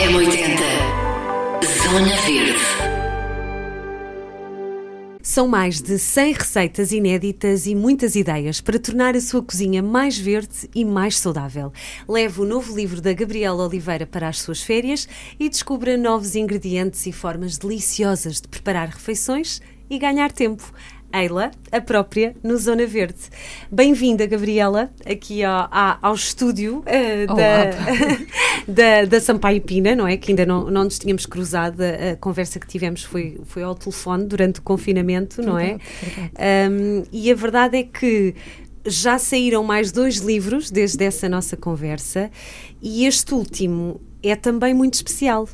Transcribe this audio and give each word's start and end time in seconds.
M80 0.00 0.56
Zona 1.82 2.16
Verde 2.22 2.58
São 5.22 5.46
mais 5.46 5.82
de 5.82 5.98
100 5.98 6.32
receitas 6.32 6.90
inéditas 6.90 7.66
e 7.66 7.74
muitas 7.74 8.16
ideias 8.16 8.62
para 8.62 8.78
tornar 8.78 9.14
a 9.14 9.20
sua 9.20 9.42
cozinha 9.42 9.82
mais 9.82 10.16
verde 10.16 10.70
e 10.74 10.86
mais 10.86 11.18
saudável. 11.18 11.70
Leve 12.08 12.40
o 12.40 12.46
novo 12.46 12.74
livro 12.74 13.02
da 13.02 13.12
Gabriela 13.12 13.66
Oliveira 13.66 14.06
para 14.06 14.26
as 14.26 14.40
suas 14.40 14.62
férias 14.62 15.06
e 15.38 15.50
descubra 15.50 15.98
novos 15.98 16.34
ingredientes 16.34 17.06
e 17.06 17.12
formas 17.12 17.58
deliciosas 17.58 18.40
de 18.40 18.48
preparar 18.48 18.88
refeições 18.88 19.60
e 19.90 19.98
ganhar 19.98 20.32
tempo. 20.32 20.72
Eila, 21.12 21.50
a 21.72 21.80
própria, 21.80 22.36
no 22.42 22.56
Zona 22.56 22.86
Verde. 22.86 23.18
Bem-vinda, 23.70 24.26
Gabriela, 24.26 24.90
aqui 25.04 25.42
ao, 25.42 25.68
ao 26.00 26.14
estúdio 26.14 26.78
uh, 26.78 27.26
da, 27.34 27.70
da, 29.02 29.04
da 29.06 29.20
Sampaio 29.20 29.60
Pina, 29.60 29.96
não 29.96 30.06
é? 30.06 30.16
Que 30.16 30.30
ainda 30.30 30.46
não, 30.46 30.70
não 30.70 30.84
nos 30.84 30.98
tínhamos 30.98 31.26
cruzado, 31.26 31.80
a, 31.80 32.12
a 32.12 32.16
conversa 32.16 32.60
que 32.60 32.66
tivemos 32.66 33.02
foi, 33.02 33.40
foi 33.44 33.62
ao 33.62 33.74
telefone 33.74 34.24
durante 34.24 34.60
o 34.60 34.62
confinamento, 34.62 35.42
não 35.42 35.58
é? 35.58 35.78
Um, 36.70 37.02
e 37.12 37.30
a 37.30 37.34
verdade 37.34 37.78
é 37.78 37.82
que 37.82 38.34
já 38.86 39.18
saíram 39.18 39.62
mais 39.62 39.92
dois 39.92 40.16
livros 40.16 40.70
desde 40.70 41.04
essa 41.04 41.28
nossa 41.28 41.56
conversa 41.56 42.30
e 42.80 43.04
este 43.04 43.34
último 43.34 44.00
é 44.22 44.34
também 44.36 44.72
muito 44.72 44.94
especial. 44.94 45.48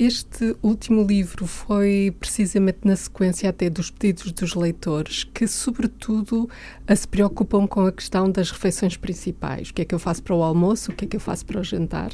Este 0.00 0.54
último 0.62 1.02
livro 1.02 1.44
foi 1.44 2.14
precisamente 2.20 2.78
na 2.84 2.94
sequência 2.94 3.50
até 3.50 3.68
dos 3.68 3.90
pedidos 3.90 4.30
dos 4.30 4.54
leitores, 4.54 5.24
que 5.24 5.44
sobretudo 5.48 6.48
se 6.96 7.08
preocupam 7.08 7.66
com 7.66 7.80
a 7.80 7.90
questão 7.90 8.30
das 8.30 8.52
refeições 8.52 8.96
principais. 8.96 9.70
O 9.70 9.74
que 9.74 9.82
é 9.82 9.84
que 9.84 9.92
eu 9.92 9.98
faço 9.98 10.22
para 10.22 10.36
o 10.36 10.42
almoço, 10.44 10.92
o 10.92 10.94
que 10.94 11.04
é 11.04 11.08
que 11.08 11.16
eu 11.16 11.20
faço 11.20 11.44
para 11.44 11.58
o 11.58 11.64
jantar. 11.64 12.12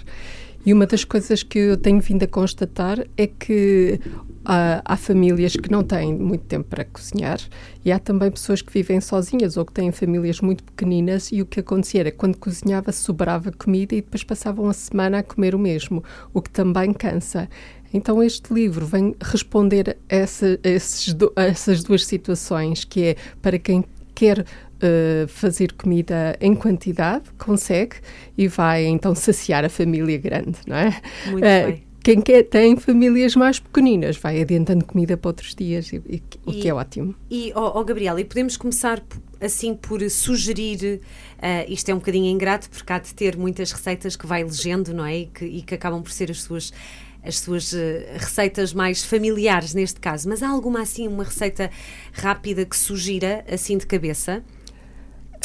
E 0.67 0.73
uma 0.73 0.87
das 0.87 1.05
coisas 1.05 1.43
que 1.43 1.59
eu 1.59 1.77
tenho 1.77 2.01
vindo 2.01 2.23
a 2.23 2.27
constatar 2.27 3.07
é 3.19 3.27
que 3.27 4.01
uh, 4.45 4.81
há 4.83 4.97
famílias 4.97 5.55
que 5.57 5.71
não 5.71 5.83
têm 5.83 6.15
muito 6.15 6.45
tempo 6.45 6.69
para 6.71 6.85
cozinhar 6.87 7.39
e 7.85 7.93
há 7.93 7.99
também 7.99 8.31
pessoas 8.31 8.63
que 8.63 8.73
vivem 8.73 8.99
sozinhas 8.99 9.59
ou 9.59 9.67
que 9.67 9.73
têm 9.73 9.93
famílias 9.93 10.41
muito 10.41 10.65
pequeninas 10.65 11.31
e 11.31 11.43
o 11.43 11.47
que 11.47 11.61
acontecia 11.61 12.01
era 12.01 12.11
quando 12.11 12.39
cozinhava 12.39 12.93
sobrava 12.93 13.53
comida 13.53 13.95
e 13.95 14.01
depois 14.01 14.25
passavam 14.25 14.67
a 14.69 14.73
semana 14.73 15.19
a 15.19 15.23
comer 15.23 15.55
o 15.55 15.59
mesmo, 15.59 16.03
o 16.33 16.41
que 16.41 16.51
também 16.51 16.95
cansa. 16.95 17.47
Então 17.93 18.23
este 18.23 18.53
livro 18.53 18.87
vem 18.87 19.15
responder 19.21 19.91
a, 19.91 20.15
essa, 20.15 20.59
a, 20.65 20.69
esses, 20.69 21.15
a 21.37 21.43
essas 21.43 21.83
duas 21.85 22.07
situações, 22.07 22.85
que 22.85 23.05
é 23.05 23.17
para 23.43 23.59
quem 23.59 23.85
quer 24.15 24.47
uh, 24.83 25.29
fazer 25.29 25.73
comida 25.73 26.37
em 26.41 26.55
quantidade, 26.55 27.25
consegue 27.39 27.97
e 28.37 28.49
vai 28.49 28.85
então 28.85 29.15
saciar 29.15 29.65
a 29.65 29.69
família 29.69 30.19
grande, 30.19 30.59
não 30.67 30.77
é? 30.77 31.01
Muito 31.27 31.45
uh, 31.45 31.67
bem. 31.67 31.85
Quem 32.05 32.21
quer, 32.21 32.43
tem 32.43 32.77
famílias 32.77 33.35
mais 33.35 33.59
pequeninas 33.59 34.19
vai 34.19 34.39
adiantando 34.43 34.85
comida 34.85 35.17
para 35.17 35.31
outros 35.31 35.55
dias, 35.55 35.91
e, 35.91 36.03
e, 36.07 36.23
o 36.45 36.53
que 36.53 36.69
é 36.69 36.75
ótimo. 36.75 37.15
E, 37.31 37.51
oh, 37.57 37.81
oh 37.81 37.83
Gabriela, 37.83 38.21
e 38.21 38.25
podemos 38.25 38.59
começar 38.59 39.03
assim 39.41 39.75
por 39.75 40.03
sugerir, 40.11 41.01
uh, 41.39 41.73
isto 41.73 41.89
é 41.89 41.95
um 41.95 41.99
bocadinho 41.99 42.27
ingrato, 42.27 42.69
porque 42.69 42.93
há 42.93 42.99
de 42.99 43.15
ter 43.15 43.39
muitas 43.39 43.73
receitas 43.73 44.17
que 44.17 44.27
vai 44.27 44.45
legendo, 44.45 44.93
não 44.93 45.05
é? 45.07 45.21
E 45.21 45.27
que, 45.27 45.45
e 45.47 45.63
que 45.63 45.75
acabam 45.75 46.03
por 46.03 46.13
ser 46.13 46.31
as 46.31 46.43
suas 46.43 46.73
as 47.25 47.39
suas 47.39 47.73
uh, 47.73 47.77
receitas 48.19 48.75
mais 48.75 49.03
familiares 49.03 49.73
neste 49.73 49.99
caso, 49.99 50.29
mas 50.29 50.43
há 50.43 50.49
alguma 50.49 50.83
assim, 50.83 51.09
uma 51.09 51.25
receita 51.25 51.71
rápida 52.13 52.67
que 52.67 52.77
sugira 52.77 53.43
assim 53.51 53.79
de 53.79 53.87
cabeça? 53.87 54.45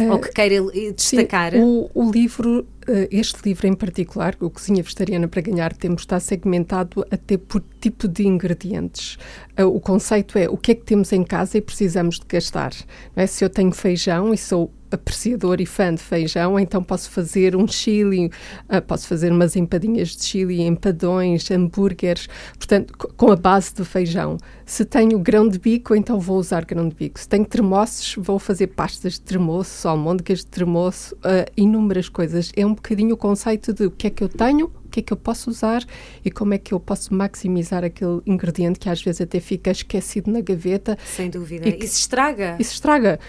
Ou 0.08 0.20
que 0.20 0.32
queira 0.32 0.56
destacar? 0.96 1.52
Sim, 1.54 1.60
o, 1.62 1.90
o, 1.94 2.12
livro, 2.12 2.62
uh, 2.88 3.08
este 3.12 3.38
livro 3.46 3.68
em 3.68 3.74
particular, 3.74 4.36
o 4.40 4.50
Cozinha 4.50 4.84
Vegetariana 4.84 5.28
para 5.28 5.42
Ganhar 5.42 5.74
Tempo, 5.74 6.00
está 6.00 6.20
segmentado 6.20 7.06
até 7.12 7.38
por 7.38 7.64
tipo 7.82 8.08
de 8.08 8.28
ingredientes. 8.28 9.18
O 9.58 9.80
conceito 9.80 10.38
é 10.38 10.48
o 10.48 10.56
que 10.56 10.72
é 10.72 10.76
que 10.76 10.84
temos 10.84 11.12
em 11.12 11.24
casa 11.24 11.58
e 11.58 11.62
precisamos 11.62 12.20
de 12.20 12.26
gastar. 12.28 12.72
É? 13.16 13.28
Se 13.28 13.44
eu 13.44 13.50
tenho 13.50 13.72
feijão 13.72 14.34
e 14.34 14.38
sou 14.38 14.72
apreciador 14.92 15.62
e 15.62 15.66
fã 15.66 15.94
de 15.94 16.02
feijão, 16.02 16.60
então 16.60 16.84
posso 16.84 17.10
fazer 17.10 17.56
um 17.56 17.68
chili, 17.68 18.28
uh, 18.28 18.82
posso 18.86 19.08
fazer 19.08 19.32
umas 19.32 19.56
empadinhas 19.56 20.10
de 20.10 20.24
chili, 20.24 20.62
empadões, 20.62 21.50
hambúrgueres, 21.52 22.28
portanto, 22.58 22.94
com 22.98 23.32
a 23.32 23.36
base 23.36 23.74
do 23.74 23.86
feijão. 23.86 24.38
Se 24.66 24.86
tenho 24.86 25.18
grão 25.20 25.48
de 25.48 25.58
bico, 25.58 25.96
então 25.96 26.20
vou 26.20 26.38
usar 26.38 26.64
grão 26.64 26.88
de 26.88 26.96
bico. 26.96 27.20
Se 27.20 27.28
tenho 27.28 27.46
tremoços, 27.46 28.16
vou 28.18 28.38
fazer 28.38 28.68
pastas 28.68 29.14
de 29.14 29.22
tremoço, 29.22 29.88
almôndegas 29.88 30.40
de 30.40 30.48
tremoço, 30.48 31.16
uh, 31.16 31.52
inúmeras 31.58 32.08
coisas. 32.08 32.52
É 32.56 32.66
um 32.66 32.74
bocadinho 32.74 33.16
o 33.16 33.18
conceito 33.18 33.74
de 33.74 33.86
o 33.86 33.92
que 33.92 34.08
é 34.08 34.10
que 34.10 34.24
eu 34.24 34.30
tenho, 34.30 34.72
o 34.86 34.90
que 34.90 35.00
é 35.02 35.04
que 35.04 35.14
eu 35.14 35.18
posso 35.18 35.50
usar 35.50 35.84
e 36.26 36.32
como 36.32 36.54
é 36.54 36.58
que 36.58 36.74
eu 36.74 36.80
posso 36.80 37.14
maximizar 37.14 37.84
aquele 37.84 38.22
ingrediente 38.26 38.80
que 38.80 38.90
às 38.90 39.02
vezes 39.02 39.22
até 39.22 39.40
fica 39.40 39.70
esquecido 39.70 40.32
na 40.32 40.42
gaveta. 40.42 40.98
Sem 41.06 41.30
dúvida. 41.30 41.68
E, 41.68 41.74
que, 41.74 41.86
e 41.86 41.88
se 41.88 42.00
estraga. 42.00 42.56
E 42.60 42.64
se 42.64 42.74
estraga. 42.74 43.20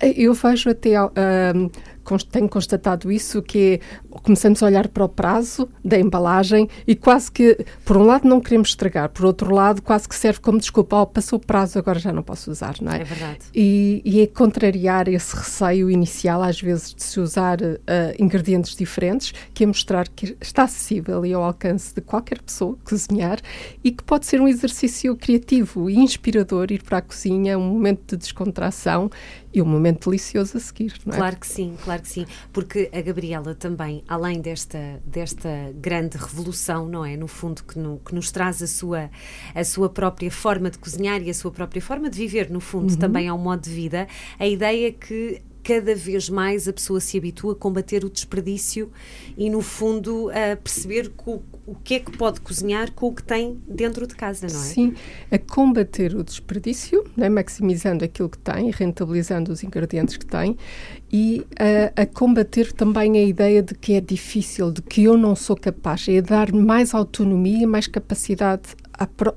Eu 0.00 0.32
vejo 0.34 0.70
até, 0.70 1.00
uh, 1.00 1.10
tenho 2.30 2.48
constatado 2.48 3.12
isso, 3.12 3.42
que 3.42 3.80
começamos 4.22 4.62
a 4.62 4.66
olhar 4.66 4.88
para 4.88 5.04
o 5.04 5.08
prazo 5.08 5.68
da 5.84 5.98
embalagem 5.98 6.68
e 6.86 6.96
quase 6.96 7.30
que, 7.30 7.64
por 7.84 7.96
um 7.96 8.02
lado, 8.02 8.26
não 8.26 8.40
queremos 8.40 8.70
estragar, 8.70 9.10
por 9.10 9.24
outro 9.24 9.54
lado, 9.54 9.82
quase 9.82 10.08
que 10.08 10.14
serve 10.14 10.40
como 10.40 10.58
desculpa, 10.58 10.96
oh, 10.96 11.06
passou 11.06 11.38
o 11.38 11.42
prazo, 11.44 11.78
agora 11.78 11.98
já 11.98 12.12
não 12.12 12.22
posso 12.22 12.50
usar, 12.50 12.76
não 12.80 12.92
é? 12.92 13.02
É 13.02 13.04
verdade. 13.04 13.38
E, 13.54 14.02
e 14.04 14.20
é 14.20 14.26
contrariar 14.26 15.08
esse 15.08 15.36
receio 15.36 15.90
inicial, 15.90 16.42
às 16.42 16.60
vezes, 16.60 16.94
de 16.94 17.02
se 17.02 17.20
usar 17.20 17.60
uh, 17.60 17.76
ingredientes 18.18 18.74
diferentes, 18.74 19.32
que 19.54 19.64
é 19.64 19.66
mostrar 19.66 20.08
que 20.08 20.36
está 20.40 20.64
acessível 20.64 21.24
e 21.24 21.32
ao 21.32 21.42
alcance 21.42 21.94
de 21.94 22.00
qualquer 22.00 22.40
pessoa 22.40 22.76
cozinhar 22.84 23.38
e 23.84 23.90
que 23.92 24.02
pode 24.02 24.26
ser 24.26 24.40
um 24.40 24.48
exercício 24.48 25.14
criativo 25.16 25.88
e 25.88 25.96
inspirador 25.96 26.72
ir 26.72 26.82
para 26.82 26.98
a 26.98 27.02
cozinha, 27.02 27.58
um 27.58 27.68
momento 27.68 28.00
de 28.10 28.16
descontração 28.16 29.10
e 29.52 29.60
um 29.60 29.64
momento 29.64 30.08
delicioso 30.08 30.56
a 30.56 30.60
seguir, 30.60 30.94
não 31.04 31.14
é? 31.14 31.16
Claro 31.16 31.36
que 31.36 31.46
sim, 31.46 31.76
claro 31.82 32.02
que 32.02 32.08
sim, 32.08 32.26
porque 32.52 32.88
a 32.92 33.00
Gabriela 33.00 33.54
também, 33.54 34.04
além 34.06 34.40
desta, 34.40 35.00
desta 35.04 35.48
grande 35.74 36.16
revolução, 36.16 36.88
não 36.88 37.04
é? 37.04 37.16
No 37.16 37.26
fundo, 37.26 37.64
que, 37.64 37.78
no, 37.78 37.98
que 37.98 38.14
nos 38.14 38.30
traz 38.30 38.62
a 38.62 38.66
sua, 38.66 39.10
a 39.54 39.64
sua 39.64 39.88
própria 39.88 40.30
forma 40.30 40.70
de 40.70 40.78
cozinhar 40.78 41.20
e 41.22 41.30
a 41.30 41.34
sua 41.34 41.50
própria 41.50 41.82
forma 41.82 42.08
de 42.08 42.18
viver, 42.18 42.50
no 42.50 42.60
fundo, 42.60 42.92
uhum. 42.92 42.98
também 42.98 43.26
é 43.26 43.32
um 43.32 43.38
modo 43.38 43.62
de 43.62 43.70
vida, 43.70 44.06
a 44.38 44.46
ideia 44.46 44.92
que 44.92 45.42
cada 45.62 45.94
vez 45.94 46.28
mais 46.28 46.66
a 46.66 46.72
pessoa 46.72 47.00
se 47.00 47.16
habitua 47.18 47.52
a 47.52 47.56
combater 47.56 48.04
o 48.04 48.10
desperdício 48.10 48.90
e, 49.36 49.48
no 49.50 49.60
fundo, 49.60 50.30
a 50.30 50.56
perceber 50.56 51.12
o, 51.26 51.40
o 51.66 51.74
que 51.74 51.94
é 51.94 52.00
que 52.00 52.16
pode 52.16 52.40
cozinhar 52.40 52.92
com 52.92 53.08
o 53.08 53.14
que 53.14 53.22
tem 53.22 53.60
dentro 53.68 54.06
de 54.06 54.14
casa, 54.14 54.46
não 54.46 54.54
é? 54.54 54.64
Sim, 54.64 54.94
a 55.30 55.38
combater 55.38 56.14
o 56.14 56.24
desperdício, 56.24 57.04
né, 57.16 57.28
maximizando 57.28 58.04
aquilo 58.04 58.28
que 58.28 58.38
tem, 58.38 58.70
rentabilizando 58.70 59.52
os 59.52 59.62
ingredientes 59.62 60.16
que 60.16 60.26
tem 60.26 60.56
e 61.12 61.44
a, 61.58 62.02
a, 62.02 62.06
combater 62.06 62.72
também 62.72 63.18
a 63.18 63.22
ideia 63.22 63.62
de 63.62 63.74
que 63.74 63.94
é 63.94 64.00
difícil, 64.00 64.70
de 64.70 64.80
que 64.80 65.04
eu 65.04 65.16
não 65.16 65.34
sou 65.34 65.56
capaz, 65.56 66.08
é 66.08 66.20
dar 66.22 66.52
mais 66.52 66.94
autonomia, 66.94 67.66
mais 67.66 67.86
capacidade 67.86 68.76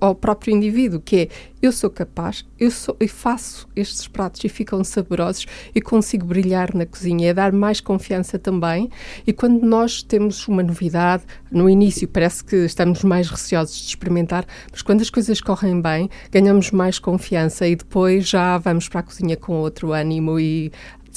ao 0.02 0.14
próprio 0.14 0.54
indivíduo, 0.54 1.00
que 1.00 1.16
é 1.16 1.28
eu 1.62 1.72
sou 1.72 1.90
capaz, 1.90 2.46
eu, 2.60 2.70
sou, 2.70 2.98
eu 3.00 3.08
faço 3.08 3.70
estes 3.74 4.06
pratos 4.06 4.44
e 4.44 4.50
ficam 4.50 4.84
saborosos 4.84 5.46
e 5.74 5.80
consigo 5.80 6.26
brilhar 6.26 6.76
na 6.76 6.86
cozinha, 6.86 7.30
é 7.30 7.34
dar 7.34 7.54
mais 7.54 7.80
confiança 7.80 8.38
também. 8.38 8.90
E 9.26 9.32
quando 9.32 9.64
nós 9.64 10.04
temos 10.04 10.46
uma 10.50 10.62
novidade, 10.62 11.24
no 11.50 11.70
início 11.70 12.06
parece 12.06 12.44
que 12.44 12.58
estamos 12.58 13.02
mais 13.04 13.30
receosos 13.30 13.78
de 13.78 13.88
experimentar, 13.88 14.46
mas 14.70 14.82
quando 14.82 15.02
as 15.02 15.10
coisas 15.10 15.40
correm 15.40 15.82
bem, 15.82 16.10
ganhamos 16.30 16.72
mais 16.72 17.00
confiança 17.00 17.66
e 17.66 17.78
depois 17.78 18.28
já 18.28 18.58
vamos 18.58 18.90
para 18.90 19.00
a 19.00 19.04
cozinha 19.04 19.38
com 19.38 19.54
outro 19.54 19.94
ânimo 19.94 20.38
e 20.38 20.70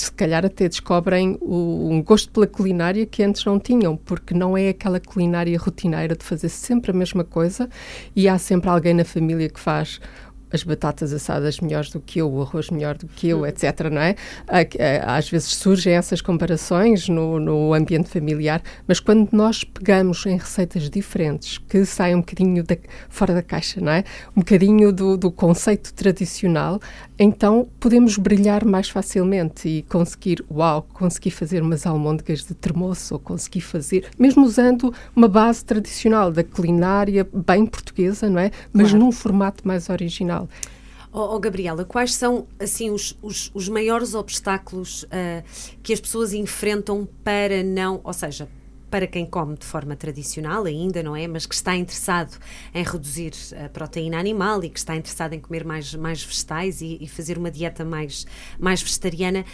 se 0.02 0.12
calhar 0.12 0.44
até 0.44 0.68
descobrem 0.68 1.38
o, 1.40 1.88
um 1.90 2.02
gosto 2.02 2.30
pela 2.30 2.46
culinária 2.46 3.06
que 3.06 3.22
antes 3.22 3.44
não 3.44 3.58
tinham, 3.58 3.96
porque 3.96 4.34
não 4.34 4.56
é 4.56 4.68
aquela 4.68 5.00
culinária 5.00 5.58
rotineira 5.58 6.14
de 6.14 6.24
fazer 6.24 6.48
sempre 6.48 6.90
a 6.90 6.94
mesma 6.94 7.24
coisa 7.24 7.68
e 8.14 8.28
há 8.28 8.38
sempre 8.38 8.68
alguém 8.68 8.94
na 8.94 9.04
família 9.04 9.48
que 9.48 9.58
faz 9.58 10.00
as 10.52 10.62
batatas 10.62 11.12
assadas 11.12 11.60
melhores 11.60 11.90
do 11.90 12.00
que 12.00 12.20
eu, 12.20 12.30
o 12.30 12.42
arroz 12.42 12.70
melhor 12.70 12.96
do 12.96 13.06
que 13.06 13.28
eu, 13.28 13.40
hum. 13.40 13.46
etc. 13.46 13.90
Não 13.90 14.00
é? 14.00 14.16
Às 15.04 15.28
vezes 15.28 15.54
surgem 15.54 15.94
essas 15.94 16.20
comparações 16.20 17.08
no, 17.08 17.38
no 17.38 17.74
ambiente 17.74 18.08
familiar, 18.08 18.62
mas 18.86 19.00
quando 19.00 19.28
nós 19.32 19.64
pegamos 19.64 20.24
em 20.26 20.36
receitas 20.36 20.88
diferentes, 20.88 21.58
que 21.58 21.84
saem 21.84 22.14
um 22.14 22.20
bocadinho 22.20 22.62
da, 22.62 22.76
fora 23.08 23.34
da 23.34 23.42
caixa, 23.42 23.80
não 23.80 23.92
é? 23.92 24.04
Um 24.36 24.40
bocadinho 24.40 24.92
do, 24.92 25.16
do 25.16 25.30
conceito 25.30 25.92
tradicional, 25.94 26.80
então 27.18 27.68
podemos 27.80 28.16
brilhar 28.16 28.64
mais 28.64 28.88
facilmente 28.88 29.68
e 29.68 29.82
conseguir, 29.82 30.44
uau, 30.50 30.86
conseguir 30.92 31.30
fazer 31.30 31.62
umas 31.62 31.86
almôndegas 31.86 32.44
de 32.44 32.54
termoço, 32.54 33.14
ou 33.14 33.20
conseguir 33.20 33.60
fazer, 33.60 34.08
mesmo 34.18 34.44
usando 34.44 34.92
uma 35.14 35.28
base 35.28 35.64
tradicional 35.64 36.30
da 36.30 36.44
culinária 36.44 37.26
bem 37.32 37.66
portuguesa, 37.66 38.28
não 38.28 38.40
é? 38.40 38.50
Mas 38.72 38.90
claro. 38.90 39.04
num 39.04 39.12
formato 39.12 39.66
mais 39.66 39.88
original. 39.88 40.35
Oh, 41.12 41.34
oh, 41.34 41.40
Gabriela, 41.40 41.84
quais 41.84 42.14
são 42.14 42.46
assim 42.58 42.90
os, 42.90 43.16
os, 43.22 43.50
os 43.54 43.68
maiores 43.68 44.14
obstáculos 44.14 45.04
uh, 45.04 45.42
que 45.82 45.92
as 45.92 46.00
pessoas 46.00 46.34
enfrentam 46.34 47.08
para 47.24 47.62
não, 47.62 48.00
ou 48.04 48.12
seja, 48.12 48.48
para 48.90 49.06
quem 49.06 49.26
come 49.26 49.56
de 49.56 49.66
forma 49.66 49.96
tradicional 49.96 50.64
ainda, 50.64 51.02
não 51.02 51.16
é? 51.16 51.26
Mas 51.26 51.46
que 51.46 51.54
está 51.54 51.74
interessado 51.74 52.38
em 52.74 52.84
reduzir 52.84 53.32
a 53.64 53.68
proteína 53.68 54.18
animal 54.18 54.62
e 54.64 54.70
que 54.70 54.78
está 54.78 54.94
interessado 54.94 55.32
em 55.32 55.40
comer 55.40 55.64
mais, 55.64 55.94
mais 55.94 56.22
vegetais 56.22 56.80
e, 56.80 56.98
e 57.00 57.08
fazer 57.08 57.38
uma 57.38 57.50
dieta 57.50 57.84
mais, 57.84 58.26
mais 58.58 58.82
vegetariana. 58.82 59.44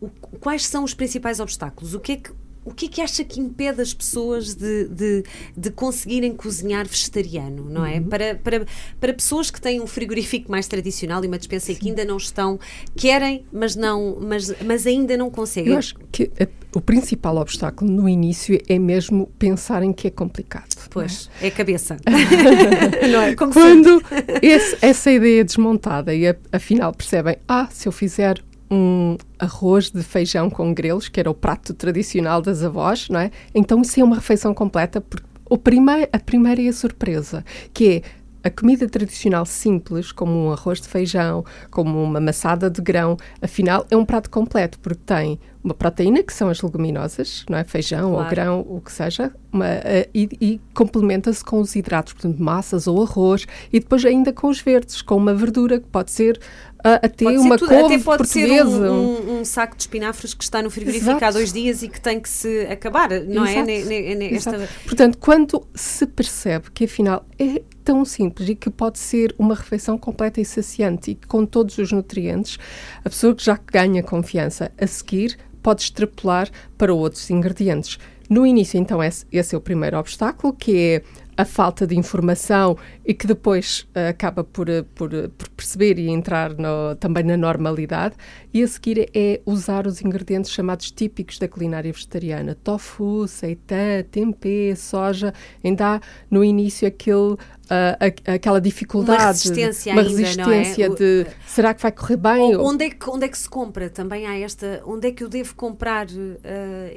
O, 0.00 0.08
quais 0.38 0.66
são 0.66 0.84
os 0.84 0.94
principais 0.94 1.40
obstáculos? 1.40 1.94
O 1.94 2.00
que 2.00 2.12
é 2.12 2.16
que 2.16 2.32
o 2.64 2.72
que 2.72 2.86
é 2.86 2.88
que 2.88 3.00
acha 3.00 3.24
que 3.24 3.40
impede 3.40 3.80
as 3.80 3.94
pessoas 3.94 4.54
de, 4.54 4.86
de, 4.88 5.24
de 5.56 5.70
conseguirem 5.70 6.34
cozinhar 6.34 6.86
vegetariano, 6.86 7.68
não 7.68 7.86
é? 7.86 7.98
Uhum. 7.98 8.04
Para, 8.04 8.34
para, 8.34 8.66
para 8.98 9.14
pessoas 9.14 9.50
que 9.50 9.60
têm 9.60 9.80
um 9.80 9.86
frigorífico 9.86 10.50
mais 10.50 10.68
tradicional 10.68 11.24
e 11.24 11.26
uma 11.26 11.38
despensa 11.38 11.74
que 11.74 11.88
ainda 11.88 12.04
não 12.04 12.18
estão, 12.18 12.60
querem, 12.94 13.44
mas, 13.52 13.74
não, 13.74 14.18
mas, 14.20 14.54
mas 14.62 14.86
ainda 14.86 15.16
não 15.16 15.30
conseguem. 15.30 15.72
Eu 15.72 15.78
acho 15.78 15.94
que 16.12 16.30
o 16.74 16.80
principal 16.80 17.36
obstáculo 17.36 17.90
no 17.90 18.08
início 18.08 18.60
é 18.68 18.78
mesmo 18.78 19.26
pensarem 19.38 19.92
que 19.92 20.06
é 20.06 20.10
complicado. 20.10 20.68
Pois, 20.90 21.30
é? 21.40 21.46
é, 21.46 21.48
a 21.48 21.50
cabeça. 21.50 21.96
não 23.10 23.22
é? 23.22 23.34
Como 23.34 23.52
Quando 23.52 24.02
esse, 24.42 24.76
essa 24.82 25.10
ideia 25.10 25.40
é 25.40 25.44
desmontada 25.44 26.14
e 26.14 26.28
a, 26.28 26.36
afinal 26.52 26.92
percebem, 26.92 27.36
ah, 27.48 27.68
se 27.70 27.88
eu 27.88 27.92
fizer 27.92 28.42
um 28.70 29.16
arroz 29.38 29.90
de 29.90 30.02
feijão 30.02 30.48
com 30.48 30.72
grelos, 30.72 31.08
que 31.08 31.18
era 31.18 31.30
o 31.30 31.34
prato 31.34 31.74
tradicional 31.74 32.40
das 32.40 32.62
avós, 32.62 33.08
não 33.08 33.20
é? 33.20 33.30
Então 33.54 33.82
isso 33.82 33.98
é 34.00 34.04
uma 34.04 34.16
refeição 34.16 34.54
completa, 34.54 35.00
porque 35.00 35.26
o 35.48 35.58
primeir, 35.58 36.08
a 36.12 36.18
primeira 36.18 36.62
é 36.62 36.68
a 36.68 36.72
surpresa, 36.72 37.44
que 37.74 37.88
é 37.88 38.02
a 38.42 38.50
comida 38.50 38.88
tradicional 38.88 39.44
simples, 39.44 40.12
como 40.12 40.32
um 40.32 40.52
arroz 40.52 40.80
de 40.80 40.88
feijão, 40.88 41.44
como 41.70 42.02
uma 42.02 42.20
maçada 42.20 42.70
de 42.70 42.80
grão, 42.80 43.16
afinal 43.42 43.86
é 43.90 43.96
um 43.96 44.04
prato 44.04 44.30
completo, 44.30 44.78
porque 44.78 45.02
tem 45.04 45.38
uma 45.62 45.74
proteína, 45.74 46.22
que 46.22 46.32
são 46.32 46.48
as 46.48 46.62
leguminosas, 46.62 47.44
não 47.48 47.58
é? 47.58 47.64
feijão 47.64 48.12
claro. 48.12 48.24
ou 48.24 48.30
grão, 48.30 48.66
o 48.66 48.80
que 48.80 48.90
seja, 48.90 49.30
uma, 49.52 49.66
uh, 49.66 50.08
e, 50.14 50.28
e 50.40 50.60
complementa-se 50.72 51.44
com 51.44 51.60
os 51.60 51.76
hidratos, 51.76 52.14
portanto, 52.14 52.38
massas 52.38 52.86
ou 52.86 53.02
arroz, 53.02 53.46
e 53.70 53.78
depois 53.78 54.04
ainda 54.06 54.32
com 54.32 54.48
os 54.48 54.60
verdes, 54.60 55.02
com 55.02 55.16
uma 55.16 55.34
verdura, 55.34 55.78
que 55.78 55.86
pode 55.88 56.10
ser 56.10 56.40
uh, 56.80 57.00
até 57.02 57.24
pode 57.24 57.38
uma 57.38 57.58
tudo, 57.58 57.68
couve 57.68 57.94
até 57.94 58.04
pode 58.04 58.18
portuguesa. 58.18 58.70
ser 58.70 58.90
um, 58.90 58.92
um, 58.92 59.40
um, 59.40 59.44
saco 59.44 59.76
de 59.76 59.82
espinafres 59.82 60.34
que 60.34 60.44
está 60.44 60.62
no 60.62 60.70
frigorífico 60.70 61.10
Exato. 61.10 61.24
há 61.24 61.30
dois 61.30 61.52
dias 61.52 61.82
e 61.82 61.88
que 61.88 62.00
tem 62.00 62.20
que 62.20 62.28
se 62.28 62.66
acabar, 62.66 63.10
não 63.10 63.44
é? 63.44 63.52
Exato. 63.52 63.70
é? 63.70 64.14
Ne, 64.14 64.34
esta... 64.34 64.68
Portanto, 64.84 65.18
quando 65.18 65.66
se 65.74 66.06
percebe 66.06 66.70
que 66.72 66.84
afinal 66.84 67.24
é 67.38 67.62
tão 67.84 68.04
simples 68.04 68.48
e 68.48 68.54
que 68.54 68.70
pode 68.70 68.98
ser 68.98 69.34
uma 69.38 69.54
refeição 69.54 69.98
completa 69.98 70.40
e 70.40 70.44
saciante 70.44 71.12
e 71.12 71.14
com 71.14 71.44
todos 71.46 71.78
os 71.78 71.92
nutrientes, 71.92 72.58
a 73.04 73.08
pessoa 73.08 73.34
que 73.34 73.44
já 73.44 73.58
ganha 73.72 74.02
confiança 74.02 74.70
a 74.78 74.86
seguir 74.86 75.38
pode 75.62 75.82
extrapolar 75.82 76.48
para 76.76 76.92
outros 76.92 77.28
ingredientes. 77.30 77.98
No 78.28 78.46
início, 78.46 78.78
então, 78.78 79.02
esse, 79.02 79.26
esse 79.32 79.54
é 79.56 79.58
o 79.58 79.60
primeiro 79.60 79.98
obstáculo, 79.98 80.52
que 80.52 80.76
é 80.76 81.02
a 81.40 81.44
falta 81.44 81.86
de 81.86 81.96
informação 81.96 82.76
e 83.04 83.14
que 83.14 83.26
depois 83.26 83.86
uh, 83.96 84.10
acaba 84.10 84.44
por, 84.44 84.68
uh, 84.68 84.84
por, 84.94 85.12
uh, 85.14 85.30
por, 85.30 85.48
perceber 85.50 85.98
e 85.98 86.08
entrar 86.08 86.54
no, 86.54 86.94
também 86.96 87.24
na 87.24 87.36
normalidade. 87.36 88.14
E 88.52 88.62
a 88.62 88.68
seguir 88.68 89.10
é 89.14 89.40
usar 89.46 89.86
os 89.86 90.02
ingredientes 90.02 90.50
chamados 90.50 90.90
típicos 90.90 91.38
da 91.38 91.48
culinária 91.48 91.90
vegetariana: 91.92 92.54
tofu, 92.54 93.26
seitã, 93.26 94.04
tempê, 94.10 94.74
soja. 94.76 95.32
Ainda 95.64 95.94
há 95.94 96.00
no 96.30 96.44
início 96.44 96.86
aquele 96.86 97.36
uh, 97.70 98.34
aquela 98.34 98.60
dificuldade, 98.60 99.22
uma 99.22 99.28
resistência, 99.28 99.92
uma 99.92 100.02
ainda, 100.02 100.16
resistência 100.16 100.86
é? 100.86 100.88
de 100.88 101.26
o, 101.28 101.48
será 101.48 101.72
que 101.72 101.80
vai 101.80 101.92
correr 101.92 102.16
bem? 102.16 102.56
Onde 102.56 102.84
é 102.86 102.90
que, 102.90 103.08
onde 103.08 103.26
é 103.26 103.28
que 103.28 103.38
se 103.38 103.48
compra? 103.48 103.88
Também 103.88 104.26
há 104.26 104.38
esta, 104.38 104.82
onde 104.84 105.08
é 105.08 105.12
que 105.12 105.22
eu 105.22 105.28
devo 105.28 105.54
comprar 105.54 106.06
uh, 106.06 106.10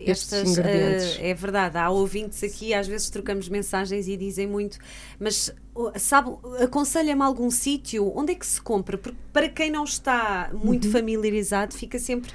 estas 0.05 0.49
ingredientes? 0.49 1.19
é 1.21 1.33
verdade, 1.33 1.77
há 1.77 1.89
ouvintes 1.89 2.43
aqui, 2.43 2.73
às 2.73 2.87
vezes 2.87 3.09
trocamos 3.09 3.47
mensagens 3.47 4.07
e 4.07 4.17
dizem 4.17 4.32
muito, 4.47 4.77
mas 5.19 5.53
sabe, 5.97 6.31
aconselha-me 6.61 7.21
algum 7.21 7.49
sítio 7.49 8.11
onde 8.15 8.33
é 8.33 8.35
que 8.35 8.45
se 8.45 8.61
compra? 8.61 8.97
Porque 8.97 9.17
para 9.31 9.49
quem 9.49 9.71
não 9.71 9.83
está 9.83 10.51
muito 10.53 10.85
uhum. 10.85 10.91
familiarizado, 10.91 11.73
fica 11.73 11.97
sempre 11.99 12.31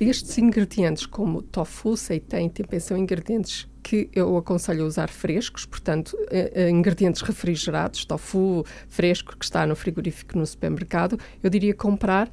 estes 0.00 0.36
ingredientes, 0.38 1.06
como 1.06 1.40
tofu, 1.40 1.96
seitém, 1.96 2.48
tempê, 2.48 2.80
são 2.80 2.96
ingredientes 2.96 3.68
que 3.82 4.08
eu 4.14 4.36
aconselho 4.36 4.84
a 4.84 4.86
usar 4.86 5.08
frescos, 5.08 5.66
portanto, 5.66 6.16
eh, 6.30 6.70
ingredientes 6.70 7.20
refrigerados, 7.22 8.04
tofu 8.04 8.64
fresco 8.88 9.36
que 9.36 9.44
está 9.44 9.66
no 9.66 9.76
frigorífico 9.76 10.38
no 10.38 10.46
supermercado, 10.46 11.18
eu 11.42 11.50
diria 11.50 11.74
comprar 11.74 12.30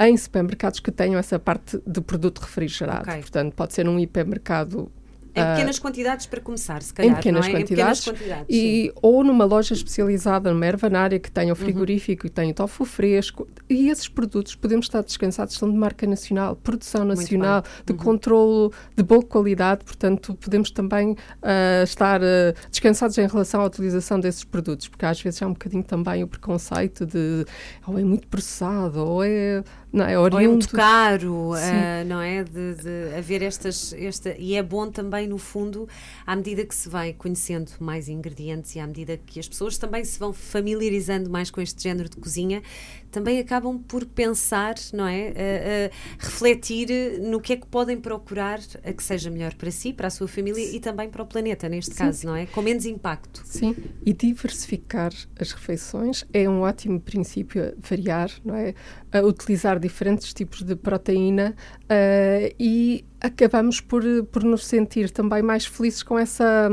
em 0.00 0.16
supermercados 0.16 0.80
que 0.80 0.90
tenham 0.90 1.18
essa 1.18 1.38
parte 1.38 1.80
de 1.86 2.00
produto 2.00 2.40
refrigerado. 2.40 3.02
Okay. 3.02 3.20
Portanto, 3.20 3.54
pode 3.54 3.74
ser 3.74 3.88
um 3.88 3.98
hipermercado 3.98 4.90
em 5.38 5.42
ah, 5.42 5.54
pequenas 5.54 5.78
uh, 5.78 5.82
quantidades 5.82 6.26
para 6.26 6.40
começar, 6.40 6.82
se 6.82 6.92
calhar. 6.92 7.12
Em 7.12 7.16
pequenas, 7.16 7.46
é? 7.46 7.50
quantidades, 7.50 7.70
em 7.70 7.74
pequenas 7.74 8.04
quantidades. 8.04 8.46
E, 8.48 8.92
ou 9.00 9.24
numa 9.24 9.44
loja 9.44 9.74
especializada, 9.74 10.52
numa 10.52 10.66
ervanária 10.66 11.18
que 11.18 11.30
tenha 11.30 11.52
o 11.52 11.56
uhum. 11.56 11.62
frigorífico 11.62 12.24
uhum. 12.24 12.26
e 12.26 12.30
tenha 12.30 12.50
o 12.50 12.54
tofu 12.54 12.84
fresco. 12.84 13.48
E 13.68 13.88
esses 13.88 14.08
produtos, 14.08 14.54
podemos 14.54 14.86
estar 14.86 15.02
descansados, 15.02 15.54
são 15.54 15.70
de 15.70 15.76
marca 15.76 16.06
nacional, 16.06 16.56
produção 16.56 17.04
nacional, 17.04 17.62
de 17.84 17.92
uhum. 17.92 17.98
controlo 17.98 18.72
de 18.96 19.02
boa 19.02 19.22
qualidade. 19.22 19.84
Portanto, 19.84 20.34
podemos 20.34 20.70
também 20.70 21.12
uh, 21.12 21.84
estar 21.84 22.20
uh, 22.20 22.54
descansados 22.70 23.16
em 23.18 23.26
relação 23.26 23.60
à 23.60 23.64
utilização 23.64 24.18
desses 24.18 24.44
produtos, 24.44 24.88
porque 24.88 25.04
às 25.04 25.20
vezes 25.20 25.40
há 25.42 25.46
um 25.46 25.52
bocadinho 25.52 25.84
também 25.84 26.22
o 26.22 26.28
preconceito 26.28 27.06
de 27.06 27.44
ou 27.86 27.98
é 27.98 28.04
muito 28.04 28.26
processado, 28.28 29.00
ou 29.04 29.24
é 29.24 29.62
não 29.92 30.04
é, 30.04 30.18
oriundo. 30.18 30.36
Ou 30.36 30.42
é 30.42 30.48
muito 30.48 30.68
caro, 30.70 31.52
uh, 31.52 32.04
não 32.06 32.20
é? 32.20 32.44
De, 32.44 32.74
de, 32.74 33.16
haver 33.16 33.42
estas. 33.42 33.92
Esta, 33.94 34.34
e 34.38 34.54
é 34.54 34.62
bom 34.62 34.90
também, 34.90 35.26
no 35.26 35.38
fundo, 35.38 35.88
à 36.26 36.36
medida 36.36 36.64
que 36.64 36.74
se 36.74 36.88
vai 36.88 37.12
conhecendo 37.12 37.72
mais 37.80 38.08
ingredientes 38.08 38.74
e 38.76 38.80
à 38.80 38.86
medida 38.86 39.16
que 39.16 39.40
as 39.40 39.48
pessoas 39.48 39.78
também 39.78 40.04
se 40.04 40.18
vão 40.18 40.32
familiarizando 40.32 41.30
mais 41.30 41.50
com 41.50 41.60
este 41.60 41.82
género 41.82 42.08
de 42.08 42.16
cozinha, 42.16 42.62
também 43.10 43.38
acabam 43.38 43.78
por 43.78 44.04
pensar, 44.04 44.74
não 44.92 45.06
é? 45.06 45.28
Uh, 45.28 45.30
uh, 45.30 45.96
refletir 46.18 47.20
no 47.20 47.40
que 47.40 47.54
é 47.54 47.56
que 47.56 47.66
podem 47.66 47.98
procurar 48.00 48.60
a 48.84 48.92
que 48.92 49.02
seja 49.02 49.30
melhor 49.30 49.54
para 49.54 49.70
si, 49.70 49.92
para 49.92 50.08
a 50.08 50.10
sua 50.10 50.28
família 50.28 50.64
e 50.64 50.80
também 50.80 51.08
para 51.08 51.22
o 51.22 51.26
planeta, 51.26 51.68
neste 51.68 51.92
Sim. 51.92 51.98
caso, 51.98 52.26
não 52.26 52.36
é? 52.36 52.46
Com 52.46 52.62
menos 52.62 52.84
impacto. 52.86 53.42
Sim, 53.44 53.74
e 54.04 54.12
diversificar 54.12 55.12
as 55.38 55.52
refeições 55.52 56.24
é 56.32 56.48
um 56.48 56.60
ótimo 56.60 57.00
princípio, 57.00 57.74
variar, 57.78 58.30
não 58.44 58.54
é? 58.54 58.74
A 59.12 59.20
utilizar 59.20 59.78
diferentes 59.78 60.32
tipos 60.32 60.62
de 60.62 60.76
proteína 60.76 61.54
uh, 61.84 62.54
e 62.58 63.04
acabamos 63.20 63.80
por, 63.80 64.02
por 64.30 64.44
nos 64.44 64.66
sentir 64.66 65.10
também 65.10 65.42
mais 65.42 65.66
felizes 65.66 66.02
com 66.02 66.18
essa 66.18 66.70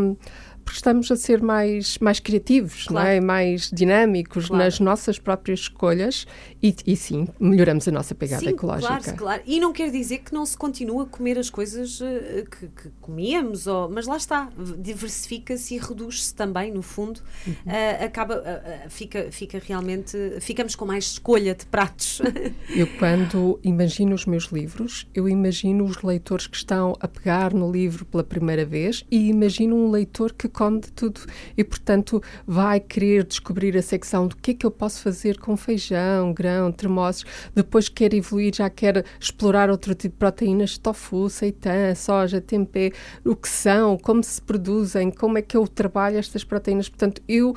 porque 0.66 0.78
estamos 0.78 1.12
a 1.12 1.16
ser 1.16 1.42
mais, 1.42 2.00
mais 2.00 2.20
criativos, 2.20 2.88
claro. 2.88 3.07
não 3.07 3.14
é? 3.14 3.22
mais 3.22 3.69
dinâmicos 3.72 4.48
claro. 4.48 4.64
nas 4.64 4.80
nossas 4.80 5.19
próprias 5.19 5.60
escolhas 5.60 6.26
e, 6.62 6.76
e, 6.88 6.95
sim, 6.95 7.28
melhoramos 7.40 7.88
a 7.88 7.92
nossa 7.92 8.16
pegada 8.16 8.42
sim, 8.42 8.50
ecológica. 8.50 8.88
Claro, 8.88 9.18
claro. 9.18 9.44
E 9.45 9.60
não 9.60 9.72
quer 9.72 9.92
dizer 9.92 10.19
que 10.19 10.34
não 10.34 10.44
se 10.45 10.57
continua 10.57 11.04
a 11.04 11.06
comer 11.06 11.38
as 11.38 11.50
coisas 11.52 12.02
uh, 12.02 12.06
que, 12.50 12.68
que, 12.68 12.90
comíamos, 13.00 13.68
ou, 13.68 13.88
mas 13.88 14.07
lá 14.07 14.18
está, 14.18 14.50
diversifica-se 14.80 15.76
e 15.76 15.78
reduz-se 15.78 16.34
também, 16.34 16.72
no 16.72 16.81
fundo. 16.81 17.22
Uhum. 17.45 17.54
Uh, 17.54 18.04
acaba, 18.04 18.40
uh, 18.40 18.90
fica, 18.90 19.28
fica 19.31 19.62
realmente, 19.64 20.18
ficamos 20.42 20.76
com 20.76 20.86
mais 20.86 21.06
escolha 21.06 21.54
de 21.54 21.68
pratos. 21.68 22.19
eu, 22.76 22.88
quando 22.98 23.60
imagino 23.64 24.16
os 24.16 24.26
meus 24.26 24.45
livros, 24.45 25.07
eu 25.14 25.30
imagino 25.30 25.86
os 25.86 26.02
leitores 26.02 26.48
que 26.48 26.57
estão 26.57 26.95
a 27.00 27.07
pegar 27.07 27.54
no 27.54 27.72
livro 27.72 28.06
pela 28.06 28.24
primeira 28.24 28.66
vez 28.66 29.06
e 29.12 29.30
imagino 29.30 29.76
um 29.76 29.92
leitor 29.92 30.34
que 30.34 30.48
come 30.56 30.80
de 30.80 30.92
tudo 30.94 31.19
e, 31.57 31.64
portanto, 31.64 32.24
vai 32.47 32.80
querer 32.80 33.26
descobrir 33.26 33.78
a 33.78 33.81
secção 33.81 34.28
do 34.28 34.38
que 34.38 34.52
é 34.52 34.54
que 34.54 34.66
eu 34.66 34.71
posso 34.71 35.02
fazer 35.02 35.38
com 35.38 35.57
feijão, 35.57 36.33
grão, 36.33 36.71
termossos. 36.71 37.26
Depois 37.54 37.90
quer 37.90 38.14
evoluir, 38.14 38.56
já 38.56 38.69
quer 38.69 39.04
explorar 39.19 39.69
outro 39.69 39.94
tipo 39.94 40.14
de 40.14 40.19
proteínas, 40.19 40.78
tofu, 40.78 41.30
seitã, 41.30 41.94
soja, 41.94 42.40
tempê, 42.40 42.94
o 43.26 43.35
que 43.35 43.50
são, 43.50 43.97
como 43.97 44.24
se 44.24 44.42
produzem, 44.42 45.12
como 45.12 45.38
é 45.38 45.42
que 45.42 45.57
eu 45.57 45.68
trabalho 45.68 46.18
estas 46.18 46.45
proteínas. 46.45 46.88
Portanto, 46.88 47.21
eu 47.28 47.54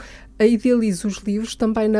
idealizo 0.47 1.09
os 1.09 1.17
livros 1.19 1.57
também 1.57 1.91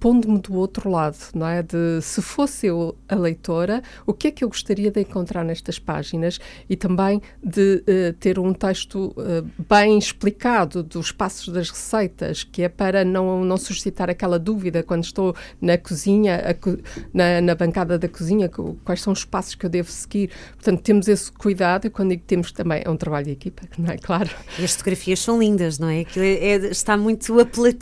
pondo-me 0.00 0.38
do 0.38 0.54
outro 0.54 0.90
lado, 0.90 1.18
não 1.34 1.46
é? 1.46 1.62
De 1.62 2.00
se 2.00 2.22
fosse 2.22 2.66
eu 2.66 2.96
a 3.08 3.14
leitora, 3.14 3.82
o 4.06 4.14
que 4.14 4.28
é 4.28 4.30
que 4.30 4.42
eu 4.42 4.48
gostaria 4.48 4.90
de 4.90 5.00
encontrar 5.00 5.44
nestas 5.44 5.78
páginas 5.78 6.38
e 6.68 6.76
também 6.76 7.20
de 7.42 7.82
uh, 7.82 8.12
ter 8.14 8.38
um 8.38 8.54
texto 8.54 9.14
uh, 9.18 9.64
bem 9.68 9.98
explicado 9.98 10.82
dos 10.82 11.12
passos 11.12 11.52
das 11.52 11.68
receitas, 11.68 12.42
que 12.42 12.62
é 12.62 12.68
para 12.68 13.04
não, 13.04 13.44
não 13.44 13.56
suscitar 13.58 14.08
aquela 14.08 14.38
dúvida 14.38 14.82
quando 14.82 15.04
estou 15.04 15.36
na 15.60 15.76
cozinha, 15.76 16.56
co 16.60 16.78
na, 17.12 17.40
na, 17.42 17.54
bancada 17.54 17.98
da 17.98 18.08
cozinha, 18.08 18.48
quais 18.84 19.02
são 19.02 19.12
os 19.12 19.24
passos 19.24 19.54
que 19.54 19.66
eu 19.66 19.70
devo 19.70 19.90
seguir. 19.90 20.30
Portanto, 20.54 20.80
temos 20.80 21.06
esse 21.06 21.30
cuidado 21.30 21.86
e 21.86 21.90
quando 21.90 22.10
digo 22.10 22.22
temos 22.26 22.50
também, 22.50 22.82
é 22.84 22.90
um 22.90 22.96
trabalho 22.96 23.26
de 23.26 23.32
equipa, 23.32 23.62
não 23.76 23.92
é? 23.92 23.98
Claro. 24.04 24.28
E 24.58 24.64
as 24.64 24.72
fotografias 24.72 25.18
são 25.18 25.38
lindas, 25.38 25.78
não 25.78 25.88
é? 25.88 26.02
é, 26.16 26.46
é 26.48 26.56
está 26.66 26.94
muito 26.96 27.40
apelativo 27.40 27.73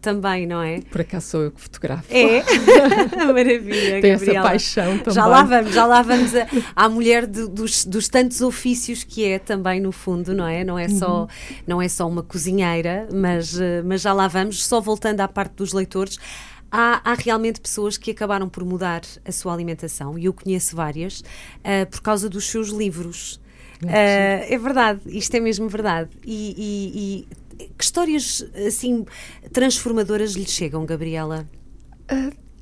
também, 0.00 0.46
não 0.46 0.62
é? 0.62 0.80
Por 0.80 1.00
acaso 1.00 1.26
sou 1.28 1.42
eu 1.42 1.50
que 1.50 1.60
fotografo. 1.60 2.04
É? 2.10 2.42
Maravilha, 3.26 4.00
Tem 4.00 4.12
essa 4.12 4.32
paixão 4.42 4.98
também. 4.98 5.14
Já 5.14 5.26
lá 5.26 5.42
vamos, 5.42 5.72
já 5.74 5.86
lá 5.86 6.02
vamos 6.02 6.34
a- 6.34 6.46
à 6.76 6.88
mulher 6.88 7.26
de- 7.26 7.48
dos, 7.48 7.84
dos 7.84 8.08
tantos 8.08 8.40
ofícios 8.40 9.04
que 9.04 9.24
é 9.24 9.38
também 9.38 9.80
no 9.80 9.92
fundo, 9.92 10.34
não 10.34 10.46
é? 10.46 10.64
Não 10.64 10.78
é 10.78 10.88
só, 10.88 11.26
não 11.66 11.80
é 11.82 11.88
só 11.88 12.08
uma 12.08 12.22
cozinheira, 12.22 13.08
mas, 13.12 13.58
eh, 13.58 13.82
mas 13.84 14.00
já 14.02 14.12
lá 14.12 14.28
vamos. 14.28 14.64
Só 14.66 14.80
voltando 14.80 15.20
à 15.20 15.28
parte 15.28 15.52
dos 15.54 15.72
leitores, 15.72 16.18
há, 16.70 17.00
há 17.04 17.14
realmente 17.14 17.60
pessoas 17.60 17.96
que 17.96 18.10
acabaram 18.10 18.48
por 18.48 18.64
mudar 18.64 19.02
a 19.24 19.32
sua 19.32 19.52
alimentação, 19.52 20.18
e 20.18 20.26
eu 20.26 20.32
conheço 20.32 20.76
várias, 20.76 21.22
eh, 21.64 21.84
por 21.84 22.00
causa 22.00 22.28
dos 22.28 22.44
seus 22.48 22.68
livros. 22.68 23.40
Eh, 23.86 24.54
é 24.54 24.58
verdade, 24.58 25.00
isto 25.06 25.34
é 25.36 25.40
mesmo 25.40 25.68
verdade. 25.68 26.10
E, 26.26 26.54
e- 26.58 27.26
e 27.47 27.47
que 27.58 27.84
histórias 27.84 28.44
assim 28.66 29.04
transformadoras 29.52 30.32
lhe 30.32 30.46
chegam, 30.46 30.84
Gabriela? 30.86 31.48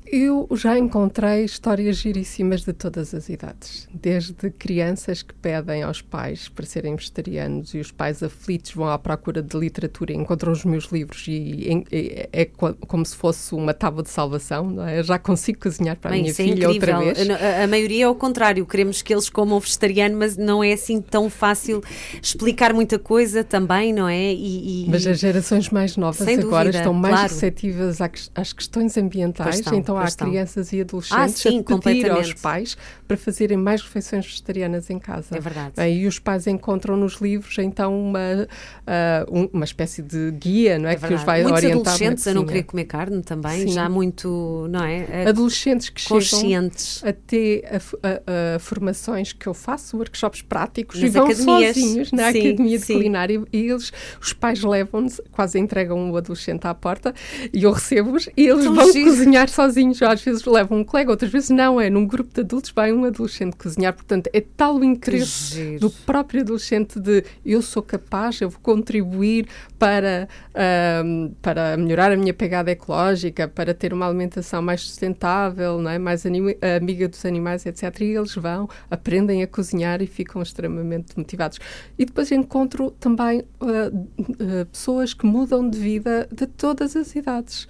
Eu 0.09 0.47
já 0.55 0.77
encontrei 0.77 1.43
histórias 1.43 1.97
giríssimas 1.97 2.61
de 2.63 2.71
todas 2.71 3.13
as 3.13 3.27
idades, 3.27 3.89
desde 3.93 4.49
crianças 4.51 5.21
que 5.21 5.33
pedem 5.33 5.83
aos 5.83 6.01
pais 6.01 6.47
para 6.47 6.65
serem 6.65 6.95
vegetarianos 6.95 7.73
e 7.73 7.79
os 7.79 7.91
pais 7.91 8.23
aflitos 8.23 8.71
vão 8.71 8.87
à 8.89 8.97
procura 8.97 9.41
de 9.41 9.57
literatura 9.57 10.13
e 10.13 10.15
encontram 10.15 10.53
os 10.53 10.63
meus 10.63 10.85
livros 10.85 11.25
e 11.27 11.83
é, 11.91 12.29
é 12.31 12.45
co- 12.45 12.73
como 12.87 13.05
se 13.05 13.15
fosse 13.17 13.53
uma 13.53 13.73
tábua 13.73 14.01
de 14.01 14.09
salvação, 14.09 14.69
não 14.69 14.87
é? 14.87 14.99
Eu 14.99 15.03
já 15.03 15.19
consigo 15.19 15.59
cozinhar 15.59 15.97
para 15.97 16.11
Bem, 16.11 16.19
a 16.19 16.21
minha 16.21 16.31
é 16.31 16.33
filha 16.35 16.69
outra 16.69 16.91
incrível. 16.93 17.13
vez. 17.15 17.29
A, 17.59 17.63
a 17.63 17.67
maioria 17.67 18.05
é 18.05 18.07
o 18.07 18.15
contrário, 18.15 18.65
queremos 18.65 19.01
que 19.01 19.13
eles 19.13 19.29
comam 19.29 19.59
vegetariano, 19.59 20.17
mas 20.17 20.37
não 20.37 20.63
é 20.63 20.71
assim 20.71 21.01
tão 21.01 21.29
fácil 21.29 21.81
explicar 22.21 22.73
muita 22.73 22.97
coisa 22.97 23.43
também, 23.43 23.91
não 23.91 24.07
é? 24.07 24.31
E, 24.33 24.85
e- 24.85 24.89
Mas 24.89 25.05
as 25.05 25.19
gerações 25.19 25.69
mais 25.69 25.97
novas 25.97 26.21
agora 26.25 26.39
dúvida, 26.65 26.77
estão 26.77 26.93
mais 26.93 27.13
claro. 27.15 27.33
receptivas 27.33 27.99
às 28.33 28.53
questões 28.53 28.97
ambientais, 28.97 29.61
então 29.73 29.96
há 29.97 30.11
crianças 30.11 30.71
e 30.73 30.79
Ah, 30.79 30.81
adolescentes 30.83 31.35
sim, 31.41 31.63
a 31.67 31.77
pedir 31.77 32.09
aos 32.11 32.33
pais 32.33 32.77
para 33.07 33.17
fazerem 33.17 33.57
mais 33.57 33.81
refeições 33.81 34.25
vegetarianas 34.25 34.89
em 34.89 34.99
casa. 34.99 35.35
É 35.37 35.39
verdade. 35.39 35.73
E 35.89 36.07
os 36.07 36.19
pais 36.19 36.47
encontram 36.47 36.95
nos 36.97 37.15
livros 37.21 37.57
então 37.59 37.97
uma, 37.99 38.47
ah, 38.85 39.25
um- 39.31 39.49
uma 39.53 39.65
espécie 39.65 40.01
de 40.01 40.31
guia, 40.31 40.77
não 40.79 40.89
é? 40.89 40.93
é 40.93 40.95
que 40.95 41.13
os 41.13 41.23
vai 41.23 41.41
Muitos 41.43 41.63
orientar 41.63 41.83
na 41.85 41.91
adolescentes 41.91 42.27
a 42.27 42.33
não 42.33 42.41
cozinha. 42.41 42.53
querer 42.53 42.63
comer 42.63 42.85
carne 42.85 43.21
também, 43.21 43.61
Sim. 43.67 43.73
já 43.73 43.89
muito, 43.89 44.67
não 44.69 44.83
é? 44.83 45.25
A- 45.25 45.29
Adolescentes 45.29 45.89
que 45.89 46.01
chegam 46.01 46.17
conscientes. 46.19 47.03
até 47.03 47.63
a, 47.71 47.75
f- 47.75 47.97
a- 48.03 48.55
a 48.55 48.59
formações 48.59 49.33
que 49.33 49.47
eu 49.47 49.53
faço, 49.53 49.97
workshops 49.97 50.41
práticos, 50.41 50.99
Nas 50.99 51.09
e 51.09 51.13
vão 51.13 51.25
academias. 51.27 51.75
sozinhos 51.75 52.11
na 52.11 52.31
Sim, 52.31 52.39
academia 52.49 52.79
de 52.79 52.85
culinária 52.85 53.41
e 53.53 53.57
eles, 53.69 53.91
os 54.21 54.33
pais 54.33 54.63
levam-nos, 54.63 55.21
quase 55.31 55.59
entregam 55.59 56.11
o 56.11 56.17
adolescente 56.17 56.65
à 56.65 56.73
porta 56.73 57.13
e 57.53 57.63
eu 57.63 57.71
recebo-os 57.71 58.27
e 58.35 58.47
eles 58.47 58.63
Tão 58.65 58.75
vão 58.75 58.91
giro. 58.91 59.09
cozinhar 59.09 59.49
sozinhos. 59.49 59.86
Às 59.91 60.21
vezes 60.21 60.45
levam 60.45 60.79
um 60.79 60.83
colega, 60.83 61.11
outras 61.11 61.31
vezes 61.31 61.49
não, 61.49 61.79
é 61.79 61.89
num 61.89 62.05
grupo 62.05 62.33
de 62.33 62.41
adultos 62.41 62.71
vai 62.71 62.91
um 62.91 63.05
adolescente 63.05 63.55
cozinhar. 63.55 63.93
Portanto, 63.93 64.29
é 64.33 64.41
tal 64.41 64.77
o 64.77 64.83
interesse 64.83 65.77
do 65.79 65.89
próprio 65.89 66.41
adolescente 66.41 66.99
de 66.99 67.23
eu 67.45 67.61
sou 67.61 67.81
capaz, 67.81 68.39
eu 68.41 68.49
vou 68.49 68.59
contribuir 68.61 69.47
para, 69.77 70.27
ahm, 70.53 71.31
para 71.41 71.77
melhorar 71.77 72.11
a 72.11 72.17
minha 72.17 72.33
pegada 72.33 72.71
ecológica, 72.71 73.47
para 73.47 73.73
ter 73.73 73.93
uma 73.93 74.07
alimentação 74.07 74.61
mais 74.61 74.81
sustentável, 74.81 75.81
não 75.81 75.91
é? 75.91 75.97
mais 75.97 76.25
amiga 76.25 77.07
dos 77.07 77.25
animais, 77.25 77.65
etc. 77.65 78.01
E 78.01 78.15
eles 78.15 78.35
vão, 78.35 78.69
aprendem 78.89 79.43
a 79.43 79.47
cozinhar 79.47 80.01
e 80.01 80.07
ficam 80.07 80.41
extremamente 80.41 81.17
motivados. 81.17 81.59
E 81.97 82.05
depois 82.05 82.31
encontro 82.31 82.91
também 82.91 83.43
ah, 83.61 83.91
ah, 83.91 84.65
pessoas 84.71 85.13
que 85.13 85.25
mudam 85.25 85.69
de 85.69 85.77
vida 85.77 86.27
de 86.31 86.47
todas 86.47 86.95
as 86.95 87.15
idades. 87.15 87.67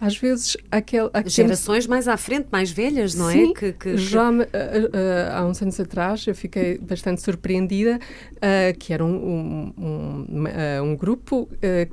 Às 0.00 0.16
vezes, 0.16 0.56
aquele, 0.70 1.10
aquele 1.12 1.28
Gerações 1.28 1.86
mais 1.86 2.08
à 2.08 2.16
frente, 2.16 2.48
mais 2.50 2.70
velhas, 2.70 3.14
não 3.14 3.28
Sim, 3.30 3.50
é? 3.50 3.54
Que, 3.54 3.72
que- 3.72 3.96
já 3.98 4.32
me- 4.32 4.44
ah, 4.44 4.48
ah, 5.34 5.38
há 5.40 5.46
uns 5.46 5.60
anos 5.60 5.78
atrás 5.78 6.26
eu 6.26 6.34
fiquei 6.34 6.78
bastante 6.78 7.20
surpreendida 7.22 7.98
ah, 8.40 8.72
que 8.78 8.92
era 8.94 9.04
um, 9.04 9.14
um, 9.14 9.74
um, 9.78 10.82
um 10.84 10.96
grupo 10.96 11.48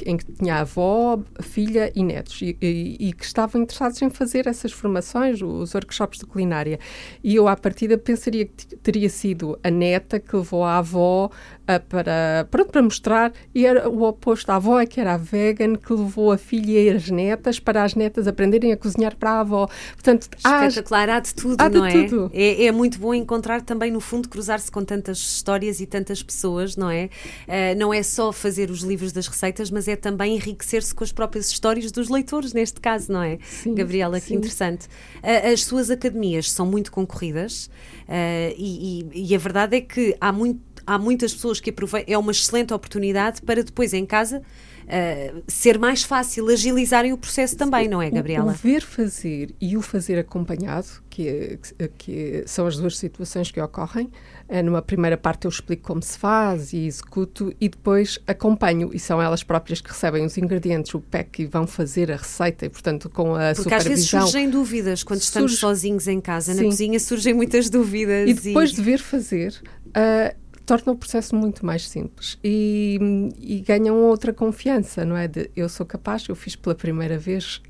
em 0.06 0.16
que 0.16 0.32
tinha 0.32 0.56
avó, 0.62 1.20
filha 1.42 1.92
e 1.94 2.02
netos 2.04 2.42
e, 2.42 2.58
e- 2.62 3.10
e 3.10 3.14
que 3.14 3.26
estavam 3.26 3.62
interessados 3.62 4.02
em 4.02 4.10
fazer 4.10 4.48
essas 4.48 4.72
formações, 4.72 5.42
os 5.42 5.74
workshops 5.76 6.20
de 6.20 6.26
culinária. 6.26 6.80
E 7.24 7.36
eu, 7.36 7.48
à 7.48 7.56
partida, 7.58 7.98
pensaria 7.98 8.46
que 8.46 8.76
teria 8.78 9.10
sido 9.10 9.60
a 9.62 9.70
neta 9.70 10.20
que 10.20 10.36
levou 10.36 10.64
a 10.64 10.78
avó 10.78 11.30
para, 11.72 12.48
pronto, 12.50 12.72
para 12.72 12.82
mostrar, 12.82 13.34
e 13.54 13.66
era 13.66 13.90
o 13.90 14.04
oposto. 14.04 14.50
A 14.52 14.56
avó 14.56 14.80
é 14.80 14.86
que 14.86 15.00
era 15.02 15.14
a 15.16 15.18
vegan 15.18 15.76
que 15.76 15.92
levou 15.94 16.32
a 16.32 16.38
filha 16.38 16.80
e 16.82 16.90
as 16.90 17.10
netas 17.10 17.60
para 17.60 17.84
as 17.84 17.94
netas 17.96 18.28
aprenderem 18.28 18.72
a 18.72 18.78
cozinhar 18.78 19.16
para 19.16 19.32
a 19.32 19.40
avó. 19.42 19.68
Portanto, 19.94 20.30
Espetacular, 20.38 21.10
há 21.10 21.20
de 21.20 21.34
tudo, 21.36 21.62
Há 21.62 21.68
de 21.70 21.78
não 21.78 21.86
é? 21.86 22.04
tudo. 22.06 22.32
é? 22.34 22.66
É 22.66 22.72
muito 22.72 22.98
bom 23.00 23.14
encontrar 23.14 23.62
também, 23.62 23.92
no 23.92 24.00
fundo, 24.00 24.30
cruzar-se 24.30 24.72
com 24.72 24.84
tantas 24.84 25.18
histórias 25.18 25.80
e 25.82 25.86
tantas 25.86 26.24
pessoas, 26.24 26.76
não 26.78 26.90
é? 26.90 27.10
Ah, 27.48 27.76
não 27.76 27.94
é 27.94 28.02
só 28.04 28.32
fazer 28.32 28.70
os 28.72 28.82
livros 28.82 29.12
das 29.12 29.28
receitas, 29.28 29.70
mas 29.70 29.88
é 29.88 29.96
também 29.96 30.36
enriquecer-se 30.36 30.94
com 30.96 31.04
as 31.04 31.12
próprias 31.12 31.50
histórias 31.50 31.92
dos 31.92 32.10
leitores, 32.10 32.54
neste 32.54 32.80
caso, 32.80 33.12
não 33.12 33.22
é? 33.22 33.40
Sim, 33.44 33.76
Gabriela, 33.76 34.20
que 34.20 34.28
sim. 34.28 34.36
interessante. 34.36 34.88
Ah, 35.22 35.50
as 35.50 35.64
suas 35.64 35.90
academias 35.90 36.52
são 36.52 36.66
muito 36.66 36.92
concorridas 36.92 37.70
ah, 38.08 38.54
e, 38.58 39.06
e- 39.14 39.32
e 39.32 39.36
a 39.36 39.38
verdade 39.38 39.78
é 39.78 39.82
que 39.82 40.16
há, 40.22 40.32
muito, 40.32 40.62
há 40.88 40.98
muitas 40.98 41.34
pessoas 41.34 41.60
que 41.60 41.70
aproveitam, 41.70 42.14
é 42.14 42.18
uma 42.18 42.32
excelente 42.32 42.74
oportunidade 42.74 43.42
para 43.42 43.64
depois 43.64 43.94
em 43.94 44.06
casa. 44.06 44.42
ah, 44.90 45.42
ser 45.50 45.78
mais 45.78 46.02
fácil 46.04 46.48
agilizarem 46.48 47.12
o 47.12 47.18
processo 47.18 47.58
também, 47.58 47.90
não 47.90 48.02
é, 48.02 48.08
O- 48.08 48.12
Gabriela? 48.14 48.52
O, 48.54 48.56
ver 48.56 48.82
fazer 48.82 49.54
e 49.60 49.76
o 49.76 49.82
fazer 49.82 50.18
acompanhado, 50.18 50.88
que, 51.10 51.60
que- 51.78 51.88
que 51.98 52.44
são 52.46 52.66
as 52.66 52.78
duas 52.78 52.98
situações 52.98 53.52
que 53.52 53.60
ocorrem. 53.60 54.10
Eh, 54.48 54.64
Numa 54.64 54.82
primeira 54.82 55.18
parte 55.18 55.44
eu 55.44 55.50
explico 55.50 55.84
como 55.84 56.02
se 56.02 56.18
faz 56.18 56.72
e 56.72 56.86
executo 56.88 57.54
e 57.60 57.68
depois 57.68 58.18
acompanho 58.26 58.90
e 58.94 58.98
são 59.00 59.22
elas 59.22 59.44
próprias 59.44 59.82
que 59.82 59.90
recebem 59.90 60.24
os 60.26 60.38
ingredientes, 60.38 60.94
o 60.94 61.02
pack 61.02 61.42
e 61.42 61.46
vão 61.46 61.68
fazer 61.68 62.10
a 62.10 62.16
receita 62.16 62.66
e 62.66 62.70
portanto 62.70 63.10
com 63.10 63.36
a 63.36 63.54
Porque 63.54 63.74
às 63.74 63.84
vezes 63.84 64.06
supervisão. 64.06 64.22
surgem 64.22 64.50
dúvidas 64.50 65.04
quando 65.04 65.20
estamos 65.20 65.52
Surge- 65.52 65.60
sozinhos 65.60 66.08
em 66.08 66.22
casa. 66.22 66.54
Na 66.54 66.60
Sim. 66.62 66.66
cozinha 66.70 66.98
surgem 67.02 67.34
muitas 67.34 67.70
dúvidas. 67.70 68.30
E 68.30 68.34
depois 68.34 68.72
de 68.72 68.82
ver 68.82 69.00
fazer, 69.00 69.54
ah, 69.94 70.34
torna 70.68 70.92
o 70.92 70.96
processo 70.98 71.34
muito 71.34 71.66
mais 71.66 71.88
simples 71.88 72.38
e, 72.44 73.00
e 73.40 73.62
ganham 73.62 73.96
outra 74.04 74.34
confiança, 74.34 75.06
não 75.06 75.16
é? 75.16 75.26
De 75.28 75.50
eu 75.56 75.70
sou 75.70 75.86
capaz, 75.86 76.28
eu 76.28 76.36
fiz 76.36 76.58
pela 76.58 76.76
primeira 76.76 77.18
vez, 77.18 77.62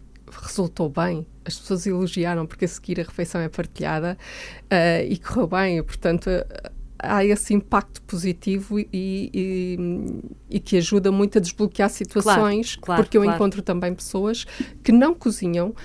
resultou 0.42 0.90
bem. 0.90 1.26
As 1.46 1.58
pessoas 1.58 1.86
elogiaram 1.86 2.48
porque 2.48 2.66
a 2.66 2.68
seguir 2.68 3.00
a 3.00 3.04
refeição 3.04 3.40
é 3.40 3.48
partilhada 3.48 4.18
ah, 4.70 5.02
e 5.04 5.18
correu 5.18 5.48
bem, 5.48 5.78
e, 5.78 5.84
portanto. 5.84 6.28
ah, 6.28 6.72
Há 7.00 7.24
esse 7.24 7.54
impacto 7.54 8.02
positivo 8.02 8.80
e, 8.80 8.88
e, 8.92 9.78
e 10.50 10.60
que 10.60 10.78
ajuda 10.78 11.12
muito 11.12 11.38
a 11.38 11.42
desbloquear 11.42 11.92
situações, 11.92 12.76
claro, 12.76 13.04
porque 13.04 13.16
eu 13.16 13.22
claro. 13.22 13.36
encontro 13.36 13.62
também 13.62 13.94
pessoas 13.94 14.48
que 14.84 14.92
não 14.92 15.14
cozinham 15.14 15.76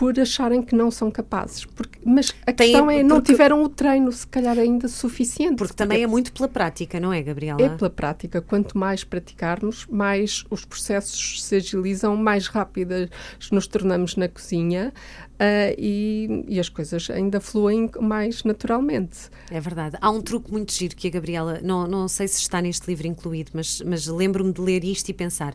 por 0.00 0.18
acharem 0.18 0.62
que 0.62 0.74
não 0.74 0.90
são 0.90 1.10
capazes. 1.10 1.66
Porque, 1.66 1.98
mas 2.06 2.34
a 2.46 2.52
Tem- 2.54 2.68
questão 2.68 2.90
é, 2.90 3.02
não 3.02 3.16
porque- 3.16 3.32
tiveram 3.32 3.62
o 3.62 3.68
treino, 3.68 4.10
se 4.10 4.26
calhar, 4.26 4.58
ainda 4.58 4.88
suficiente. 4.88 5.56
Porque 5.56 5.74
também 5.74 6.02
é 6.02 6.06
muito 6.06 6.32
pela 6.32 6.48
prática, 6.48 6.98
não 6.98 7.12
é, 7.12 7.22
Gabriela? 7.22 7.60
É 7.60 7.68
pela 7.68 7.90
prática. 7.90 8.40
Quanto 8.40 8.78
mais 8.78 9.04
praticarmos, 9.04 9.86
mais 9.90 10.42
os 10.48 10.64
processos 10.64 11.42
se 11.44 11.54
agilizam, 11.56 12.16
mais 12.16 12.46
rápidas 12.46 13.10
nos 13.52 13.66
tornamos 13.66 14.16
na 14.16 14.26
cozinha 14.26 14.90
ah, 15.38 15.74
e, 15.76 16.46
e 16.48 16.58
as 16.58 16.70
coisas 16.70 17.10
ainda 17.10 17.38
fluem 17.38 17.90
mais 18.00 18.42
naturalmente. 18.42 19.28
É 19.50 19.60
verdade. 19.60 19.98
Há 20.00 20.10
um 20.10 20.22
truque 20.22 20.50
muito 20.50 20.72
giro 20.72 20.96
que 20.96 21.08
a 21.08 21.10
Gabriela, 21.10 21.60
não, 21.62 21.86
não 21.86 22.08
sei 22.08 22.26
se 22.26 22.38
está 22.40 22.62
neste 22.62 22.86
livro 22.88 23.06
incluído, 23.06 23.50
mas, 23.52 23.82
mas 23.84 24.06
lembro-me 24.06 24.50
de 24.50 24.62
ler 24.62 24.82
isto 24.82 25.10
e 25.10 25.12
pensar. 25.12 25.54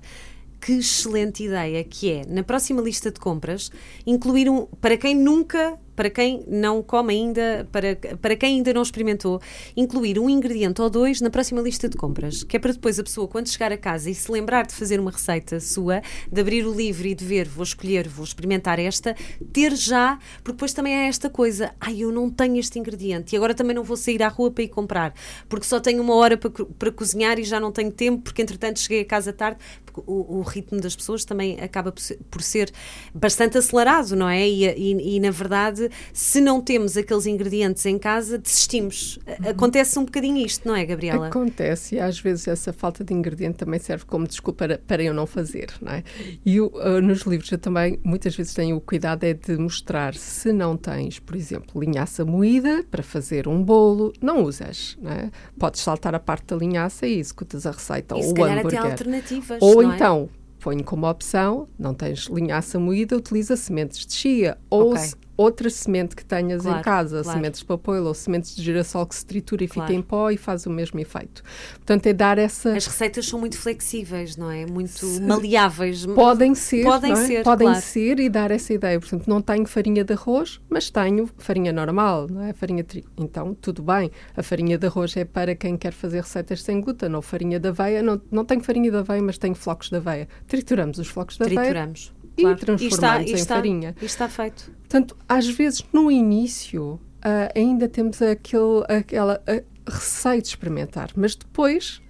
Que 0.65 0.79
excelente 0.79 1.43
ideia 1.43 1.83
que 1.83 2.11
é, 2.11 2.25
na 2.25 2.41
próxima 2.41 2.81
lista 2.81 3.11
de 3.11 3.19
compras, 3.19 3.71
incluir 4.03 4.49
um, 4.49 4.65
para 4.65 4.97
quem 4.97 5.13
nunca, 5.13 5.79
para 5.95 6.09
quem 6.09 6.43
não 6.47 6.81
come 6.83 7.13
ainda, 7.13 7.67
para, 7.71 7.95
para 8.21 8.35
quem 8.35 8.55
ainda 8.57 8.73
não 8.73 8.81
experimentou, 8.81 9.41
incluir 9.75 10.19
um 10.19 10.29
ingrediente 10.29 10.81
ou 10.81 10.89
dois 10.89 11.21
na 11.21 11.29
próxima 11.29 11.61
lista 11.61 11.87
de 11.87 11.95
compras, 11.97 12.43
que 12.43 12.57
é 12.57 12.59
para 12.59 12.73
depois 12.73 12.99
a 12.99 13.03
pessoa, 13.03 13.27
quando 13.27 13.47
chegar 13.49 13.71
a 13.71 13.77
casa 13.77 14.09
e 14.09 14.15
se 14.15 14.31
lembrar 14.31 14.65
de 14.65 14.73
fazer 14.73 14.99
uma 14.99 15.11
receita 15.11 15.59
sua, 15.59 16.01
de 16.31 16.41
abrir 16.41 16.65
o 16.65 16.73
livro 16.73 17.07
e 17.07 17.15
de 17.15 17.23
ver, 17.25 17.47
vou 17.47 17.63
escolher, 17.63 18.07
vou 18.07 18.23
experimentar 18.25 18.79
esta, 18.79 19.15
ter 19.53 19.75
já, 19.75 20.17
porque 20.43 20.53
depois 20.53 20.73
também 20.73 20.93
é 20.93 21.07
esta 21.07 21.29
coisa, 21.29 21.73
ai, 21.79 21.99
eu 21.99 22.11
não 22.11 22.29
tenho 22.29 22.57
este 22.57 22.77
ingrediente 22.79 23.33
e 23.33 23.37
agora 23.37 23.53
também 23.53 23.75
não 23.75 23.83
vou 23.83 23.97
sair 23.97 24.21
à 24.21 24.27
rua 24.27 24.51
para 24.51 24.63
ir 24.63 24.69
comprar, 24.69 25.13
porque 25.47 25.65
só 25.65 25.79
tenho 25.79 26.01
uma 26.01 26.15
hora 26.15 26.37
para, 26.37 26.49
para 26.51 26.91
cozinhar 26.91 27.39
e 27.39 27.43
já 27.43 27.59
não 27.59 27.71
tenho 27.71 27.91
tempo, 27.91 28.21
porque 28.23 28.41
entretanto 28.41 28.79
cheguei 28.79 29.01
a 29.01 29.05
casa 29.05 29.31
tarde, 29.31 29.59
o, 30.05 30.39
o 30.39 30.41
ritmo 30.41 30.79
das 30.81 30.95
pessoas 30.95 31.23
também 31.23 31.57
acaba 31.61 31.91
por 31.91 32.01
ser, 32.01 32.19
por 32.29 32.41
ser 32.41 32.71
bastante 33.13 33.57
acelerado, 33.57 34.15
não 34.15 34.27
é? 34.27 34.45
E, 34.47 34.65
e- 34.65 35.15
e, 35.15 35.19
na 35.19 35.31
verdade 35.31 35.84
de 35.87 35.95
se 36.13 36.41
não 36.41 36.61
temos 36.61 36.97
aqueles 36.97 37.25
ingredientes 37.25 37.85
em 37.85 37.97
casa, 37.97 38.37
desistimos. 38.37 39.19
Uhum. 39.27 39.49
Acontece 39.49 39.97
um 39.99 40.05
bocadinho 40.05 40.45
isto, 40.45 40.67
não 40.67 40.75
é, 40.75 40.85
Gabriela? 40.85 41.27
Acontece 41.27 41.95
e 41.95 41.99
às 41.99 42.19
vezes 42.19 42.47
essa 42.47 42.73
falta 42.73 43.03
de 43.03 43.13
ingrediente 43.13 43.57
também 43.57 43.79
serve 43.79 44.05
como 44.05 44.27
desculpa 44.27 44.55
para, 44.55 44.77
para 44.77 45.03
eu 45.03 45.13
não 45.13 45.27
fazer, 45.27 45.67
não 45.81 45.91
é? 45.91 46.03
E 46.45 46.59
uh, 46.59 46.71
nos 47.01 47.21
livros 47.21 47.51
eu 47.51 47.57
também 47.57 47.99
muitas 48.03 48.35
vezes 48.35 48.53
tenho 48.53 48.77
o 48.77 48.81
cuidado 48.81 49.23
é 49.23 49.33
de 49.33 49.57
mostrar 49.57 50.15
se 50.15 50.51
não 50.51 50.75
tens, 50.75 51.19
por 51.19 51.35
exemplo, 51.35 51.79
linhaça 51.81 52.25
moída 52.25 52.83
para 52.89 53.03
fazer 53.03 53.47
um 53.47 53.63
bolo, 53.63 54.13
não 54.21 54.43
usas, 54.43 54.97
não 55.01 55.11
é? 55.11 55.29
Podes 55.59 55.81
saltar 55.81 56.15
a 56.15 56.19
parte 56.19 56.47
da 56.47 56.55
linhaça 56.55 57.05
e 57.05 57.19
executas 57.19 57.65
a 57.65 57.71
receita 57.71 58.15
e 58.15 58.23
ou 58.23 58.27
o 58.29 58.43
hambúrguer. 58.43 58.65
Até 58.65 58.77
alternativas, 58.77 59.61
ou 59.61 59.81
é? 59.81 59.85
então 59.85 60.29
põe 60.59 60.81
como 60.81 61.07
opção, 61.07 61.67
não 61.77 61.93
tens 61.93 62.25
linhaça 62.25 62.79
moída, 62.79 63.15
utiliza 63.15 63.55
sementes 63.55 64.03
de 64.03 64.13
chia 64.13 64.57
ou 64.67 64.93
Ok. 64.93 65.11
Outra 65.37 65.69
semente 65.69 66.15
que 66.15 66.23
tenhas 66.25 66.61
Claro, 66.63 66.79
em 66.79 66.83
casa, 66.83 67.21
claro. 67.23 67.37
sementes 67.37 67.59
de 67.59 67.65
papoila 67.65 68.07
ou 68.07 68.13
sementes 68.13 68.55
de 68.55 68.61
girassol 68.63 69.05
que 69.05 69.15
se 69.15 69.25
tritura 69.25 69.63
e 69.63 69.67
Claro. 69.67 69.87
fica 69.87 69.99
em 69.99 70.01
pó 70.01 70.29
e 70.31 70.37
faz 70.37 70.65
o 70.65 70.69
mesmo 70.69 70.99
efeito. 70.99 71.43
Portanto, 71.75 72.05
é 72.07 72.13
dar 72.13 72.37
essa 72.37 72.73
As 72.75 72.85
receitas 72.87 73.25
são 73.27 73.39
muito 73.39 73.57
flexíveis, 73.57 74.37
não 74.37 74.49
é? 74.51 74.65
Muito 74.65 75.05
maleáveis. 75.21 76.05
Podem 76.05 76.55
ser, 76.55 76.83
Podem 76.83 77.11
é? 77.11 77.15
ser, 77.15 77.43
podem 77.43 77.75
ser 77.75 78.19
e 78.19 78.29
dar 78.29 78.51
essa 78.51 78.73
ideia. 78.73 78.99
Portanto, 78.99 79.27
não 79.27 79.41
tenho 79.41 79.65
farinha 79.65 80.03
de 80.03 80.13
arroz, 80.13 80.59
mas 80.69 80.89
tenho 80.89 81.29
farinha 81.37 81.71
normal, 81.73 82.27
não 82.29 82.41
é? 82.41 82.53
Farinha 82.53 82.83
de 82.83 82.87
trigo. 82.89 83.07
Então, 83.17 83.53
tudo 83.53 83.81
bem. 83.83 84.11
A 84.35 84.41
farinha 84.43 84.77
de 84.77 84.87
arroz 84.87 85.15
é 85.17 85.25
para 85.25 85.55
quem 85.55 85.77
quer 85.77 85.91
fazer 85.93 86.21
receitas 86.21 86.61
sem 86.61 86.79
glúten, 86.81 87.13
ou 87.13 87.21
farinha 87.21 87.59
de 87.59 87.67
aveia. 87.67 88.01
Não, 88.01 88.21
não 88.31 88.45
tenho 88.45 88.61
farinha 88.63 88.89
de 88.89 88.97
aveia, 88.97 89.21
mas 89.21 89.37
tenho 89.37 89.55
flocos 89.55 89.89
de 89.89 89.97
aveia. 89.97 90.27
Trituramos 90.47 90.97
os 90.97 91.07
flocos 91.07 91.37
de 91.37 91.43
aveia. 91.43 91.59
Trituramos. 91.59 92.13
E 92.37 92.41
claro. 92.41 92.57
transformamos 92.57 93.27
e 93.27 93.31
em 93.31 93.35
está, 93.35 93.55
farinha. 93.55 93.95
E 94.01 94.05
está 94.05 94.27
feito. 94.27 94.71
Portanto, 94.79 95.17
às 95.27 95.47
vezes, 95.47 95.83
no 95.93 96.11
início, 96.11 96.99
ah, 97.21 97.51
ainda 97.55 97.87
temos 97.87 98.21
aquele, 98.21 98.83
aquela 98.87 99.41
ah, 99.47 99.63
receio 99.87 100.41
de 100.41 100.47
experimentar, 100.49 101.09
mas 101.15 101.35
depois, 101.35 102.01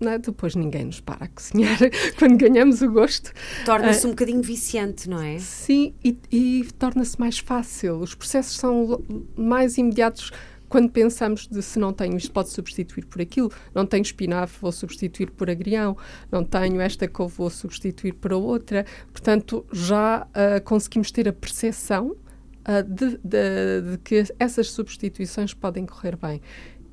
não 0.00 0.12
é? 0.12 0.18
depois 0.18 0.54
ninguém 0.54 0.84
nos 0.84 1.00
para 1.00 1.24
a 1.24 1.28
cozinhar 1.28 1.78
quando 2.18 2.36
ganhamos 2.36 2.82
o 2.82 2.90
gosto. 2.90 3.32
Torna-se 3.64 4.04
Ah, 4.04 4.08
um 4.08 4.10
bocadinho 4.12 4.42
viciante, 4.42 5.08
não 5.08 5.20
é? 5.20 5.38
Sim, 5.38 5.94
e, 6.04 6.16
e 6.30 6.68
torna-se 6.78 7.18
mais 7.18 7.38
fácil. 7.38 7.96
Os 7.98 8.14
processos 8.14 8.56
são 8.56 9.02
mais 9.36 9.78
imediatos 9.78 10.30
quando 10.72 10.88
pensamos 10.90 11.46
de 11.46 11.60
se 11.60 11.78
não 11.78 11.92
tenho 11.92 12.16
isto, 12.16 12.32
pode 12.32 12.48
substituir 12.48 13.04
por 13.04 13.20
aquilo. 13.20 13.52
Não 13.74 13.84
tenho 13.84 14.00
espinafre, 14.00 14.58
vou 14.58 14.72
substituir 14.72 15.30
por 15.30 15.50
agrião. 15.50 15.94
Não 16.30 16.42
tenho 16.42 16.80
esta 16.80 17.06
couve, 17.06 17.34
vou 17.36 17.50
substituir 17.50 18.14
por 18.14 18.32
outra. 18.32 18.86
Portanto, 19.12 19.66
já 19.70 20.26
ah, 20.32 20.60
conseguimos 20.64 21.10
ter 21.10 21.28
a 21.28 21.32
percepção 21.34 22.16
ah, 22.64 22.80
de, 22.80 23.18
de- 23.18 23.90
de 23.90 23.98
que 24.02 24.24
essas 24.38 24.70
substituições 24.70 25.52
podem 25.52 25.84
correr 25.84 26.16
bem. 26.16 26.40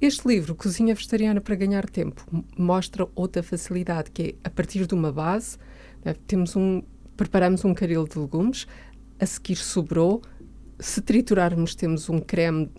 Este 0.01 0.27
livro, 0.27 0.53
Cozinha 0.55 0.93
Vegetariana 0.93 1.39
para 1.39 1.55
Ganhar 1.55 1.89
Tempo, 1.89 2.25
mostra 2.57 3.07
outra 3.15 3.41
facilidade, 3.41 4.11
que 4.11 4.21
é 4.21 4.35
a 4.43 4.49
partir 4.49 4.85
de 4.85 4.93
uma 4.93 5.13
base, 5.13 5.57
né, 6.03 6.15
temos 6.27 6.53
um, 6.53 6.83
preparamos 7.15 7.63
um 7.63 7.73
caril 7.73 8.05
de 8.05 8.19
legumes, 8.19 8.67
a 9.17 9.25
seguir 9.25 9.55
sobrou, 9.55 10.21
se 10.77 10.99
triturarmos 11.01 11.75
temos 11.75 12.09
um 12.09 12.19
creme 12.19 12.69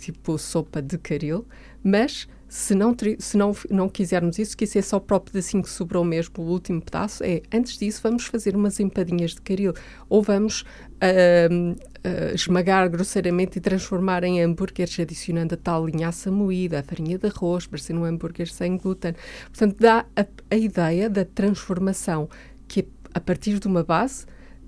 tipo 0.00 0.38
sopa 0.38 0.80
de 0.82 0.98
caril, 0.98 1.46
mas 1.82 2.28
se 2.50 2.74
não, 2.74 2.96
se 3.18 3.36
não, 3.36 3.54
não 3.70 3.88
quisermos 3.88 4.36
isso, 4.36 4.56
que 4.56 4.64
isso 4.64 4.76
é 4.76 4.82
só 4.82 4.96
o 4.96 5.20
pedacinho 5.20 5.62
que 5.62 5.70
sobrou 5.70 6.04
mesmo, 6.04 6.34
o 6.38 6.42
último 6.42 6.82
pedaço, 6.82 7.22
é, 7.22 7.42
antes 7.54 7.78
disso 7.78 8.00
vamos 8.02 8.26
fazer 8.26 8.56
umas 8.56 8.80
empadinhas 8.80 9.36
de 9.36 9.40
caril, 9.40 9.72
ou 10.08 10.20
vamos 10.20 10.64
ahm, 11.00 11.76
ah, 12.02 12.34
esmagar 12.34 12.90
grosseiramente 12.90 13.58
e 13.58 13.60
transformar 13.60 14.24
em 14.24 14.42
hambúrgueres, 14.42 14.98
adicionando 14.98 15.54
a 15.54 15.56
tal 15.56 15.86
linhaça 15.86 16.28
moída, 16.30 16.80
a 16.80 16.82
farinha 16.82 17.16
de 17.16 17.28
arroz, 17.28 17.68
para 17.68 17.78
ser 17.78 17.94
um 17.94 18.04
hambúrguer 18.04 18.50
sem 18.50 18.76
glúten. 18.76 19.14
Portanto, 19.44 19.76
dá 19.78 20.06
a, 20.16 20.26
a 20.50 20.56
ideia 20.56 21.08
da 21.08 21.24
transformação, 21.24 22.28
que 22.66 22.80
é 22.80 22.84
a 23.14 23.20
partir 23.20 23.60
de 23.60 23.68
uma 23.68 23.84
base 23.84 24.26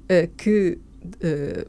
ah, 0.09 0.29
que 0.37 0.79
ah, 1.21 1.67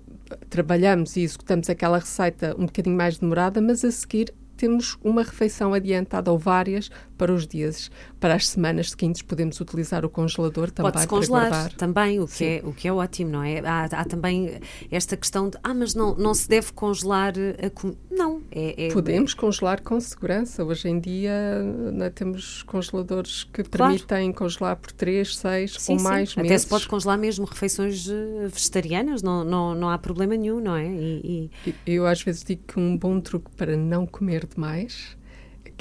trabalhamos 0.49 1.15
e 1.15 1.21
executamos 1.21 1.69
aquela 1.69 1.99
receita 1.99 2.55
um 2.57 2.65
bocadinho 2.65 2.95
mais 2.95 3.17
demorada, 3.17 3.61
mas 3.61 3.83
a 3.83 3.91
seguir 3.91 4.33
temos 4.55 4.97
uma 5.03 5.23
refeição 5.23 5.73
adiantada 5.73 6.31
ou 6.31 6.37
várias 6.37 6.89
para 7.17 7.33
os 7.33 7.45
dias, 7.45 7.91
para 8.19 8.35
as 8.35 8.47
semanas 8.47 8.91
seguintes 8.91 9.21
podemos 9.21 9.59
utilizar 9.59 10.05
o 10.05 10.09
congelador 10.09 10.71
também 10.71 10.91
Pode-se 10.91 11.07
para 11.07 11.17
congelar 11.17 11.49
guardar. 11.49 11.73
também, 11.73 12.19
o 12.19 12.25
que, 12.25 12.33
Sim. 12.33 12.45
é, 12.45 12.61
o 12.63 12.73
que 12.73 12.87
é 12.87 12.93
ótimo, 12.93 13.31
não 13.31 13.43
é? 13.43 13.59
Há, 13.59 13.85
há 13.85 14.05
também 14.05 14.59
esta 14.91 15.17
questão 15.17 15.49
de, 15.49 15.57
ah, 15.63 15.73
mas 15.73 15.93
não, 15.93 16.15
não 16.15 16.33
se 16.33 16.47
deve 16.47 16.71
congelar 16.71 17.33
a 17.61 17.69
comida. 17.69 17.99
Não, 18.15 18.41
é, 18.51 18.87
é- 18.87 18.93
Podemos 18.93 19.33
congelar 19.33 19.81
com 19.81 19.99
segurança. 19.99 20.63
Hoje 20.63 20.87
em 20.87 20.99
dia 20.99 21.61
né, 21.91 22.09
temos 22.09 22.61
congeladores 22.63 23.43
que 23.45 23.63
Claro. 23.63 23.93
permitem 23.93 24.31
congelar 24.31 24.75
por 24.75 24.91
3, 24.91 25.35
6 25.35 25.73
Sim, 25.79 25.93
ou 25.93 25.99
sim. 25.99 26.03
mais 26.05 26.31
Até 26.33 26.43
meses. 26.43 26.61
se 26.61 26.67
pode 26.67 26.87
congelar 26.87 27.17
mesmo 27.17 27.45
refeições 27.45 28.07
eh, 28.09 28.47
vegetarianas, 28.47 29.21
não, 29.23 29.43
não, 29.43 29.73
não 29.73 29.89
há 29.89 29.97
problema 29.97 30.35
nenhum, 30.35 30.59
não 30.59 30.75
é? 30.75 30.85
E, 30.87 31.49
e- 31.65 31.69
E- 31.71 31.75
Eu 31.87 32.05
às 32.05 32.21
vezes 32.21 32.43
digo 32.43 32.61
que 32.67 32.79
um 32.79 32.95
bom 32.97 33.19
truque 33.19 33.49
para 33.57 33.75
não 33.75 34.05
comer 34.05 34.45
demais, 34.45 35.17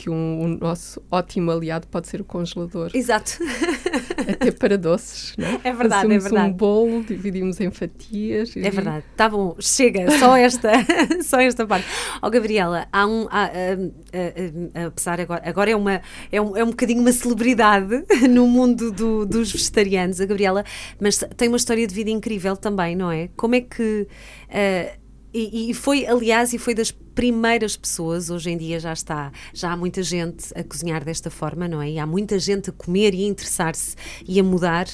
que 0.03 0.11
um, 0.11 0.43
o 0.43 0.49
nosso 0.49 1.01
ótimo 1.11 1.51
aliado 1.53 1.87
pode 1.87 2.09
ser 2.09 2.21
o 2.21 2.25
congelador, 2.25 2.91
Exato. 2.93 3.39
até 4.29 4.51
para 4.51 4.77
doces, 4.77 5.33
não 5.39 5.47
é? 5.47 5.61
É 5.65 5.73
verdade, 5.73 6.07
é 6.07 6.09
Fazemos 6.19 6.25
verdade. 6.25 6.51
um 6.51 6.53
bolo, 6.53 7.05
dividimos 7.05 7.61
em 7.61 7.71
fatias. 7.71 8.57
e- 8.57 8.67
É 8.67 8.71
verdade, 8.71 9.05
está 9.13 9.29
bom, 9.29 9.55
chega, 9.61 10.11
só 10.19 10.37
esta, 10.37 10.71
só 11.23 11.41
esta 11.41 11.65
parte. 11.67 11.87
Ó 12.21 12.29
Gabriela, 12.31 12.89
há 12.93 13.07
um, 13.07 13.29
há, 13.31 13.51
hum, 13.79 13.93
hum, 14.13 14.71
hum, 14.75 14.87
apesar 14.87 15.21
agora, 15.21 15.43
agora 15.45 15.71
é, 15.71 15.77
uma, 15.77 16.01
é, 16.33 16.41
um, 16.41 16.57
é 16.57 16.65
um 16.65 16.71
bocadinho 16.71 17.01
uma 17.01 17.13
celebridade 17.13 18.05
no 18.29 18.47
mundo 18.49 18.91
do- 18.91 19.25
dos 19.25 19.53
vegetarianos, 19.53 20.21
a 20.21 20.27
Gabriela, 20.27 20.65
mas 21.01 21.19
tem 21.37 21.47
uma 21.49 21.57
história 21.57 21.87
de 21.87 21.95
vida 21.95 22.11
incrível 22.11 22.57
também, 22.57 22.97
não 22.97 23.11
é? 23.11 23.29
Como 23.37 23.55
é 23.55 23.61
que. 23.61 24.09
ah, 24.51 24.97
e, 25.35 25.71
e 25.71 25.75
foi, 25.75 26.07
aliás, 26.07 26.53
e 26.53 26.59
foi 26.59 26.75
das 26.75 26.91
primeiras 26.91 27.77
pessoas, 27.77 28.31
hoje 28.31 28.51
em 28.51 28.57
dia 28.57 28.79
já 28.79 28.93
está, 28.93 29.33
já 29.53 29.73
há 29.73 29.77
muita 29.77 30.03
gente 30.03 30.53
a 30.55 30.63
cozinhar 30.63 31.05
desta 31.05 31.31
forma, 31.31 31.67
não 31.69 31.81
é? 31.81 31.91
E 31.91 31.99
há 31.99 32.07
muita 32.07 32.39
gente 32.39 32.71
a 32.71 32.73
comer 32.73 33.15
e 33.15 33.25
a 33.25 33.29
interessar-se 33.29 33.97
e 34.27 34.39
a 34.39 34.43
mudar. 34.43 34.87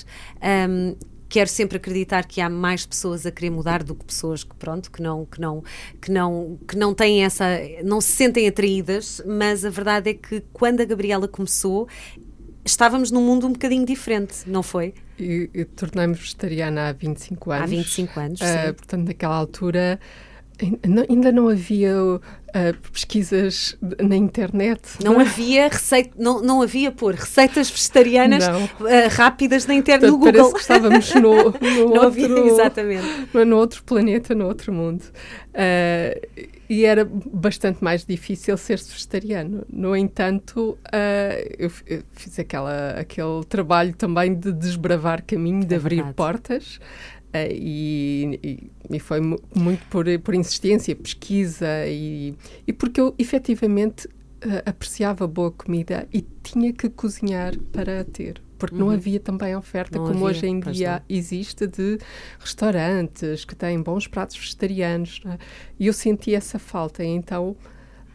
Hum, 0.69 0.97
quero 1.29 1.49
sempre 1.49 1.77
acreditar 1.77 2.25
que 2.27 2.41
há 2.41 2.49
mais 2.49 2.87
pessoas 2.87 3.27
a 3.27 3.31
querer 3.31 3.51
mudar 3.51 3.83
do 3.83 3.95
que 3.95 4.05
pessoas 4.05 4.43
que 4.43 4.55
pronto 4.55 4.91
que 4.91 5.03
não 5.03 5.27
que 5.27 5.39
não 5.41 5.63
que 6.01 6.11
não 6.11 6.59
que 6.67 6.75
não 6.75 6.95
têm 6.95 7.23
essa 7.23 7.45
não 7.85 8.01
se 8.01 8.13
sentem 8.13 8.49
atraídas 8.49 9.23
mas 9.27 9.63
a 9.63 9.69
verdade 9.69 10.09
é 10.09 10.15
que 10.15 10.43
quando 10.55 10.81
a 10.81 10.87
Gabriela 10.87 11.29
começou 11.29 11.87
estávamos 12.65 13.11
num 13.11 13.23
mundo 13.23 13.47
um 13.47 13.53
bocadinho 13.53 13.85
diferente 13.85 14.37
não 14.47 14.63
foi 14.63 14.95
E, 15.19 15.51
e 15.53 15.65
tornei-me 15.67 16.15
vegetariana 16.15 16.89
há 16.89 16.93
25 16.93 17.51
anos. 17.51 17.63
há 17.63 17.67
25 17.67 18.21
anos 18.21 18.39
sim. 18.39 18.73
portanto, 18.75 19.07
naquela 19.09 19.37
altura 19.37 20.01
ainda 21.09 21.31
não 21.31 21.49
havia 21.49 21.95
ah, 22.55 22.75
pesquisas 22.93 23.77
na 24.03 24.17
internet. 24.17 24.81
não 25.05 25.21
havia 25.21 25.69
receita 25.69 26.11
não, 26.19 26.41
não 26.43 26.63
havia 26.63 26.91
pôr 26.91 27.15
receitas 27.15 27.71
vegetarianas 27.71 28.45
ah, 28.49 28.63
rápidas 29.11 29.67
na 29.67 29.75
internet 29.75 30.11
no 30.11 30.19
Portanto, 30.19 30.33
Google 30.33 30.53
parece 30.53 30.55
que 30.55 30.61
estávamos 30.61 31.15
no, 31.15 31.35
no 31.61 31.93
outro, 31.93 32.07
havia 32.07 32.39
exatamente 32.41 33.07
no 33.33 33.57
outro 33.57 33.83
planeta, 33.85 34.35
no 34.35 34.47
outro 34.47 34.73
mundo. 34.73 35.05
Ah, 35.55 36.19
e 36.71 36.85
era 36.85 37.03
bastante 37.05 37.83
mais 37.83 38.05
difícil 38.05 38.57
ser 38.59 38.79
vegetariano. 38.79 39.65
No 39.73 39.97
entanto, 39.97 40.77
eu, 41.59 41.71
eu 41.87 42.03
fiz 42.13 42.39
aquela, 42.39 42.91
aquele 42.91 43.43
trabalho 43.49 43.95
também 43.95 44.35
de 44.35 44.53
desbravar 44.53 45.25
caminho, 45.25 45.65
de 45.65 45.75
É 45.75 45.79
abrir 45.79 45.97
verdade. 45.97 46.15
portas. 46.15 46.79
Ah, 47.33 47.47
e, 47.51 48.39
e- 48.43 48.71
e 48.97 48.99
foi 49.01 49.21
mu- 49.21 49.41
muito 49.55 49.85
por, 49.89 50.07
por 50.21 50.35
insistência, 50.35 50.95
pesquisa 50.97 51.67
e, 51.87 52.35
e 52.67 52.73
porque 52.73 53.01
eu 53.01 53.15
efetivamente 53.19 54.09
ah, 54.43 54.63
apreciava 54.71 55.27
boa 55.27 55.51
comida 55.51 56.09
e 56.13 56.23
tinha 56.43 56.73
que 56.73 56.89
cozinhar 56.89 57.57
para 57.73 58.05
ter. 58.05 58.41
Porque 58.59 58.75
não 58.77 58.87
Uhum. 58.89 58.95
havia 58.95 59.21
também 59.21 59.55
oferta 59.55 59.99
Não 59.99 60.05
como 60.07 60.27
havia, 60.27 60.39
hoje 60.39 60.47
em 60.49 60.59
dia 60.59 60.95
não. 60.99 61.03
existe 61.09 61.65
de 61.67 61.99
restaurantes 62.41 63.45
que 63.45 63.55
têm 63.55 63.81
bons 63.81 64.07
pratos 64.09 64.37
vegetarianos. 64.37 65.21
não 65.25 65.33
é? 65.33 65.39
E 65.79 65.87
eu 65.87 65.93
senti 65.93 66.35
essa 66.35 66.59
falta, 66.59 67.05
então 67.05 67.57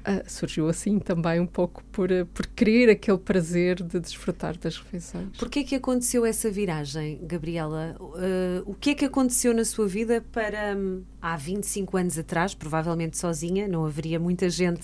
ah, 0.06 0.24
surgiu 0.28 0.68
assim 0.68 1.00
também 1.00 1.40
um 1.40 1.46
pouco 1.46 1.84
por, 1.92 2.12
ah, 2.12 2.26
por 2.34 2.46
querer 2.48 2.90
aquele 2.90 3.18
prazer 3.18 3.82
de 3.82 4.00
desfrutar 4.00 4.58
das 4.58 4.78
refeições. 4.78 5.30
Porquê 5.38 5.60
é 5.60 5.64
que 5.64 5.76
aconteceu 5.76 6.26
essa 6.26 6.50
viragem, 6.52 7.20
Gabriela? 7.24 7.96
Uh, 8.00 8.64
o 8.66 8.74
que 8.74 8.92
é 8.92 8.96
que 8.96 9.06
aconteceu 9.06 9.54
na 9.54 9.64
sua 9.64 9.88
vida 9.88 10.24
para 10.32 10.76
hum, 10.76 11.04
há 11.22 11.38
25 11.38 11.98
anos 11.98 12.20
atrás, 12.20 12.54
provavelmente 12.54 13.18
sozinha, 13.18 13.68
não 13.68 13.86
haveria 13.86 14.20
muita 14.20 14.50
gente 14.50 14.82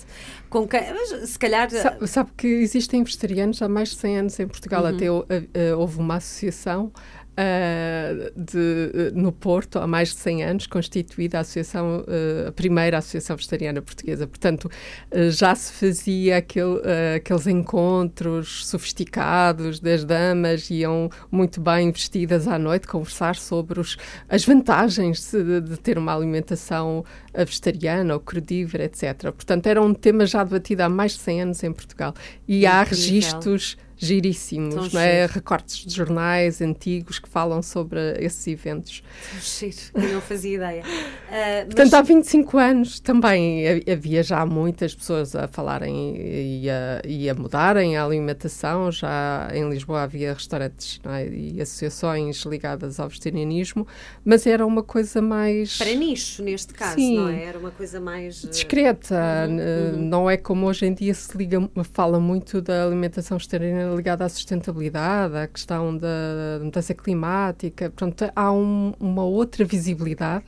com 0.48 0.66
quem. 0.66 0.80
mas, 0.92 1.28
Se 1.28 1.38
calhar. 1.38 1.70
Sabe, 1.70 2.06
sabe 2.06 2.30
que 2.36 2.46
existem 2.46 3.04
vegetarianos 3.04 3.60
há 3.60 3.68
mais 3.68 3.90
de 3.90 3.96
100 3.96 4.18
anos 4.18 4.40
em 4.40 4.48
Portugal. 4.48 4.84
Uhum. 4.84 4.88
Até 4.88 5.06
ah, 5.06 5.76
houve 5.76 5.98
uma 5.98 6.16
associação 6.16 6.92
uh, 7.40 8.40
de, 8.40 9.12
no 9.14 9.32
Porto, 9.32 9.78
há 9.78 9.86
mais 9.86 10.10
de 10.10 10.16
100 10.16 10.44
anos, 10.44 10.66
constituída 10.66 11.38
a, 11.38 11.40
associação, 11.40 12.00
uh, 12.00 12.48
a 12.48 12.52
primeira 12.52 12.98
Associação 12.98 13.36
Vegetariana 13.36 13.80
Portuguesa. 13.80 14.26
Portanto, 14.26 14.70
uh, 15.10 15.30
já 15.30 15.54
se 15.54 15.72
fazia 15.72 16.36
aquele, 16.36 16.80
aqueles 17.16 17.46
encontros 17.46 18.66
sofisticados 18.66 19.80
das 19.80 20.04
damas, 20.04 20.70
iam 20.70 21.10
muito 21.30 21.60
bem 21.60 21.90
vestidas 21.90 22.46
à 22.46 22.58
noite 22.58 22.86
conversar 22.86 23.36
sobre 23.36 23.80
os, 23.80 23.96
as 24.28 24.44
vantagens 24.44 25.30
de, 25.30 25.60
de 25.60 25.76
ter 25.78 25.98
uma 25.98 26.14
alimentação 26.14 27.04
vegetariana 27.34 28.14
ou 28.14 28.20
crudívora, 28.20 28.84
etc. 28.84 29.30
Portanto, 29.32 29.66
era 29.66 29.80
um 29.80 29.94
tema 29.94 30.26
já 30.26 30.42
debatido 30.44 30.82
há 30.82 30.88
mais 30.88 31.12
de 31.12 31.20
100 31.20 31.42
anos 31.42 31.64
em 31.64 31.72
Portugal. 31.72 32.14
E 32.46 32.58
Incrível. 32.58 32.70
há 32.70 32.82
registros 32.82 33.76
giríssimos, 34.00 34.92
não 34.92 35.00
é? 35.00 35.26
Recortes 35.26 35.84
de 35.84 35.94
jornais 35.94 36.62
antigos 36.62 37.18
que 37.18 37.28
falam 37.28 37.62
sobre 37.62 38.00
esses 38.18 38.46
eventos. 38.46 39.02
Giro, 39.42 39.76
eu 39.94 40.14
não 40.14 40.20
fazia 40.22 40.56
ideia. 40.56 40.82
Uh, 40.82 41.66
Portanto, 41.66 41.90
mas... 41.90 41.94
há 41.94 42.02
25 42.02 42.58
anos 42.58 43.00
também 43.00 43.62
havia 43.90 44.22
já 44.22 44.44
muitas 44.46 44.94
pessoas 44.94 45.36
a 45.36 45.46
falarem 45.46 46.16
e 46.16 46.70
a, 46.70 47.02
e 47.06 47.28
a 47.28 47.34
mudarem 47.34 47.98
a 47.98 48.04
alimentação. 48.04 48.90
Já 48.90 49.50
em 49.52 49.68
Lisboa 49.68 50.02
havia 50.02 50.32
restaurantes 50.32 50.98
é? 51.04 51.28
e 51.28 51.60
associações 51.60 52.42
ligadas 52.46 52.98
ao 52.98 53.08
vegetarianismo, 53.08 53.86
mas 54.24 54.46
era 54.46 54.64
uma 54.64 54.82
coisa 54.82 55.20
mais. 55.20 55.76
Para 55.76 55.92
nicho, 55.94 56.42
neste 56.42 56.72
caso, 56.72 56.94
Sim. 56.94 57.18
não 57.18 57.28
é? 57.28 57.44
Era 57.44 57.58
uma 57.58 57.70
coisa 57.70 58.00
mais. 58.00 58.44
Ah, 58.46 58.48
Discreta. 58.48 59.46
Uhum, 59.46 59.56
uhum. 59.56 60.08
Não 60.08 60.30
é 60.30 60.38
como 60.38 60.66
hoje 60.66 60.86
em 60.86 60.94
dia 60.94 61.12
se 61.12 61.36
liga, 61.36 61.58
fala 61.92 62.18
muito 62.18 62.62
da 62.62 62.84
alimentação 62.84 63.36
vegetariana 63.36 63.89
ligada 63.94 64.24
à 64.24 64.28
sustentabilidade, 64.28 65.36
à 65.36 65.46
questão 65.46 65.96
da 65.96 66.60
mudança 66.62 66.94
climática. 66.94 67.90
Portanto, 67.90 68.30
há 68.34 68.52
um, 68.52 68.92
uma 68.98 69.24
outra 69.24 69.64
visibilidade 69.64 70.44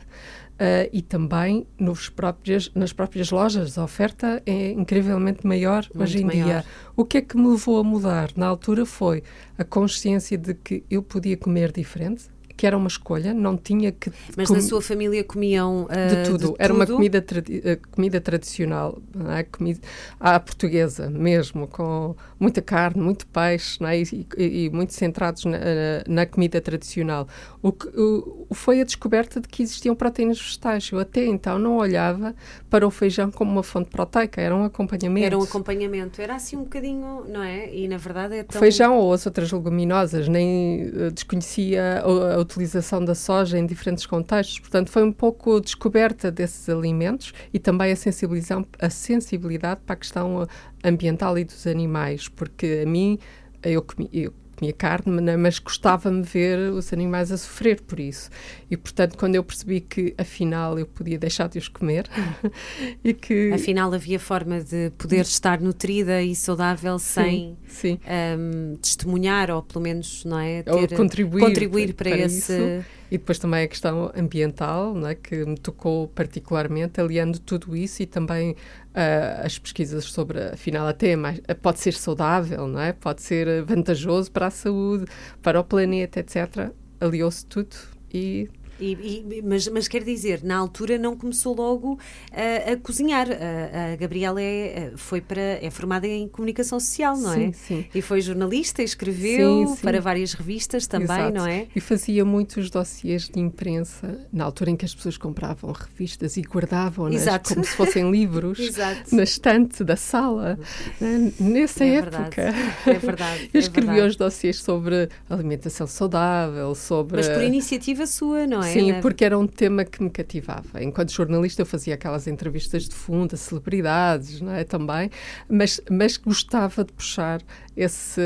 uh, 0.52 0.88
e 0.92 1.02
também 1.02 1.66
nos 1.78 2.08
próprios, 2.08 2.70
nas 2.74 2.92
próprias 2.92 3.30
lojas. 3.30 3.76
A 3.76 3.84
oferta 3.84 4.42
é 4.46 4.70
incrivelmente 4.72 5.46
maior 5.46 5.84
Muito 5.94 6.02
hoje 6.02 6.22
em 6.22 6.24
maior. 6.24 6.44
dia. 6.44 6.64
O 6.96 7.04
que 7.04 7.18
é 7.18 7.20
que 7.20 7.36
me 7.36 7.48
levou 7.48 7.78
a 7.78 7.84
mudar? 7.84 8.30
Na 8.36 8.46
altura 8.46 8.86
foi 8.86 9.22
a 9.58 9.64
consciência 9.64 10.38
de 10.38 10.54
que 10.54 10.84
eu 10.90 11.02
podia 11.02 11.36
comer 11.36 11.72
diferente, 11.72 12.24
que 12.56 12.66
era 12.66 12.76
uma 12.76 12.88
escolha, 12.88 13.32
não 13.34 13.56
tinha 13.56 13.92
que. 13.92 14.12
Mas 14.36 14.48
com... 14.48 14.54
na 14.54 14.60
sua 14.60 14.80
família 14.80 15.22
comiam. 15.24 15.84
Uh, 15.84 15.88
de 15.88 16.30
tudo. 16.30 16.48
De 16.52 16.54
era 16.58 16.72
tudo? 16.72 16.76
uma 16.76 16.86
comida, 16.86 17.22
tradi 17.22 17.58
uh, 17.58 17.88
comida 17.90 18.20
tradicional, 18.20 18.98
é? 19.36 19.42
comida 19.42 19.80
à 20.20 20.38
portuguesa 20.38 21.10
mesmo, 21.10 21.66
com 21.66 22.14
muita 22.38 22.62
carne, 22.62 23.02
muito 23.02 23.26
peixe 23.26 23.78
é? 23.84 24.00
e, 24.00 24.26
e, 24.36 24.64
e, 24.64 24.70
muito 24.70 24.92
centrados 24.92 25.44
na, 25.44 25.58
na, 26.06 26.26
comida 26.26 26.60
tradicional. 26.60 27.26
O 27.62 27.72
que 27.72 27.88
o, 27.88 28.41
foi 28.54 28.80
a 28.80 28.84
descoberta 28.84 29.40
de 29.40 29.48
que 29.48 29.62
existiam 29.62 29.94
proteínas 29.94 30.40
vegetais. 30.40 30.90
Eu 30.90 30.98
até 30.98 31.24
então 31.24 31.58
não 31.58 31.76
olhava 31.76 32.34
para 32.68 32.86
o 32.86 32.90
feijão 32.90 33.30
como 33.30 33.50
uma 33.50 33.62
fonte 33.62 33.90
proteica, 33.90 34.40
era 34.40 34.54
um 34.54 34.64
acompanhamento. 34.64 35.26
Era 35.26 35.38
um 35.38 35.42
acompanhamento, 35.42 36.20
era 36.20 36.34
assim 36.34 36.56
um 36.56 36.64
bocadinho, 36.64 37.24
não 37.28 37.42
é? 37.42 37.74
E 37.74 37.88
na 37.88 37.96
verdade 37.96 38.36
é 38.36 38.42
tão. 38.42 38.60
Feijão 38.60 38.96
ou 38.96 39.12
as 39.12 39.26
outras 39.26 39.50
leguminosas, 39.52 40.28
nem 40.28 40.88
uh, 40.88 41.10
desconhecia 41.10 42.02
a, 42.02 42.34
a 42.34 42.38
utilização 42.38 43.04
da 43.04 43.14
soja 43.14 43.58
em 43.58 43.66
diferentes 43.66 44.06
contextos. 44.06 44.58
Portanto, 44.58 44.90
foi 44.90 45.02
um 45.02 45.12
pouco 45.12 45.60
descoberta 45.60 46.30
desses 46.30 46.68
alimentos 46.68 47.32
e 47.52 47.58
também 47.58 47.92
a, 47.92 47.96
sensibilização, 47.96 48.66
a 48.78 48.90
sensibilidade 48.90 49.80
para 49.84 49.94
a 49.94 49.96
questão 49.96 50.46
ambiental 50.84 51.38
e 51.38 51.44
dos 51.44 51.66
animais, 51.66 52.28
porque 52.28 52.82
a 52.84 52.88
mim, 52.88 53.18
eu, 53.62 53.82
comi, 53.82 54.08
eu 54.12 54.32
comia 54.62 54.72
carne, 54.72 55.36
mas 55.36 55.58
gostava-me 55.58 56.22
ver 56.22 56.70
os 56.70 56.92
animais 56.92 57.32
a 57.32 57.36
sofrer 57.36 57.80
por 57.80 57.98
isso. 57.98 58.30
E, 58.70 58.76
portanto, 58.76 59.18
quando 59.18 59.34
eu 59.34 59.42
percebi 59.42 59.80
que, 59.80 60.14
afinal, 60.16 60.78
eu 60.78 60.86
podia 60.86 61.18
deixar 61.18 61.48
de 61.48 61.58
os 61.58 61.66
comer 61.66 62.08
e 63.02 63.12
que... 63.12 63.50
Afinal, 63.52 63.92
havia 63.92 64.20
forma 64.20 64.60
de 64.60 64.90
poder 64.96 65.22
estar 65.22 65.60
nutrida 65.60 66.22
e 66.22 66.34
saudável 66.36 66.98
sem 66.98 67.56
sim, 67.66 67.98
sim. 67.98 68.00
Um, 68.38 68.76
testemunhar 68.76 69.50
ou, 69.50 69.62
pelo 69.62 69.82
menos, 69.82 70.24
não 70.24 70.38
é? 70.38 70.62
Ter, 70.62 70.70
ou 70.70 70.88
contribuir, 70.88 71.40
contribuir 71.40 71.94
para, 71.94 72.10
para 72.10 72.18
esse... 72.20 72.52
Isso. 72.52 73.01
E 73.12 73.18
depois 73.18 73.38
também 73.38 73.64
a 73.64 73.68
questão 73.68 74.10
ambiental, 74.16 74.94
não 74.94 75.06
é? 75.06 75.14
que 75.14 75.44
me 75.44 75.58
tocou 75.58 76.08
particularmente, 76.08 76.98
aliando 76.98 77.38
tudo 77.38 77.76
isso 77.76 78.02
e 78.02 78.06
também 78.06 78.52
uh, 78.52 79.44
as 79.44 79.58
pesquisas 79.58 80.06
sobre, 80.06 80.42
afinal, 80.44 80.86
até 80.86 81.14
mais, 81.14 81.38
pode 81.60 81.78
ser 81.80 81.92
saudável, 81.92 82.66
não 82.66 82.80
é? 82.80 82.94
pode 82.94 83.20
ser 83.20 83.64
vantajoso 83.64 84.32
para 84.32 84.46
a 84.46 84.50
saúde, 84.50 85.04
para 85.42 85.60
o 85.60 85.64
planeta, 85.64 86.20
etc. 86.20 86.72
Aliou-se 86.98 87.44
tudo 87.44 87.76
e 88.10 88.48
e, 88.82 89.24
e, 89.38 89.42
mas, 89.42 89.68
mas 89.68 89.88
quer 89.88 90.02
dizer, 90.02 90.42
na 90.42 90.56
altura 90.56 90.98
não 90.98 91.16
começou 91.16 91.54
logo 91.54 91.98
a, 92.32 92.72
a 92.72 92.76
cozinhar. 92.76 93.28
A, 93.30 93.92
a 93.92 93.96
Gabriela 93.96 94.42
é, 94.42 94.92
foi 94.96 95.20
para, 95.20 95.40
é 95.40 95.70
formada 95.70 96.06
em 96.06 96.28
comunicação 96.28 96.80
social, 96.80 97.16
não 97.16 97.34
sim, 97.34 97.48
é? 97.48 97.52
Sim. 97.52 97.84
E 97.94 98.02
foi 98.02 98.20
jornalista, 98.20 98.82
escreveu 98.82 99.68
sim, 99.68 99.76
sim. 99.76 99.82
para 99.82 100.00
várias 100.00 100.32
revistas 100.32 100.86
também, 100.86 101.04
Exato. 101.04 101.34
não 101.34 101.46
é? 101.46 101.66
E 101.74 101.80
fazia 101.80 102.24
muitos 102.24 102.70
dossiês 102.70 103.28
de 103.28 103.38
imprensa 103.38 104.26
na 104.32 104.44
altura 104.44 104.70
em 104.70 104.76
que 104.76 104.84
as 104.84 104.94
pessoas 104.94 105.16
compravam 105.16 105.72
revistas 105.72 106.36
e 106.36 106.42
guardavam-nas 106.42 107.24
como 107.46 107.64
se 107.64 107.76
fossem 107.76 108.10
livros 108.10 108.58
na 109.12 109.22
estante 109.22 109.84
da 109.84 109.96
sala. 109.96 110.58
Né? 111.00 111.32
Nessa 111.38 111.84
é 111.84 111.96
época. 111.96 112.50
Verdade. 112.50 112.72
É 112.86 112.98
verdade. 112.98 113.50
Eu 113.52 113.60
escrevia 113.60 114.02
é 114.02 114.06
os 114.06 114.16
dossiês 114.16 114.60
sobre 114.60 115.08
alimentação 115.28 115.86
saudável, 115.86 116.74
sobre. 116.74 117.16
Mas 117.16 117.28
por 117.28 117.42
iniciativa 117.42 118.06
sua, 118.06 118.46
não 118.46 118.62
é? 118.62 118.71
Sim, 118.72 119.00
porque 119.00 119.24
era 119.24 119.38
um 119.38 119.46
tema 119.46 119.84
que 119.84 120.02
me 120.02 120.10
cativava. 120.10 120.82
Enquanto 120.82 121.12
jornalista 121.12 121.62
eu 121.62 121.66
fazia 121.66 121.94
aquelas 121.94 122.26
entrevistas 122.26 122.88
de 122.88 122.94
fundo 122.94 123.34
a 123.34 123.36
celebridades, 123.36 124.40
não 124.40 124.52
é, 124.52 124.64
também, 124.64 125.10
mas, 125.48 125.80
mas 125.90 126.16
gostava 126.16 126.84
de 126.84 126.92
puxar 126.92 127.42
esse, 127.76 128.20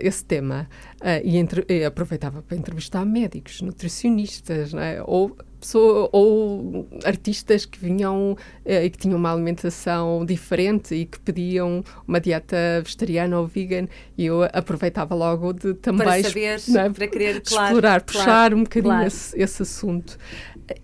esse 0.00 0.24
tema. 0.24 0.68
Uh, 1.00 1.24
e, 1.24 1.36
entre, 1.36 1.64
e, 1.68 1.84
aproveitava 1.84 2.42
para 2.42 2.56
entrevistar 2.56 3.04
médicos, 3.04 3.62
nutricionistas, 3.62 4.72
não 4.72 4.82
é, 4.82 5.02
ou 5.04 5.36
pessoa, 5.60 6.08
ou 6.12 6.88
artistas 7.04 7.64
que 7.64 7.78
vinham 7.78 8.36
eh, 8.64 8.86
e 8.86 8.90
que 8.90 8.98
tinham 8.98 9.18
uma 9.18 9.32
alimentação 9.32 10.24
diferente 10.24 10.94
e 10.94 11.06
que 11.06 11.20
pediam 11.20 11.84
uma 12.06 12.20
dieta 12.20 12.56
vegetariana 12.82 13.38
ou 13.38 13.46
vegan 13.46 13.86
e 14.16 14.26
eu 14.26 14.42
aproveitava 14.52 15.14
logo 15.14 15.52
de 15.52 15.74
também 15.74 16.06
para 16.06 16.22
saber, 16.22 16.60
é? 16.76 16.90
para 16.90 17.08
querer 17.08 17.40
claro, 17.40 17.66
explorar, 17.66 18.00
claro, 18.00 18.04
puxar 18.04 18.54
um 18.54 18.62
bocadinho 18.62 18.92
claro. 18.92 19.06
esse, 19.06 19.40
esse, 19.40 19.62
assunto. 19.62 20.18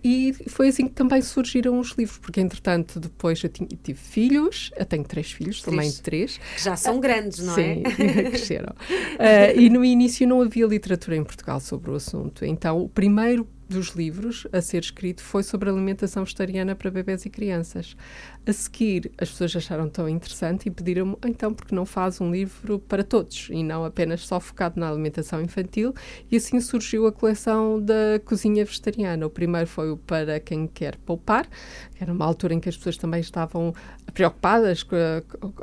E 0.03 0.35
foi 0.49 0.69
assim 0.69 0.87
que 0.87 0.95
também 0.95 1.23
surgiram 1.23 1.79
os 1.79 1.93
livros, 1.93 2.19
porque 2.19 2.41
entretanto 2.41 2.99
depois 2.99 3.43
eu 3.43 3.49
tinha, 3.49 3.69
tive 3.83 3.99
filhos, 3.99 4.71
eu 4.77 4.85
tenho 4.85 5.05
três 5.05 5.31
filhos, 5.31 5.63
três. 5.63 5.77
também 5.77 5.93
três. 6.03 6.41
Já 6.59 6.77
são 6.77 6.99
grandes, 6.99 7.39
não 7.39 7.55
sim, 7.55 7.83
é? 7.85 7.91
Sim, 7.91 8.07
cresceram. 8.31 8.73
Uh, 8.73 9.61
e 9.61 9.71
no 9.71 9.85
início 9.85 10.27
não 10.27 10.43
havia 10.43 10.67
literatura 10.67 11.17
em 11.17 11.25
Portugal 11.25 11.61
sobre 11.61 11.91
o 11.91 11.95
assunto, 11.95 12.45
então 12.45 12.81
o 12.81 12.89
primeiro 12.89 13.47
dos 13.69 13.89
livros 13.89 14.47
a 14.53 14.61
ser 14.61 14.83
escrito 14.83 15.23
foi 15.23 15.43
sobre 15.43 15.69
alimentação 15.69 16.25
vegetariana 16.25 16.75
para 16.75 16.91
bebés 16.91 17.25
e 17.27 17.31
crianças. 17.31 17.97
A 18.47 18.53
seguir, 18.53 19.11
as 19.19 19.31
pessoas 19.31 19.57
acharam 19.57 19.89
tão 19.89 20.09
interessante 20.09 20.67
e 20.67 20.71
pediram-me, 20.71 21.17
então, 21.25 21.53
porque 21.53 21.75
não 21.75 21.85
faz 21.85 22.21
um 22.21 22.31
livro 22.31 22.79
para 22.79 23.03
todos 23.03 23.49
e 23.51 23.63
não 23.63 23.85
apenas 23.85 24.21
só 24.21 24.39
focado 24.39 24.79
na 24.79 24.89
alimentação 24.89 25.43
infantil? 25.43 25.95
E 26.31 26.37
assim 26.37 26.61
surgiu 26.61 27.07
a 27.07 27.13
coleção 27.13 27.81
da 27.81 28.21
cozinha 28.25 28.65
vegetariana. 28.65 29.27
O 29.27 29.31
primeiro 29.31 29.67
foi 29.67 29.91
o 29.91 29.97
para 29.97 30.39
quem 30.39 30.67
quer 30.67 30.97
poupar, 30.97 31.47
que 31.95 32.03
era 32.03 32.13
uma 32.13 32.25
altura 32.25 32.55
em 32.55 32.61
que 32.61 32.69
as 32.69 32.77
pessoas 32.77 32.97
também 32.97 33.21
estavam 33.21 33.75
preocupadas 34.15 34.87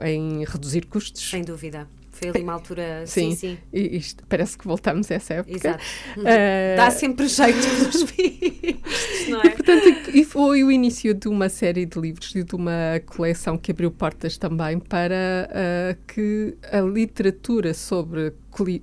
em 0.01 0.43
reduzir 0.45 0.85
custos. 0.85 1.29
Sem 1.29 1.43
dúvida. 1.43 1.87
Ali 2.29 2.43
uma 2.43 2.53
altura. 2.53 3.03
Sim, 3.07 3.31
sim. 3.31 3.35
sim. 3.35 3.57
E 3.71 3.97
isto, 3.97 4.23
parece 4.27 4.57
que 4.57 4.65
voltamos 4.65 5.09
a 5.11 5.15
essa 5.15 5.35
época. 5.35 5.55
Exato. 5.55 5.83
Uh... 6.17 6.23
Dá 6.77 6.91
sempre 6.91 7.27
jeito 7.27 7.59
pelos 7.59 8.03
filhos, 8.11 9.29
não 9.29 9.41
é? 9.41 9.47
E, 9.47 9.49
portanto, 9.51 10.11
e 10.13 10.23
foi 10.23 10.63
o 10.63 10.71
início 10.71 11.13
de 11.13 11.27
uma 11.27 11.49
série 11.49 11.85
de 11.85 11.99
livros 11.99 12.33
e 12.35 12.43
de 12.43 12.55
uma 12.55 13.01
coleção 13.05 13.57
que 13.57 13.71
abriu 13.71 13.91
portas 13.91 14.37
também 14.37 14.79
para 14.79 15.49
uh, 15.49 15.97
que 16.07 16.55
a 16.71 16.81
literatura 16.81 17.73
sobre 17.73 18.33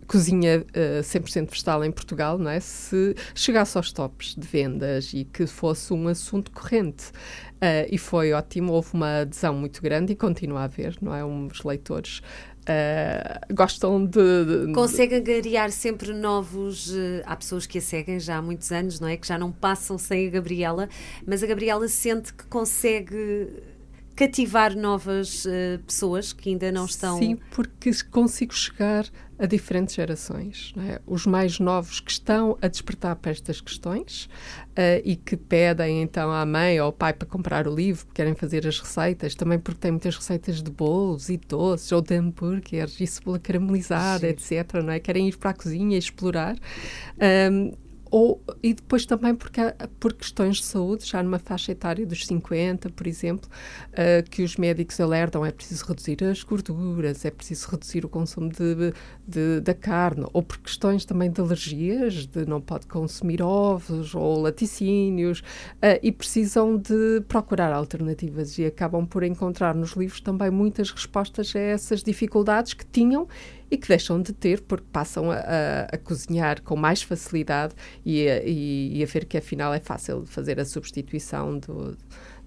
cozinha 0.06 0.60
uh, 0.60 1.00
100% 1.00 1.48
vegetal 1.48 1.84
em 1.84 1.92
Portugal, 1.92 2.38
não 2.38 2.50
é? 2.50 2.58
Se 2.58 3.14
chegasse 3.34 3.76
aos 3.76 3.92
tops 3.92 4.34
de 4.36 4.46
vendas 4.46 5.12
e 5.14 5.24
que 5.24 5.46
fosse 5.46 5.92
um 5.92 6.08
assunto 6.08 6.50
corrente. 6.50 7.08
Uh, 7.60 7.86
e 7.90 7.98
foi 7.98 8.32
ótimo, 8.32 8.72
houve 8.72 8.94
uma 8.94 9.20
adesão 9.20 9.54
muito 9.54 9.82
grande 9.82 10.12
e 10.12 10.16
continua 10.16 10.60
a 10.60 10.64
haver, 10.64 10.96
não 11.00 11.14
é? 11.14 11.24
Uns 11.24 11.62
leitores 11.62 12.22
Uh, 12.60 13.54
gostam 13.54 14.04
de, 14.04 14.66
de 14.66 14.72
Consegue 14.72 15.16
angariar 15.16 15.70
sempre 15.70 16.12
novos. 16.12 16.90
Uh, 16.90 17.22
há 17.24 17.34
pessoas 17.34 17.66
que 17.66 17.78
a 17.78 17.80
seguem 17.80 18.20
já 18.20 18.36
há 18.36 18.42
muitos 18.42 18.70
anos, 18.70 19.00
não 19.00 19.08
é? 19.08 19.16
Que 19.16 19.26
já 19.26 19.38
não 19.38 19.50
passam 19.50 19.96
sem 19.96 20.28
a 20.28 20.30
Gabriela, 20.30 20.88
mas 21.26 21.42
a 21.42 21.46
Gabriela 21.46 21.88
sente 21.88 22.34
que 22.34 22.44
consegue 22.46 23.48
cativar 24.20 24.76
novas 24.76 25.46
uh, 25.46 25.78
pessoas 25.86 26.30
que 26.30 26.50
ainda 26.50 26.70
não 26.70 26.84
estão. 26.84 27.16
Sim, 27.16 27.38
porque 27.52 27.90
consigo 28.10 28.54
chegar 28.54 29.06
a 29.38 29.46
diferentes 29.46 29.94
gerações. 29.94 30.74
É? 30.76 31.00
Os 31.06 31.24
mais 31.24 31.58
novos 31.58 32.00
que 32.00 32.10
estão 32.10 32.58
a 32.60 32.68
despertar 32.68 33.16
para 33.16 33.30
estas 33.30 33.62
questões 33.62 34.26
uh, 34.72 35.00
e 35.02 35.16
que 35.16 35.38
pedem 35.38 36.02
então 36.02 36.30
à 36.30 36.44
mãe 36.44 36.78
ou 36.78 36.86
ao 36.88 36.92
pai 36.92 37.14
para 37.14 37.26
comprar 37.26 37.66
o 37.66 37.74
livro, 37.74 38.06
querem 38.12 38.34
fazer 38.34 38.66
as 38.66 38.78
receitas, 38.78 39.34
também 39.34 39.58
porque 39.58 39.80
tem 39.80 39.90
muitas 39.90 40.14
receitas 40.14 40.62
de 40.62 40.70
bolos 40.70 41.30
e 41.30 41.38
doces 41.38 41.90
ou 41.90 42.02
de 42.02 42.14
hambúrgueres 42.14 43.00
e 43.00 43.06
cebola 43.06 43.38
caramelizada, 43.38 44.28
Sim. 44.38 44.56
etc. 44.58 44.74
Não 44.84 44.92
é? 44.92 45.00
Querem 45.00 45.28
ir 45.28 45.38
para 45.38 45.48
a 45.48 45.54
cozinha 45.54 45.96
e 45.96 45.98
explorar. 45.98 46.56
Um, 47.50 47.72
ou, 48.10 48.42
e 48.62 48.74
depois 48.74 49.06
também 49.06 49.34
porque 49.34 49.60
por 50.00 50.12
questões 50.12 50.56
de 50.56 50.64
saúde, 50.64 51.06
já 51.06 51.22
numa 51.22 51.38
faixa 51.38 51.70
etária 51.70 52.04
dos 52.04 52.26
50, 52.26 52.90
por 52.90 53.06
exemplo, 53.06 53.48
uh, 53.92 54.28
que 54.28 54.42
os 54.42 54.56
médicos 54.56 54.98
alertam 55.00 55.46
é 55.46 55.52
preciso 55.52 55.86
reduzir 55.86 56.24
as 56.24 56.42
gorduras, 56.42 57.24
é 57.24 57.30
preciso 57.30 57.68
reduzir 57.70 58.04
o 58.04 58.08
consumo 58.08 58.48
de, 58.48 58.92
de, 59.26 59.60
da 59.60 59.74
carne, 59.74 60.26
ou 60.32 60.42
por 60.42 60.58
questões 60.58 61.04
também 61.04 61.30
de 61.30 61.40
alergias, 61.40 62.26
de 62.26 62.44
não 62.46 62.60
pode 62.60 62.86
consumir 62.88 63.40
ovos 63.40 64.14
ou 64.14 64.40
laticínios, 64.40 65.40
uh, 65.40 65.98
e 66.02 66.10
precisam 66.10 66.76
de 66.76 67.20
procurar 67.28 67.72
alternativas 67.72 68.58
e 68.58 68.64
acabam 68.64 69.06
por 69.06 69.22
encontrar 69.22 69.74
nos 69.74 69.92
livros 69.92 70.20
também 70.20 70.50
muitas 70.50 70.90
respostas 70.90 71.54
a 71.54 71.60
essas 71.60 72.02
dificuldades 72.02 72.74
que 72.74 72.84
tinham 72.84 73.28
e 73.70 73.76
que 73.76 73.88
deixam 73.88 74.20
de 74.20 74.32
ter 74.32 74.60
porque 74.62 74.86
passam 74.92 75.30
a, 75.30 75.36
a, 75.36 75.82
a 75.92 75.98
cozinhar 75.98 76.62
com 76.62 76.76
mais 76.76 77.02
facilidade 77.02 77.74
e 78.04 78.28
a, 78.28 78.42
e, 78.44 79.02
a 79.02 79.06
ver 79.06 79.24
que 79.24 79.38
afinal 79.38 79.72
é 79.72 79.80
fácil 79.80 80.26
fazer 80.26 80.58
a 80.58 80.64
substituição 80.64 81.58
do, 81.58 81.96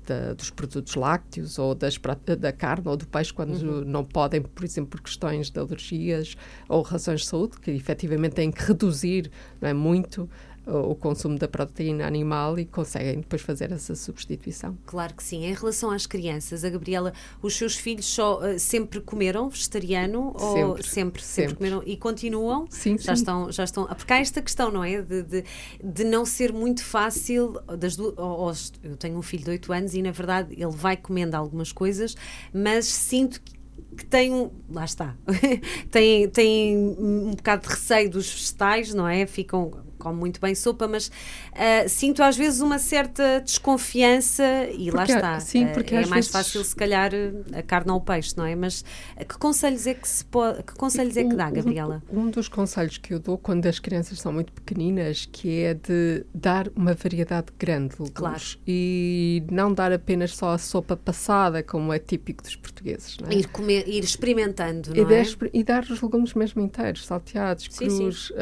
da, 0.05 0.33
dos 0.33 0.49
produtos 0.49 0.95
lácteos 0.95 1.57
ou 1.57 1.73
das, 1.73 1.99
da 2.39 2.51
carne 2.51 2.87
ou 2.87 2.97
do 2.97 3.07
peixe 3.07 3.33
quando 3.33 3.53
uhum. 3.53 3.85
não 3.85 4.03
podem, 4.03 4.41
por 4.41 4.63
exemplo, 4.63 4.91
por 4.91 5.01
questões 5.01 5.49
de 5.49 5.59
alergias 5.59 6.35
ou 6.67 6.81
razões 6.81 7.21
de 7.21 7.27
saúde, 7.27 7.59
que 7.59 7.71
efetivamente 7.71 8.33
têm 8.33 8.51
que 8.51 8.61
reduzir 8.61 9.31
não 9.61 9.69
é, 9.69 9.73
muito 9.73 10.29
o 10.65 10.95
consumo 10.95 11.37
da 11.37 11.47
proteína 11.47 12.07
animal 12.07 12.57
e 12.57 12.65
conseguem 12.65 13.19
depois 13.19 13.41
fazer 13.41 13.71
essa 13.71 13.95
substituição. 13.95 14.77
Claro 14.85 15.13
que 15.13 15.23
sim. 15.23 15.43
Em 15.43 15.53
relação 15.53 15.91
às 15.91 16.05
crianças, 16.05 16.63
a 16.63 16.69
Gabriela, 16.69 17.13
os 17.41 17.55
seus 17.55 17.75
filhos 17.75 18.05
só 18.05 18.39
uh, 18.39 18.57
sempre 18.57 19.01
comeram 19.01 19.49
vegetariano 19.49 20.33
sempre, 20.37 20.63
ou 20.63 20.77
sempre, 20.77 20.87
sempre, 20.87 21.23
sempre, 21.23 21.55
comeram 21.55 21.83
e 21.85 21.97
continuam? 21.97 22.65
Sim, 22.69 22.97
já 22.97 23.15
sim. 23.15 23.21
estão, 23.21 23.51
já 23.51 23.63
estão. 23.63 23.85
Porque 23.87 24.13
há 24.13 24.19
esta 24.19 24.41
questão, 24.41 24.71
não 24.71 24.83
é, 24.83 25.01
de, 25.01 25.23
de, 25.23 25.43
de 25.83 26.03
não 26.03 26.25
ser 26.25 26.53
muito 26.53 26.83
fácil 26.83 27.53
das 27.77 27.95
duas. 27.95 28.71
Eu 28.81 28.95
tenho 28.95 29.17
um 29.17 29.21
filho 29.21 29.43
de 29.43 29.49
8 29.51 29.73
anos 29.73 29.93
e 29.93 30.01
na 30.01 30.11
verdade 30.11 30.53
ele 30.53 30.71
vai 30.71 30.95
comendo 30.95 31.35
algumas 31.35 31.71
coisas, 31.71 32.15
mas 32.53 32.85
sinto 32.85 33.41
que 33.41 33.63
que 33.95 34.05
tem 34.05 34.31
um. 34.31 34.49
Lá 34.69 34.85
está. 34.85 35.15
tem, 35.91 36.27
tem 36.29 36.77
um 36.77 37.31
bocado 37.31 37.63
de 37.63 37.69
receio 37.69 38.09
dos 38.09 38.31
vegetais, 38.31 38.93
não 38.93 39.07
é? 39.07 39.25
Ficam 39.25 39.71
como 40.03 40.19
muito 40.19 40.41
bem 40.41 40.53
sopa, 40.53 40.87
mas 40.87 41.07
uh, 41.07 41.87
sinto 41.87 42.21
às 42.21 42.35
vezes 42.35 42.59
uma 42.59 42.77
certa 42.77 43.39
desconfiança 43.39 44.43
e 44.71 44.91
porque, 44.91 44.97
lá 44.97 45.03
está. 45.05 45.39
Sim, 45.39 45.67
porque 45.67 45.95
uh, 45.95 45.99
é 45.99 46.05
mais 46.05 46.27
vezes... 46.27 46.31
fácil 46.31 46.63
se 46.63 46.75
calhar 46.75 47.11
a 47.53 47.61
carne 47.63 47.91
ou 47.91 47.97
o 47.97 48.01
peixe, 48.01 48.33
não 48.35 48.45
é? 48.45 48.55
Mas 48.55 48.81
uh, 48.81 49.25
que 49.25 49.37
conselhos 49.37 49.87
é 49.87 49.93
que 49.93 50.07
se 50.07 50.25
pode, 50.25 50.61
que 50.63 50.73
conselhos 50.73 51.15
é 51.15 51.23
que 51.23 51.35
dá, 51.35 51.49
Gabriela? 51.49 52.03
Um, 52.11 52.23
um, 52.23 52.29
dos 52.29 52.49
conselhos 52.49 52.97
que 52.97 53.13
eu 53.13 53.19
dou 53.19 53.37
quando 53.37 53.65
as 53.65 53.79
crianças 53.79 54.19
são 54.19 54.33
muito 54.33 54.51
pequeninas, 54.51 55.27
que 55.31 55.61
é 55.61 55.73
de 55.73 56.25
dar 56.33 56.67
uma 56.75 56.93
variedade 56.93 57.47
grande 57.57 57.95
de 57.95 58.01
legumes 58.01 58.13
claro. 58.13 58.43
e 58.67 59.43
não 59.49 59.73
dar 59.73 59.93
apenas 59.93 60.35
só 60.35 60.49
a 60.49 60.57
sopa 60.57 60.97
passada, 60.97 61.63
como 61.63 61.93
é 61.93 61.99
típico 61.99 62.43
dos 62.43 62.55
portugueses. 62.55 63.17
É? 63.29 63.33
Ir, 63.33 63.47
comer, 63.47 63.87
ir 63.87 64.03
experimentando, 64.03 64.89
não 64.89 65.09
e 65.09 65.13
é? 65.13 65.23
e 65.53 65.63
dar 65.63 65.83
os 65.83 66.01
legumes 66.01 66.33
mesmo 66.33 66.61
inteiros, 66.61 67.05
salteados, 67.05 67.67
sim, 67.69 67.89
sim. 67.89 68.33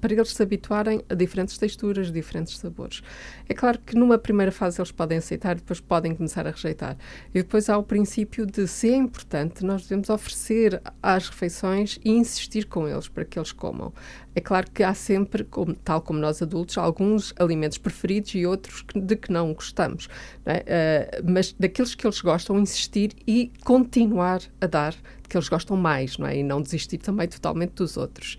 para 0.00 0.12
eles 0.12 0.30
se 0.30 0.42
habituarem 0.42 0.89
a 1.08 1.14
diferentes 1.14 1.56
texturas, 1.56 2.10
diferentes 2.10 2.58
sabores. 2.58 3.02
É 3.48 3.54
claro 3.54 3.78
que 3.78 3.94
numa 3.94 4.18
primeira 4.18 4.50
fase 4.50 4.80
eles 4.80 4.90
podem 4.92 5.18
aceitar, 5.18 5.54
depois 5.54 5.80
podem 5.80 6.14
começar 6.14 6.46
a 6.46 6.50
rejeitar. 6.50 6.96
E 7.34 7.42
depois 7.42 7.68
há 7.68 7.78
o 7.78 7.82
princípio 7.82 8.46
de, 8.46 8.66
se 8.66 8.90
é 8.90 8.96
importante, 8.96 9.64
nós 9.64 9.82
devemos 9.82 10.10
oferecer 10.10 10.82
às 11.02 11.28
refeições 11.28 11.98
e 12.04 12.10
insistir 12.10 12.66
com 12.66 12.88
eles 12.88 13.08
para 13.08 13.24
que 13.24 13.38
eles 13.38 13.52
comam. 13.52 13.92
É 14.34 14.40
claro 14.40 14.70
que 14.70 14.82
há 14.82 14.94
sempre, 14.94 15.44
como, 15.44 15.74
tal 15.74 16.00
como 16.00 16.18
nós 16.18 16.40
adultos, 16.40 16.78
alguns 16.78 17.34
alimentos 17.38 17.78
preferidos 17.78 18.34
e 18.34 18.46
outros 18.46 18.84
de 18.94 19.16
que 19.16 19.32
não 19.32 19.52
gostamos. 19.52 20.08
Não 20.46 20.52
é? 20.52 20.60
uh, 20.60 21.30
mas 21.30 21.52
daqueles 21.58 21.94
que 21.94 22.06
eles 22.06 22.20
gostam, 22.20 22.58
insistir 22.58 23.12
e 23.26 23.52
continuar 23.64 24.40
a 24.60 24.66
dar 24.66 24.94
que 25.28 25.36
eles 25.36 25.48
gostam 25.48 25.76
mais, 25.76 26.18
não 26.18 26.26
é? 26.26 26.38
E 26.38 26.42
não 26.42 26.60
desistir 26.60 26.98
também 26.98 27.28
totalmente 27.28 27.74
dos 27.74 27.96
outros 27.96 28.36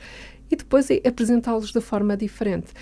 e 0.51 0.55
depois 0.55 0.89
é 0.91 1.01
apresentá-los 1.07 1.71
de 1.71 1.81
forma 1.81 2.17
diferente. 2.17 2.73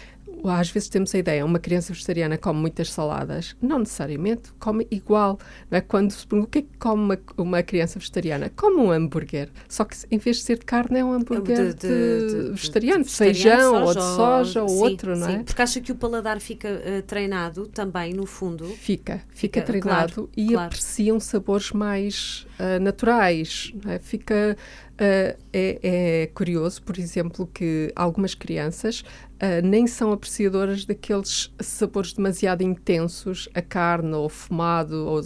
Às 0.43 0.69
vezes 0.69 0.87
temos 0.87 1.13
a 1.13 1.17
ideia, 1.17 1.45
uma 1.45 1.59
criança 1.59 1.91
vegetariana 1.91 2.37
come 2.37 2.59
muitas 2.59 2.91
saladas. 2.91 3.55
Não 3.61 3.79
necessariamente, 3.79 4.53
come 4.57 4.87
igual. 4.89 5.37
É? 5.69 5.81
Quando 5.81 6.11
se 6.11 6.25
pergunta 6.25 6.47
o 6.47 6.51
que 6.51 6.59
é 6.59 6.61
que 6.61 6.77
come 6.77 7.03
uma, 7.03 7.19
uma, 7.37 7.63
criança 7.63 7.99
vegetariana? 7.99 8.49
Come 8.55 8.77
um 8.77 8.91
hambúrguer. 8.91 9.49
Só 9.67 9.83
que 9.83 9.97
em 10.09 10.17
vez 10.17 10.37
de 10.37 10.43
ser 10.43 10.59
de 10.59 10.65
carne, 10.65 10.99
é 10.99 11.03
um 11.03 11.11
hambúrguer 11.11 11.73
de, 11.73 11.87
de, 11.87 12.43
de, 12.43 12.49
vegetariano, 12.51 13.03
de, 13.03 13.09
feijão 13.09 13.83
ou 13.83 13.93
de 13.93 14.01
soja 14.01 14.63
ou, 14.63 14.77
outro, 14.77 15.17
não 15.17 15.27
é? 15.27 15.37
Sim, 15.39 15.43
porque 15.43 15.61
acha 15.61 15.81
que 15.81 15.91
o 15.91 15.95
paladar 15.95 16.39
fica 16.39 16.69
uh, 16.69 17.01
treinado 17.01 17.67
também, 17.67 18.13
no 18.13 18.25
fundo? 18.25 18.65
Fica, 18.65 19.17
fica, 19.29 19.59
fica 19.59 19.61
treinado 19.61 20.13
claro, 20.13 20.29
e 20.37 20.47
claro. 20.47 20.67
apreciam 20.67 21.19
sabores 21.19 21.71
mais 21.71 22.47
uh, 22.59 22.81
naturais. 22.81 23.73
É? 23.87 23.99
Fica 23.99 24.55
Uh, 24.99 25.31
é, 25.53 25.79
é, 25.81 26.27
curioso, 26.33 26.83
por 26.83 26.99
exemplo, 26.99 27.47
que 27.47 27.89
algumas 27.95 28.35
crianças 28.35 28.99
uh, 28.99 29.65
nem 29.65 29.87
são 29.87 30.11
apreciadoras 30.11 30.83
daqueles 30.83 31.53
sabores 31.57 32.11
demasiado 32.11 32.63
intensos, 32.63 33.47
a 33.53 33.61
carne 33.61 34.13
ou 34.13 34.27
fumado 34.27 35.07
ou 35.07 35.21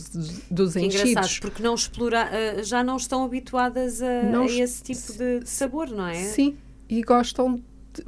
dos 0.51 0.73
que 0.73 0.79
enchidos. 0.79 1.09
engraçado, 1.09 1.41
porque 1.41 1.63
não 1.63 1.73
explora, 1.73 2.29
uh, 2.29 2.63
já 2.63 2.83
não 2.83 2.97
estão 2.97 3.23
habituadas 3.23 3.99
a, 4.03 4.21
a 4.41 4.45
esse 4.45 4.83
tipo 4.83 5.13
de, 5.13 5.39
de, 5.39 5.49
sabor, 5.49 5.89
não 5.89 6.05
é? 6.05 6.23
Sim, 6.23 6.55
e 6.88 7.01
gostam 7.01 7.59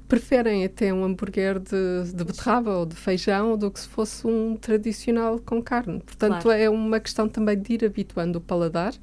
preferem 0.08 0.66
até 0.66 0.94
um 0.94 1.04
hambúrguer 1.04 1.60
de, 1.60 2.12
de 2.14 2.24
beterraba 2.24 2.78
ou 2.78 2.86
de 2.86 2.96
feijão 2.96 3.58
do 3.58 3.70
que 3.70 3.80
se 3.80 3.88
fosse 3.88 4.26
um 4.26 4.56
tradicional 4.56 5.40
com 5.40 5.62
carne. 5.62 6.00
Portanto, 6.00 6.44
claro. 6.44 6.60
é 6.60 6.70
uma 6.70 7.00
questão 7.00 7.28
também 7.28 7.60
de 7.60 7.74
ir 7.74 7.86
habituando 7.86 8.40
o 8.40 8.42
paladar. 8.42 8.94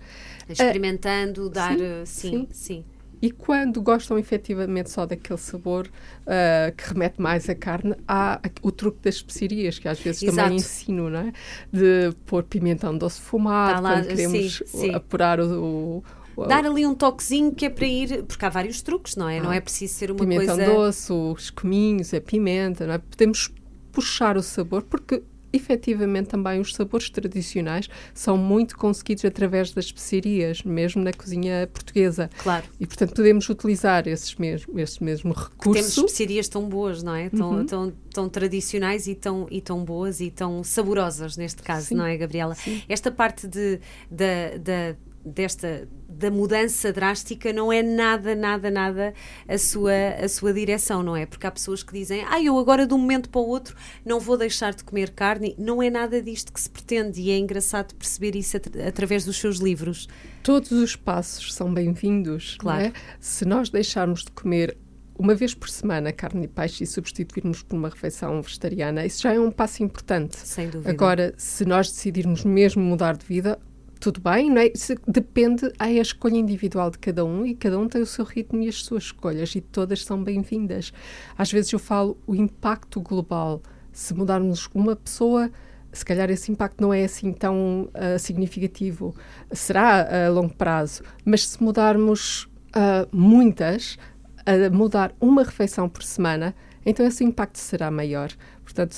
Experimentando, 0.49 1.47
uh, 1.47 1.51
dar. 1.51 1.77
Sim, 1.77 2.05
sim, 2.05 2.05
sim. 2.05 2.49
sim. 2.51 2.85
E 3.23 3.31
quando 3.31 3.81
gostam 3.81 4.18
efetivamente 4.18 4.90
só 4.90 5.07
daquele 5.07 5.38
sabor 5.38 5.87
uh, 5.87 6.75
que 6.77 6.88
remete 6.88 7.23
mais 7.23 7.49
à 7.49 7.55
carne, 7.55 7.95
há 8.09 8.40
o 8.61 8.73
truque 8.73 8.99
das 9.01 9.14
especiarias, 9.14 9.79
que 9.79 9.87
às 9.87 10.01
vezes 10.01 10.25
Exato. 10.25 10.37
também 10.38 10.57
ensino, 10.57 11.09
não 11.09 11.21
é? 11.21 11.33
De 11.73 12.12
pôr 12.27 12.42
pimentão 12.42 12.99
doce 12.99 13.21
fumado, 13.21 13.75
tá 13.75 13.81
lá, 13.81 13.92
quando 14.01 14.09
queremos 14.09 14.62
sim, 14.66 14.92
apurar 14.92 15.38
o, 15.38 15.99
o 15.99 16.05
dar 16.49 16.64
ali 16.64 16.87
um 16.87 16.95
toquezinho 16.95 17.53
que 17.53 17.66
é 17.66 17.71
para 17.71 17.87
ir, 17.87 18.23
porque 18.25 18.45
há 18.45 18.49
vários 18.49 18.83
truques, 18.83 19.16
não 19.16 19.29
é? 19.29 19.38
Ah, 19.38 19.42
não 19.42 19.53
é 19.53 19.61
preciso 19.61 19.95
ser 19.95 20.11
uma 20.11 20.21
pimentão 20.21 20.57
coisa. 20.57 20.73
Doce, 20.73 21.12
os 21.12 21.51
cominhos, 21.51 22.12
a 22.14 22.21
pimenta, 22.21 22.87
não 22.87 22.95
é? 22.95 22.99
Podemos 22.99 23.53
puxar 23.92 24.37
o 24.37 24.42
sabor, 24.42 24.83
porque 24.83 25.23
efetivamente 25.53 26.29
também 26.29 26.61
os 26.61 26.75
sabores 26.75 27.11
tradicionais 27.11 27.88
são 28.14 28.37
muito 28.37 28.77
conseguidos 28.77 29.25
através 29.25 29.73
das 29.73 29.87
especiarias, 29.87 30.62
mesmo 30.62 31.03
na 31.03 31.12
cozinha 31.12 31.68
portuguesa. 31.73 32.31
Claro. 32.42 32.64
E, 32.81 32.87
portanto, 32.87 33.14
podemos 33.14 33.49
utilizar 33.49 34.09
esses 34.09 34.35
mesmo, 34.37 34.79
esse 34.81 35.05
mesmo 35.05 35.33
recurso. 35.33 35.73
Temos 35.73 35.99
especiarias 35.99 36.49
tão 36.49 36.68
boas, 36.68 37.03
não 37.03 37.14
é? 37.14 37.29
Tão, 37.29 37.51
uhum. 37.51 37.66
tão, 37.66 37.92
tão 38.12 38.29
tradicionais 38.29 39.07
e 39.07 39.14
tão, 39.14 39.47
e 39.51 39.61
tão 39.61 39.85
boas 39.85 40.21
e 40.21 40.31
tão 40.31 40.64
saborosas, 40.64 41.37
neste 41.37 41.62
caso, 41.62 41.88
Sim. 41.88 41.97
não 41.97 42.07
é, 42.07 42.16
Gabriela? 42.16 42.55
Sim. 42.55 42.83
Esta 42.88 43.11
parte 43.11 43.47
de, 43.47 43.79
da 44.11 44.97
desta 45.25 45.89
da 46.09 46.31
mudança 46.31 46.93
drástica 46.93 47.53
não 47.53 47.73
é 47.73 47.83
nada, 47.83 48.35
nada, 48.35 48.71
nada 48.71 49.15
a 49.49 49.59
sua, 49.59 49.93
a 50.23 50.29
sua 50.29 50.53
direção, 50.53 51.03
não 51.03 51.17
é? 51.17 51.27
Porque 51.27 51.47
há 51.47 51.51
pessoas 51.51 51.83
que 51.83 51.93
dizem, 51.93 52.25
ah, 52.29 52.41
eu 52.41 52.59
agora 52.59 52.87
de 52.87 52.95
um 52.95 52.99
momento 52.99 53.29
para 53.31 53.41
o 53.41 53.47
outro 53.47 53.75
não 54.05 54.21
vou 54.21 54.37
deixar 54.37 54.75
de 54.75 54.85
comer 54.85 55.11
carne. 55.11 55.55
Não 55.59 55.83
é 55.83 55.91
nada 55.91 56.23
disto 56.23 56.53
que 56.53 56.61
se 56.61 56.71
pretende 56.71 57.21
e 57.21 57.31
é 57.31 57.39
engraçado 57.39 57.95
perceber 57.95 58.37
isso 58.37 58.57
at 58.57 58.69
através 58.87 59.25
dos 59.25 59.37
seus 59.39 59.59
livros. 59.59 60.09
Todos 60.43 60.71
os 60.71 60.95
passos 60.95 61.55
são 61.55 61.73
bem-vindos, 61.73 62.57
claro. 62.59 62.85
É? 62.87 62.93
Se 63.19 63.45
nós 63.45 63.71
deixarmos 63.71 64.25
de 64.25 64.31
comer 64.33 64.77
uma 65.19 65.35
vez 65.35 65.55
por 65.55 65.69
semana 65.69 66.13
carne 66.13 66.45
e 66.45 66.49
peixe 66.49 66.85
e 66.85 66.87
substituirmos 66.87 67.63
por 67.63 67.77
uma 67.77 67.89
refeição 67.89 68.41
vegetariana, 68.43 69.05
isso 69.05 69.23
já 69.23 69.33
é 69.33 69.41
um 69.41 69.51
passo 69.51 69.83
importante. 69.83 70.37
Sem 70.37 70.69
dúvida. 70.69 70.91
Agora, 70.91 71.35
se 71.37 71.65
nós 71.65 71.91
decidirmos 71.91 72.45
mesmo 72.45 72.83
mudar 72.83 73.17
de 73.17 73.25
vida, 73.25 73.59
tudo 74.03 74.21
bem, 74.21 74.51
não 74.51 74.61
é? 74.61 74.73
Se, 74.75 74.99
depende, 75.07 75.73
é 75.79 75.85
a 75.85 76.03
escolha 76.03 76.37
individual 76.37 76.91
de 76.91 76.99
cada 76.99 77.25
um 77.25 77.47
e 77.47 77.55
cada 77.55 77.79
um 77.79 77.87
tem 77.88 78.03
o 78.03 78.07
seu 78.07 78.25
ritmo 78.25 78.61
e 78.61 78.69
as 78.69 78.83
suas 78.83 79.05
escolhas 79.05 79.55
e 79.55 79.61
todas 79.61 80.05
são 80.05 80.25
bem-vindas. 80.25 80.93
Às 81.38 81.53
vezes 81.53 81.73
eu 81.73 81.79
falo 81.79 82.19
o 82.27 82.35
impacto 82.35 83.01
global. 83.01 83.62
Se 83.93 84.12
mudarmos 84.12 84.69
uma 84.75 84.97
pessoa 84.97 85.49
se 85.93 86.05
calhar 86.05 86.31
esse 86.31 86.51
impacto 86.51 86.81
não 86.81 86.93
é 86.93 87.05
assim 87.05 87.33
tão 87.33 87.88
uh, 87.95 88.19
significativo. 88.19 89.15
Será 89.53 90.27
a 90.27 90.31
longo 90.31 90.55
prazo, 90.55 91.05
mas 91.25 91.47
se 91.47 91.62
mudarmos 91.62 92.45
uh, 92.75 93.07
muitas, 93.12 93.99
a 94.45 94.69
mudar 94.75 95.15
uma 95.21 95.45
refeição 95.45 95.88
por 95.88 96.03
semana, 96.03 96.57
então 96.85 97.07
esse 97.07 97.23
impacto 97.23 97.59
será 97.59 97.88
maior. 97.88 98.33
Portanto, 98.65 98.97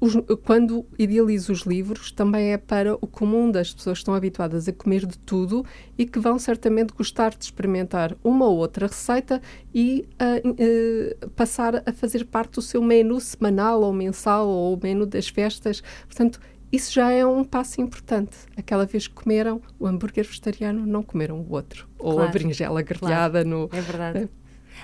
os, 0.00 0.14
quando 0.44 0.86
idealizo 0.98 1.52
os 1.52 1.60
livros, 1.60 2.12
também 2.12 2.52
é 2.52 2.58
para 2.58 2.94
o 2.94 3.06
comum 3.06 3.50
das 3.50 3.72
pessoas 3.72 3.98
que 3.98 4.02
estão 4.02 4.14
habituadas 4.14 4.68
a 4.68 4.72
comer 4.72 5.04
de 5.06 5.18
tudo 5.18 5.64
e 5.96 6.06
que 6.06 6.18
vão 6.18 6.38
certamente 6.38 6.92
gostar 6.92 7.30
de 7.30 7.44
experimentar 7.44 8.16
uma 8.22 8.46
ou 8.46 8.56
outra 8.56 8.86
receita 8.86 9.42
e 9.74 10.08
uh, 10.20 10.48
uh, 10.50 11.30
passar 11.30 11.82
a 11.84 11.92
fazer 11.92 12.24
parte 12.24 12.54
do 12.54 12.62
seu 12.62 12.82
menu 12.82 13.20
semanal 13.20 13.82
ou 13.82 13.92
mensal 13.92 14.48
ou 14.48 14.74
o 14.74 14.80
menu 14.80 15.04
das 15.04 15.28
festas. 15.28 15.82
Portanto, 16.06 16.40
isso 16.70 16.92
já 16.92 17.10
é 17.10 17.26
um 17.26 17.42
passo 17.44 17.80
importante. 17.80 18.36
Aquela 18.56 18.84
vez 18.84 19.08
que 19.08 19.14
comeram 19.14 19.60
o 19.78 19.86
hambúrguer 19.86 20.24
vegetariano, 20.24 20.86
não 20.86 21.02
comeram 21.02 21.40
o 21.40 21.52
outro. 21.52 21.88
Ou 21.98 22.20
a 22.20 22.26
berinjela 22.28 22.82
grelhada 22.82 23.42
claro. 23.42 23.48
no. 23.48 23.70
É 23.72 23.80
verdade. 23.80 24.24
Uh, 24.24 24.28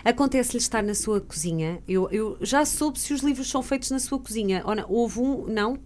Acontece-lhe 0.04 0.58
estar 0.58 0.82
na 0.82 0.94
sua 0.94 1.20
cozinha? 1.20 1.82
Eu, 1.88 2.08
eu 2.10 2.36
já 2.40 2.64
soube 2.64 2.98
se 2.98 3.14
os 3.14 3.22
livros 3.22 3.48
são 3.48 3.62
feitos 3.62 3.90
na 3.90 3.98
sua 3.98 4.18
cozinha. 4.18 4.62
Ou 4.66 4.74
não? 4.74 4.84
Houve 4.88 5.20
um, 5.20 5.46
não? 5.46 5.78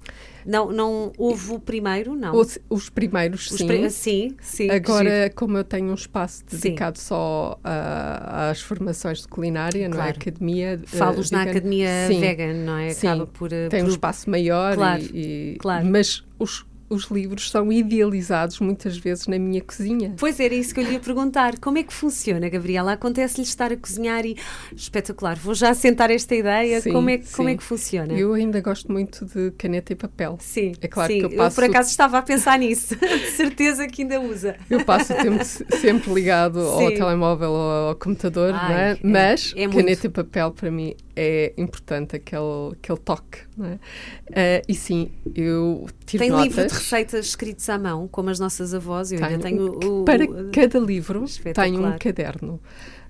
Não, 0.44 0.72
não 0.72 1.12
houve 1.18 1.52
o 1.52 1.60
primeiro, 1.60 2.16
não? 2.16 2.34
Os, 2.34 2.58
os 2.70 2.88
primeiros, 2.88 3.50
os 3.50 3.58
sim. 3.58 3.66
Pri 3.66 3.90
sim, 3.90 4.36
sim. 4.40 4.70
Agora, 4.70 5.30
como 5.34 5.58
eu 5.58 5.64
tenho 5.64 5.90
um 5.90 5.94
espaço 5.94 6.42
dedicado 6.50 6.98
sim. 6.98 7.04
só 7.04 7.60
a, 7.62 8.50
às 8.50 8.60
formações 8.60 9.20
de 9.20 9.28
culinária, 9.28 9.88
claro. 9.88 9.98
não 9.98 10.06
é? 10.06 10.10
Academia. 10.10 10.80
Falos 10.86 11.30
uh, 11.30 11.34
na 11.34 11.42
academia 11.42 11.90
sim. 12.08 12.20
vegan, 12.20 12.54
não 12.54 12.78
é? 12.78 12.90
Acaba 12.90 13.26
sim. 13.26 13.30
por. 13.32 13.50
Tem 13.50 13.68
por... 13.68 13.84
um 13.84 13.88
espaço 13.88 14.30
maior 14.30 14.74
claro. 14.74 15.02
e, 15.02 15.54
e 15.54 15.56
claro. 15.58 15.86
Mas 15.86 16.24
os, 16.38 16.64
os 16.88 17.04
livros 17.10 17.50
são 17.50 17.72
idealizados 17.72 18.60
muitas 18.60 18.96
vezes 18.96 19.26
na 19.26 19.38
minha 19.38 19.60
cozinha. 19.60 20.14
Pois 20.16 20.40
era 20.40 20.54
isso 20.54 20.74
que 20.74 20.80
eu 20.80 20.84
lhe 20.84 20.92
ia 20.92 21.00
perguntar. 21.00 21.58
Como 21.58 21.78
é 21.78 21.82
que 21.82 21.92
funciona, 21.92 22.48
Gabriela? 22.48 22.92
Acontece-lhe 22.92 23.46
estar 23.46 23.72
a 23.72 23.76
cozinhar 23.76 24.24
e 24.24 24.36
espetacular, 24.74 25.36
vou 25.36 25.54
já 25.54 25.74
sentar 25.74 26.10
esta 26.10 26.34
ideia. 26.34 26.80
Sim, 26.80 26.92
como, 26.92 27.10
é, 27.10 27.18
sim. 27.18 27.36
como 27.36 27.48
é 27.48 27.56
que 27.56 27.62
funciona? 27.62 28.12
Eu 28.12 28.34
ainda 28.34 28.60
gosto 28.60 28.90
muito 28.90 29.24
de 29.26 29.50
caneta 29.52 29.92
e 29.92 29.96
papel. 29.96 30.38
Sim, 30.40 30.72
é 30.80 30.88
claro 30.88 31.12
sim. 31.12 31.18
que 31.20 31.24
eu 31.26 31.30
passo. 31.30 31.60
Eu 31.60 31.64
por 31.64 31.70
acaso 31.70 31.90
estava 31.90 32.18
a 32.18 32.22
pensar 32.22 32.58
nisso. 32.58 32.96
de 32.98 33.30
certeza 33.30 33.86
que 33.86 34.02
ainda 34.02 34.20
usa. 34.20 34.56
Eu 34.70 34.84
passo 34.84 35.12
o 35.12 35.16
tempo 35.16 35.44
sempre 35.44 36.12
ligado 36.12 36.60
ao 36.60 36.90
telemóvel 36.90 37.50
ou 37.50 37.70
ao 37.88 37.96
computador, 37.96 38.54
Ai, 38.54 38.68
não 38.68 38.78
é? 38.78 38.98
Mas 39.02 39.54
é, 39.56 39.64
é 39.64 39.68
caneta 39.68 40.06
e 40.06 40.10
papel 40.10 40.50
para 40.52 40.70
mim 40.70 40.94
é 41.20 41.52
importante 41.56 42.14
aquele, 42.14 42.72
aquele 42.72 42.98
toque. 43.00 43.40
É? 43.60 44.60
Uh, 44.60 44.62
e 44.68 44.74
sim, 44.74 45.10
eu 45.34 45.88
tiro 46.06 46.22
Tem 46.22 46.30
notas. 46.30 46.46
livro 46.46 46.66
de 46.68 46.74
receitas 46.74 47.26
escritos 47.26 47.68
à 47.68 47.76
mão, 47.76 48.06
como 48.06 48.30
as 48.30 48.38
nossas 48.38 48.72
avós. 48.72 49.10
Eu 49.10 49.18
tenho, 49.18 49.30
ainda 49.30 49.42
tenho 49.42 50.00
o, 50.00 50.04
para 50.04 50.24
o, 50.24 50.50
cada 50.52 50.78
livro 50.78 51.24
tenho 51.54 51.84
um 51.84 51.98
caderno. 51.98 52.60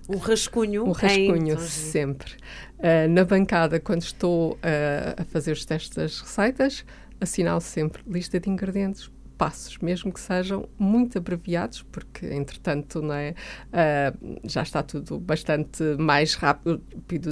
Um 0.08 0.16
rascunho. 0.16 0.86
Um 0.86 0.92
rascunho, 0.92 1.60
sempre. 1.60 2.32
Uh, 2.78 3.06
na 3.10 3.24
bancada, 3.24 3.78
quando 3.78 4.00
estou 4.00 4.52
uh, 4.52 5.20
a 5.20 5.24
fazer 5.24 5.52
os 5.52 5.66
testes 5.66 5.94
das 5.94 6.18
receitas, 6.18 6.86
assinalo 7.20 7.60
sempre 7.60 8.02
lista 8.06 8.40
de 8.40 8.48
ingredientes, 8.48 9.10
passos, 9.38 9.78
mesmo 9.78 10.12
que 10.12 10.20
sejam 10.20 10.68
muito 10.76 11.16
abreviados, 11.16 11.82
porque 11.82 12.26
entretanto 12.26 13.00
não 13.00 13.14
é, 13.14 13.34
uh, 13.68 14.40
já 14.44 14.62
está 14.62 14.82
tudo 14.82 15.18
bastante 15.20 15.82
mais 15.96 16.34
rápido 16.34 16.82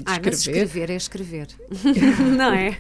de 0.01 0.05
ah, 0.07 0.13
escrever. 0.13 0.33
Escrever 0.33 0.91
é 0.91 0.97
escrever, 0.97 1.49
não 2.39 2.53
é? 2.53 2.79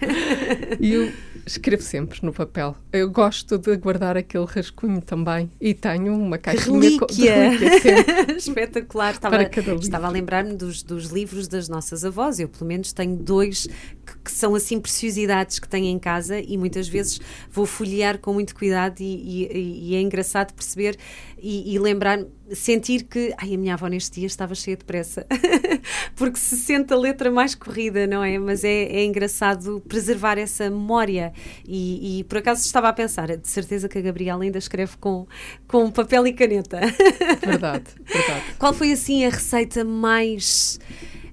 E 0.78 0.92
eu 0.92 1.12
escrevo 1.44 1.82
sempre 1.82 2.20
no 2.22 2.32
papel. 2.32 2.76
Eu 2.92 3.10
gosto 3.10 3.58
de 3.58 3.76
guardar 3.76 4.16
aquele 4.16 4.44
rascunho 4.44 5.00
também 5.00 5.50
e 5.60 5.74
tenho 5.74 6.14
uma 6.14 6.38
caixinha 6.38 6.80
relíquia. 6.80 7.50
de 7.50 7.56
relíquia 7.56 8.36
Espetacular. 8.38 9.14
Estava, 9.14 9.42
estava 9.42 10.06
a 10.06 10.10
lembrar-me 10.10 10.54
dos, 10.54 10.82
dos 10.82 11.06
livros 11.10 11.48
das 11.48 11.68
nossas 11.68 12.04
avós. 12.04 12.38
Eu, 12.38 12.48
pelo 12.48 12.66
menos, 12.66 12.92
tenho 12.92 13.16
dois 13.16 13.66
que, 14.06 14.18
que, 14.24 14.30
são 14.30 14.54
assim 14.54 14.80
preciosidades 14.80 15.58
que 15.58 15.68
tenho 15.68 15.86
em 15.86 15.98
casa 15.98 16.38
e 16.38 16.56
muitas 16.56 16.86
vezes 16.88 17.20
vou 17.50 17.66
folhear 17.66 18.18
com 18.18 18.32
muito 18.32 18.54
cuidado 18.54 19.00
e, 19.00 19.15
e, 19.16 19.90
e 19.90 19.94
é 19.94 20.00
engraçado 20.00 20.52
perceber 20.52 20.96
e, 21.38 21.74
e 21.74 21.78
lembrar 21.78 22.18
sentir 22.52 23.04
que 23.04 23.34
ai, 23.38 23.54
a 23.54 23.58
minha 23.58 23.74
avó 23.74 23.88
neste 23.88 24.20
dia 24.20 24.26
estava 24.26 24.54
cheia 24.54 24.76
de 24.76 24.84
pressa 24.84 25.26
porque 26.14 26.38
se 26.38 26.56
sente 26.56 26.92
a 26.92 26.96
letra 26.96 27.30
mais 27.30 27.54
corrida, 27.54 28.06
não 28.06 28.22
é? 28.22 28.38
Mas 28.38 28.64
é, 28.64 28.84
é 28.84 29.04
engraçado 29.04 29.82
preservar 29.88 30.38
essa 30.38 30.70
memória 30.70 31.32
e, 31.66 32.20
e, 32.20 32.24
por 32.24 32.38
acaso 32.38 32.64
estava 32.64 32.88
a 32.88 32.92
pensar, 32.92 33.36
de 33.36 33.48
certeza 33.48 33.88
que 33.88 33.98
a 33.98 34.00
Gabriela 34.00 34.42
ainda 34.42 34.58
escreve 34.58 34.96
com, 34.98 35.26
com 35.66 35.90
papel 35.90 36.26
e 36.26 36.32
caneta. 36.32 36.80
Verdade, 37.44 37.84
verdade. 38.04 38.44
Qual 38.58 38.72
foi 38.72 38.92
assim 38.92 39.24
a 39.24 39.30
receita 39.30 39.84
mais 39.84 40.78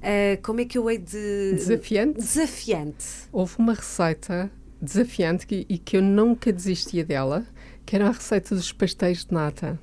Uh, 0.04 0.36
como 0.44 0.60
é 0.60 0.66
que 0.66 0.78
eu 0.78 0.90
hei 0.90 0.98
de. 0.98 1.54
Desafiante? 1.54 2.20
Desafiante. 2.20 3.06
Houve 3.32 3.56
uma 3.58 3.74
receita 3.74 4.52
desafiante 4.82 5.48
que, 5.48 5.66
e 5.70 5.78
que 5.78 5.96
eu 5.96 6.02
nunca 6.02 6.52
desistia 6.52 7.06
dela, 7.06 7.46
que 7.86 7.96
era 7.96 8.08
a 8.08 8.12
receita 8.12 8.56
dos 8.56 8.72
pastéis 8.72 9.26
de 9.26 9.34
nata. 9.34 9.80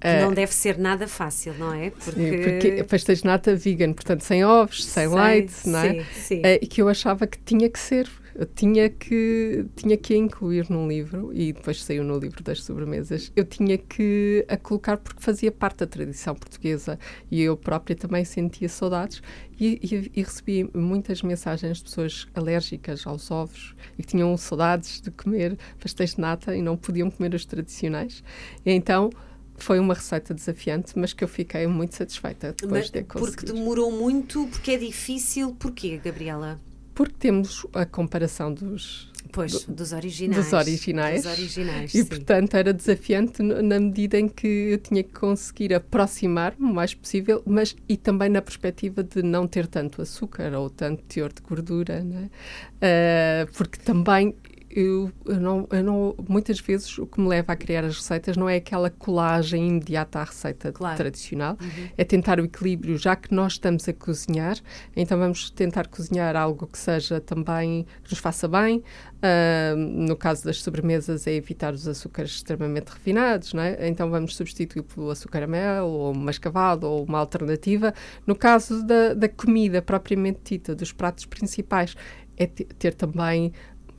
Que 0.00 0.20
não 0.20 0.34
deve 0.34 0.52
ser 0.52 0.76
nada 0.76 1.08
fácil, 1.08 1.54
não 1.54 1.72
é? 1.72 1.88
Porque, 1.88 2.10
sim, 2.10 2.42
porque 2.42 2.84
pastéis 2.84 3.20
de 3.20 3.24
nata 3.24 3.56
vegan, 3.56 3.94
portanto, 3.94 4.20
sem 4.22 4.44
ovos, 4.44 4.84
sem 4.84 5.08
sei, 5.08 5.18
leite, 5.18 5.54
não 5.66 5.78
é? 5.78 5.92
Sim, 5.92 6.04
sim. 6.14 6.38
Uh, 6.40 6.58
e 6.60 6.66
que 6.66 6.82
eu 6.82 6.88
achava 6.90 7.26
que 7.26 7.38
tinha 7.38 7.70
que 7.70 7.78
ser 7.78 8.06
eu 8.34 8.46
tinha 8.46 8.90
que 8.90 9.66
tinha 9.76 9.96
que 9.96 10.14
a 10.14 10.16
incluir 10.16 10.68
num 10.68 10.88
livro 10.88 11.30
e 11.32 11.52
depois 11.52 11.82
saiu 11.82 12.02
no 12.02 12.18
livro 12.18 12.42
das 12.42 12.62
sobremesas 12.62 13.30
eu 13.36 13.44
tinha 13.44 13.78
que 13.78 14.44
a 14.48 14.56
colocar 14.56 14.96
porque 14.96 15.22
fazia 15.22 15.52
parte 15.52 15.78
da 15.78 15.86
tradição 15.86 16.34
portuguesa 16.34 16.98
e 17.30 17.40
eu 17.40 17.56
própria 17.56 17.94
também 17.94 18.24
sentia 18.24 18.68
saudades 18.68 19.22
e, 19.58 19.78
e, 19.82 20.20
e 20.20 20.22
recebi 20.22 20.68
muitas 20.74 21.22
mensagens 21.22 21.78
de 21.78 21.84
pessoas 21.84 22.26
alérgicas 22.34 23.06
aos 23.06 23.30
ovos 23.30 23.74
e 23.96 24.02
que 24.02 24.08
tinham 24.08 24.36
saudades 24.36 25.00
de 25.00 25.10
comer 25.10 25.56
pastéis 25.78 26.14
de 26.14 26.20
nata 26.20 26.56
e 26.56 26.62
não 26.62 26.76
podiam 26.76 27.10
comer 27.10 27.34
os 27.34 27.44
tradicionais 27.44 28.22
e 28.66 28.72
então 28.72 29.10
foi 29.56 29.78
uma 29.78 29.94
receita 29.94 30.34
desafiante, 30.34 30.98
mas 30.98 31.12
que 31.12 31.22
eu 31.22 31.28
fiquei 31.28 31.66
muito 31.68 31.94
satisfeita 31.94 32.52
depois 32.60 32.70
mas, 32.72 32.90
de 32.90 33.04
conseguir. 33.04 33.36
Porque 33.36 33.52
demorou 33.52 33.92
muito, 33.92 34.48
porque 34.48 34.72
é 34.72 34.76
difícil. 34.76 35.54
Porquê, 35.54 36.00
Gabriela? 36.04 36.60
Porque 36.94 37.14
temos 37.18 37.66
a 37.72 37.84
comparação 37.84 38.52
dos 38.52 39.12
Pois, 39.34 39.64
do, 39.64 39.74
dos 39.74 39.92
originais. 39.92 40.44
Dos 40.44 40.52
originais. 40.52 41.22
Dos 41.24 41.32
originais 41.32 41.94
e, 41.94 41.98
sim. 41.98 42.04
portanto, 42.04 42.54
era 42.54 42.72
desafiante 42.72 43.42
na 43.42 43.80
medida 43.80 44.18
em 44.18 44.28
que 44.28 44.46
eu 44.46 44.78
tinha 44.78 45.02
que 45.02 45.12
conseguir 45.12 45.74
aproximar-me 45.74 46.64
o 46.64 46.72
mais 46.72 46.94
possível, 46.94 47.42
mas 47.44 47.74
e 47.88 47.96
também 47.96 48.28
na 48.28 48.40
perspectiva 48.40 49.02
de 49.02 49.22
não 49.22 49.48
ter 49.48 49.66
tanto 49.66 50.00
açúcar 50.00 50.52
ou 50.54 50.70
tanto 50.70 51.02
teor 51.04 51.32
de 51.32 51.42
gordura, 51.42 52.04
né? 52.04 52.30
Uh, 52.76 53.52
porque 53.54 53.80
também 53.80 54.36
eu, 54.74 55.12
eu, 55.24 55.40
não, 55.40 55.68
eu 55.70 55.84
não, 55.84 56.16
muitas 56.28 56.58
vezes 56.58 56.98
o 56.98 57.06
que 57.06 57.20
me 57.20 57.28
leva 57.28 57.52
a 57.52 57.56
criar 57.56 57.84
as 57.84 57.96
receitas 57.96 58.36
não 58.36 58.48
é 58.48 58.56
aquela 58.56 58.90
colagem 58.90 59.68
imediata 59.68 60.18
à 60.18 60.24
receita 60.24 60.72
claro. 60.72 60.96
tradicional, 60.96 61.56
uhum. 61.60 61.88
é 61.96 62.02
tentar 62.02 62.40
o 62.40 62.44
equilíbrio, 62.44 62.98
já 62.98 63.14
que 63.14 63.32
nós 63.32 63.52
estamos 63.52 63.88
a 63.88 63.92
cozinhar, 63.92 64.58
então 64.96 65.16
vamos 65.16 65.48
tentar 65.50 65.86
cozinhar 65.86 66.34
algo 66.34 66.66
que 66.66 66.76
seja 66.76 67.20
também, 67.20 67.86
que 68.02 68.10
nos 68.10 68.18
faça 68.18 68.48
bem. 68.48 68.82
Uh, 69.24 69.76
no 69.76 70.16
caso 70.16 70.44
das 70.44 70.60
sobremesas, 70.60 71.26
é 71.26 71.32
evitar 71.32 71.72
os 71.72 71.88
açúcares 71.88 72.32
extremamente 72.32 72.88
refinados, 72.88 73.54
não 73.54 73.62
é? 73.62 73.88
então 73.88 74.10
vamos 74.10 74.36
substituir 74.36 74.82
pelo 74.82 75.08
açúcar 75.08 75.44
a 75.44 75.46
mel, 75.46 75.86
ou 75.86 76.12
mascavado, 76.12 76.86
ou 76.86 77.04
uma 77.04 77.20
alternativa. 77.20 77.94
No 78.26 78.34
caso 78.34 78.84
da, 78.84 79.14
da 79.14 79.28
comida 79.28 79.80
propriamente 79.80 80.40
dita, 80.44 80.74
dos 80.74 80.92
pratos 80.92 81.24
principais, 81.24 81.96
é 82.36 82.46
ter 82.46 82.94
também 82.94 83.52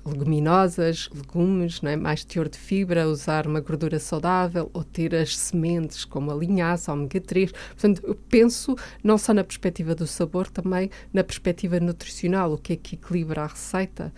leguminosas, 0.05 1.09
legumes, 1.13 1.81
é? 1.83 1.95
mais 1.95 2.23
teor 2.23 2.47
de 2.47 2.57
fibra, 2.57 3.07
usar 3.07 3.47
uma 3.47 3.59
gordura 3.59 3.99
saudável 3.99 4.69
ou 4.73 4.83
ter 4.83 5.15
as 5.15 5.35
sementes 5.35 6.05
como 6.05 6.31
a 6.31 6.35
linhaça, 6.35 6.93
ômega 6.93 7.19
3. 7.19 7.51
Portanto, 7.51 8.01
eu 8.05 8.15
penso 8.15 8.75
não 9.03 9.17
só 9.17 9.33
na 9.33 9.43
perspectiva 9.43 9.95
do 9.95 10.05
sabor, 10.05 10.47
também 10.47 10.89
na 11.11 11.23
perspectiva 11.23 11.79
nutricional, 11.79 12.53
o 12.53 12.57
que 12.57 12.73
é 12.73 12.75
que 12.75 12.95
equilibra 12.95 13.43
a 13.43 13.47
receita, 13.47 14.13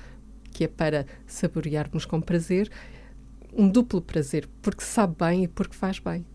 que 0.51 0.65
é 0.65 0.67
para 0.67 1.05
saborearmos 1.25 2.05
com 2.05 2.19
prazer, 2.19 2.69
um 3.53 3.69
duplo 3.69 4.01
prazer, 4.01 4.47
porque 4.61 4.83
sabe 4.83 5.15
bem 5.17 5.43
e 5.45 5.47
porque 5.47 5.75
faz 5.75 5.99
bem. 5.99 6.25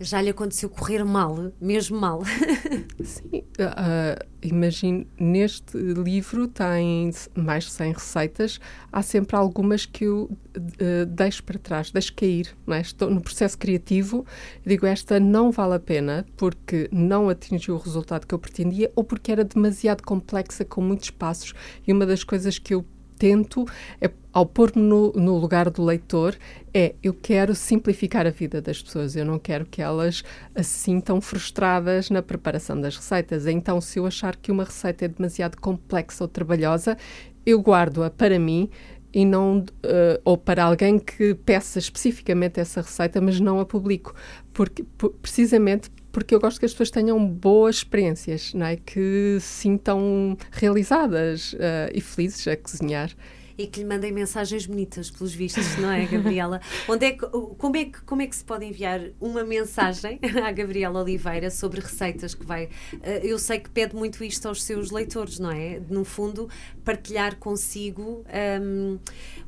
Já 0.00 0.20
lhe 0.20 0.30
aconteceu 0.30 0.68
correr 0.68 1.04
mal, 1.04 1.52
mesmo 1.60 2.00
mal? 2.00 2.22
Sim, 3.02 3.38
uh, 3.38 4.26
imagino, 4.42 5.06
neste 5.18 5.76
livro 5.76 6.48
tem 6.48 7.10
mais 7.36 7.64
de 7.64 7.70
100 7.70 7.92
receitas, 7.92 8.60
há 8.90 9.02
sempre 9.02 9.36
algumas 9.36 9.86
que 9.86 10.04
eu 10.04 10.24
uh, 10.24 11.06
deixo 11.06 11.42
para 11.44 11.58
trás, 11.58 11.90
deixo 11.90 12.14
cair, 12.14 12.56
não 12.66 12.74
é? 12.74 12.80
Estou 12.80 13.10
no 13.10 13.20
processo 13.20 13.56
criativo, 13.58 14.26
digo 14.64 14.86
esta 14.86 15.20
não 15.20 15.50
vale 15.50 15.74
a 15.74 15.80
pena 15.80 16.26
porque 16.36 16.88
não 16.92 17.28
atingiu 17.28 17.74
o 17.74 17.78
resultado 17.78 18.26
que 18.26 18.34
eu 18.34 18.38
pretendia 18.38 18.90
ou 18.96 19.04
porque 19.04 19.30
era 19.30 19.44
demasiado 19.44 20.02
complexa, 20.02 20.64
com 20.64 20.80
muitos 20.80 21.10
passos, 21.10 21.54
e 21.86 21.92
uma 21.92 22.06
das 22.06 22.24
coisas 22.24 22.58
que 22.58 22.74
eu 22.74 22.84
tento, 23.22 23.64
é, 24.00 24.10
ao 24.32 24.44
pôr-me 24.44 24.82
no, 24.82 25.12
no, 25.12 25.38
lugar 25.38 25.70
do 25.70 25.84
leitor, 25.84 26.36
é 26.74 26.96
eu 27.00 27.14
quero 27.14 27.54
simplificar 27.54 28.26
a 28.26 28.30
vida 28.30 28.60
das 28.60 28.82
pessoas, 28.82 29.14
eu 29.14 29.24
não 29.24 29.38
quero 29.38 29.64
que 29.64 29.80
elas 29.80 30.24
se 30.56 30.64
sintam 30.64 31.20
frustradas 31.20 32.10
na 32.10 32.20
preparação 32.20 32.80
das 32.80 32.96
receitas. 32.96 33.46
Então, 33.46 33.80
se 33.80 34.00
eu 34.00 34.06
achar 34.06 34.34
que 34.34 34.50
uma 34.50 34.64
receita 34.64 35.04
é 35.04 35.08
demasiado 35.08 35.56
complexa 35.60 36.24
ou 36.24 36.28
trabalhosa, 36.28 36.98
eu 37.46 37.60
guardo-a 37.60 38.10
para 38.10 38.40
mim 38.40 38.68
e 39.14 39.24
não 39.24 39.58
uh, 39.60 40.20
ou 40.24 40.36
para 40.36 40.64
alguém 40.64 40.98
que 40.98 41.34
peça 41.34 41.78
especificamente 41.78 42.58
essa 42.58 42.80
receita, 42.80 43.20
mas 43.20 43.38
não 43.38 43.60
a 43.60 43.64
publico, 43.64 44.16
porque 44.52 44.82
por, 44.98 45.10
precisamente 45.10 45.90
porque 46.12 46.34
eu 46.34 46.40
gosto 46.40 46.60
que 46.60 46.66
as 46.66 46.72
pessoas 46.72 46.90
tenham 46.90 47.26
boas 47.26 47.76
experiências, 47.76 48.52
não 48.54 48.66
é? 48.66 48.76
que 48.76 49.38
se 49.40 49.62
sintam 49.62 50.36
realizadas 50.50 51.54
uh, 51.54 51.90
e 51.92 52.00
felizes 52.00 52.46
a 52.46 52.56
cozinhar 52.56 53.10
e 53.56 53.66
que 53.66 53.80
lhe 53.80 53.86
mandem 53.86 54.12
mensagens 54.12 54.66
bonitas, 54.66 55.10
pelos 55.10 55.34
vistos, 55.34 55.76
não 55.76 55.90
é, 55.90 56.06
Gabriela? 56.06 56.60
Onde 56.88 57.06
é 57.06 57.10
que, 57.12 57.26
como, 57.26 57.76
é 57.76 57.84
que, 57.84 58.02
como 58.02 58.22
é 58.22 58.26
que 58.26 58.34
se 58.34 58.44
pode 58.44 58.64
enviar 58.64 59.00
uma 59.20 59.44
mensagem 59.44 60.18
à 60.44 60.50
Gabriela 60.50 61.00
Oliveira 61.00 61.50
sobre 61.50 61.80
receitas 61.80 62.34
que 62.34 62.44
vai. 62.44 62.68
Eh, 63.02 63.20
eu 63.22 63.38
sei 63.38 63.58
que 63.58 63.70
pede 63.70 63.94
muito 63.94 64.22
isto 64.24 64.46
aos 64.48 64.62
seus 64.62 64.90
leitores, 64.90 65.38
não 65.38 65.50
é? 65.50 65.80
No 65.88 66.04
fundo, 66.04 66.48
partilhar 66.84 67.36
consigo 67.36 68.24
um, 68.60 68.98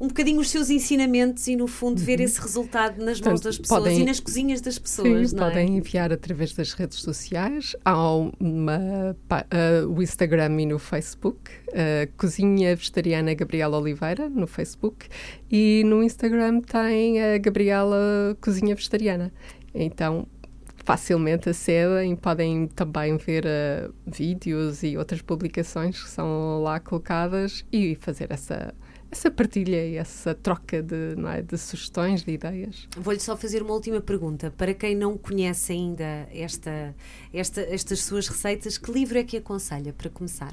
um 0.00 0.08
bocadinho 0.08 0.40
os 0.40 0.50
seus 0.50 0.70
ensinamentos 0.70 1.46
e, 1.48 1.56
no 1.56 1.66
fundo, 1.66 2.00
ver 2.00 2.18
uhum. 2.18 2.24
esse 2.24 2.40
resultado 2.40 3.04
nas 3.04 3.20
mãos 3.20 3.40
das 3.40 3.58
pessoas 3.58 3.82
podem, 3.82 4.00
e 4.00 4.04
nas 4.04 4.20
cozinhas 4.20 4.60
das 4.60 4.78
pessoas. 4.78 5.30
Sim, 5.30 5.36
é? 5.36 5.38
podem 5.38 5.76
enviar 5.76 6.12
através 6.12 6.52
das 6.52 6.72
redes 6.72 6.98
sociais. 6.98 7.74
Há 7.84 8.16
uma, 8.38 9.16
uh, 9.32 9.88
o 9.88 10.02
Instagram 10.02 10.60
e 10.60 10.66
no 10.66 10.78
Facebook, 10.78 11.50
uh, 11.68 12.12
Cozinha 12.16 12.76
Vegetariana 12.76 13.34
Gabriela 13.34 13.78
Oliveira 13.78 13.94
Oliveira 14.04 14.28
no 14.28 14.46
Facebook 14.46 15.08
e 15.50 15.82
no 15.86 16.02
Instagram 16.02 16.60
tem 16.60 17.22
a 17.22 17.38
Gabriela 17.38 18.36
Cozinha 18.40 18.74
Vegetariana. 18.74 19.32
Então 19.74 20.26
facilmente 20.84 21.48
acedem 21.48 22.12
e 22.12 22.16
podem 22.16 22.66
também 22.68 23.16
ver 23.16 23.44
uh, 23.44 23.92
vídeos 24.06 24.82
e 24.82 24.96
outras 24.96 25.22
publicações 25.22 26.02
que 26.02 26.10
são 26.10 26.62
lá 26.62 26.78
colocadas 26.78 27.64
e 27.72 27.94
fazer 27.96 28.30
essa 28.30 28.74
essa 29.14 29.30
partilha 29.30 29.86
e 29.86 29.94
essa 29.94 30.34
troca 30.34 30.82
de, 30.82 31.14
é, 31.32 31.40
de 31.40 31.56
sugestões, 31.56 32.24
de 32.24 32.32
ideias. 32.32 32.88
Vou-lhe 32.96 33.20
só 33.20 33.36
fazer 33.36 33.62
uma 33.62 33.72
última 33.72 34.00
pergunta. 34.00 34.50
Para 34.50 34.74
quem 34.74 34.96
não 34.96 35.16
conhece 35.16 35.72
ainda 35.72 36.28
esta, 36.32 36.94
esta, 37.32 37.60
estas 37.60 38.02
suas 38.02 38.26
receitas, 38.26 38.76
que 38.76 38.90
livro 38.90 39.16
é 39.16 39.22
que 39.22 39.36
aconselha 39.36 39.92
para 39.92 40.10
começar? 40.10 40.52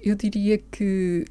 Eu 0.00 0.14
diria 0.14 0.58
que 0.58 1.24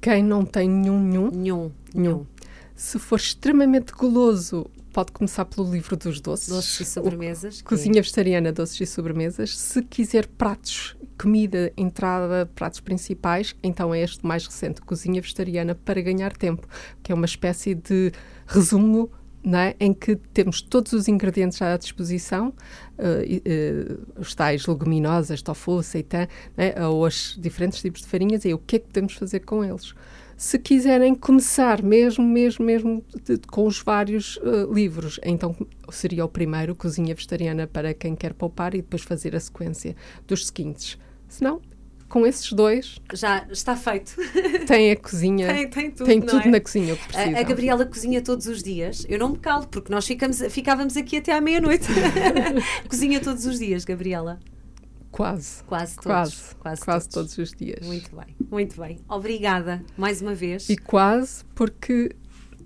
quem 0.00 0.24
não 0.24 0.46
tem 0.46 0.66
nenhum, 0.68 0.98
nenhum, 0.98 1.30
nenhum, 1.30 1.72
nenhum. 1.94 2.26
Se 2.74 2.98
for 2.98 3.16
extremamente 3.16 3.92
goloso, 3.92 4.68
pode 4.92 5.12
começar 5.12 5.44
pelo 5.44 5.70
livro 5.70 5.96
dos 5.96 6.20
doces. 6.20 6.48
Doces 6.48 6.80
e 6.80 6.84
sobremesas. 6.84 7.62
Cozinha 7.62 7.98
é. 7.98 8.02
vegetariana, 8.02 8.52
doces 8.52 8.80
e 8.80 8.86
sobremesas. 8.86 9.56
Se 9.56 9.82
quiser 9.82 10.26
pratos, 10.26 10.96
comida, 11.20 11.72
entrada, 11.76 12.50
pratos 12.54 12.80
principais, 12.80 13.56
então 13.62 13.94
é 13.94 14.02
este 14.02 14.24
mais 14.26 14.46
recente, 14.46 14.80
Cozinha 14.82 15.20
Vegetariana 15.20 15.74
para 15.74 16.00
Ganhar 16.00 16.36
Tempo, 16.36 16.66
que 17.02 17.12
é 17.12 17.14
uma 17.14 17.26
espécie 17.26 17.74
de 17.74 18.12
resumo 18.46 19.10
é? 19.44 19.74
em 19.80 19.92
que 19.92 20.16
temos 20.16 20.62
todos 20.62 20.92
os 20.92 21.08
ingredientes 21.08 21.60
à 21.60 21.76
disposição, 21.76 22.48
uh, 22.98 23.02
uh, 23.02 24.20
os 24.20 24.34
tais 24.34 24.66
leguminosas, 24.66 25.42
tofu, 25.42 25.82
seitan, 25.82 26.28
é? 26.56 26.86
ou 26.86 27.04
os 27.04 27.36
diferentes 27.40 27.80
tipos 27.80 28.02
de 28.02 28.06
farinhas, 28.06 28.44
e 28.44 28.54
o 28.54 28.58
que 28.58 28.76
é 28.76 28.78
que 28.78 28.86
podemos 28.86 29.14
fazer 29.14 29.40
com 29.40 29.64
eles. 29.64 29.94
Se 30.36 30.58
quiserem 30.58 31.14
começar 31.14 31.82
mesmo, 31.82 32.24
mesmo, 32.24 32.64
mesmo 32.64 33.04
de, 33.24 33.38
com 33.50 33.66
os 33.66 33.80
vários 33.80 34.36
uh, 34.38 34.72
livros, 34.72 35.20
então 35.22 35.54
seria 35.90 36.24
o 36.24 36.28
primeiro, 36.28 36.74
Cozinha 36.74 37.14
Vegetariana 37.14 37.66
para 37.66 37.94
quem 37.94 38.14
quer 38.14 38.32
poupar, 38.34 38.74
e 38.74 38.78
depois 38.78 39.02
fazer 39.02 39.36
a 39.36 39.40
sequência 39.40 39.94
dos 40.26 40.46
seguintes. 40.46 40.98
Se 41.28 41.42
não, 41.42 41.60
com 42.12 42.26
esses 42.26 42.52
dois. 42.52 43.00
Já 43.14 43.46
está 43.50 43.74
feito. 43.74 44.14
Tem 44.68 44.90
a 44.90 44.96
cozinha. 44.96 45.48
tem, 45.48 45.70
tem 45.70 45.90
tudo. 45.90 46.06
Tem 46.06 46.20
tudo 46.20 46.46
é? 46.46 46.50
na 46.50 46.60
cozinha. 46.60 46.98
A, 47.14 47.40
a, 47.40 47.42
Gabriela 47.42 47.86
cozinha 47.86 48.20
todos 48.20 48.46
os 48.46 48.62
dias. 48.62 49.06
Eu 49.08 49.18
não 49.18 49.30
me 49.30 49.38
calo, 49.38 49.66
porque 49.66 49.90
nós 49.90 50.06
ficamos, 50.06 50.42
ficávamos 50.50 50.94
aqui 50.94 51.16
até 51.16 51.32
à 51.32 51.40
meia-noite. 51.40 51.88
cozinha 52.86 53.18
todos 53.18 53.46
os 53.46 53.58
dias, 53.58 53.86
Gabriela. 53.86 54.38
Quase. 55.12 55.62
Quase 55.64 55.94
todos. 55.96 56.04
Quase, 56.04 56.54
quase, 56.56 56.84
quase 56.84 57.08
todos. 57.08 57.34
todos 57.34 57.38
os 57.38 57.56
dias. 57.56 57.86
Muito 57.86 58.16
bem, 58.16 58.36
muito 58.50 58.80
bem. 58.80 58.98
Obrigada 59.08 59.84
mais 59.96 60.20
uma 60.20 60.34
vez. 60.34 60.68
E 60.68 60.76
quase 60.76 61.44
porque 61.54 62.16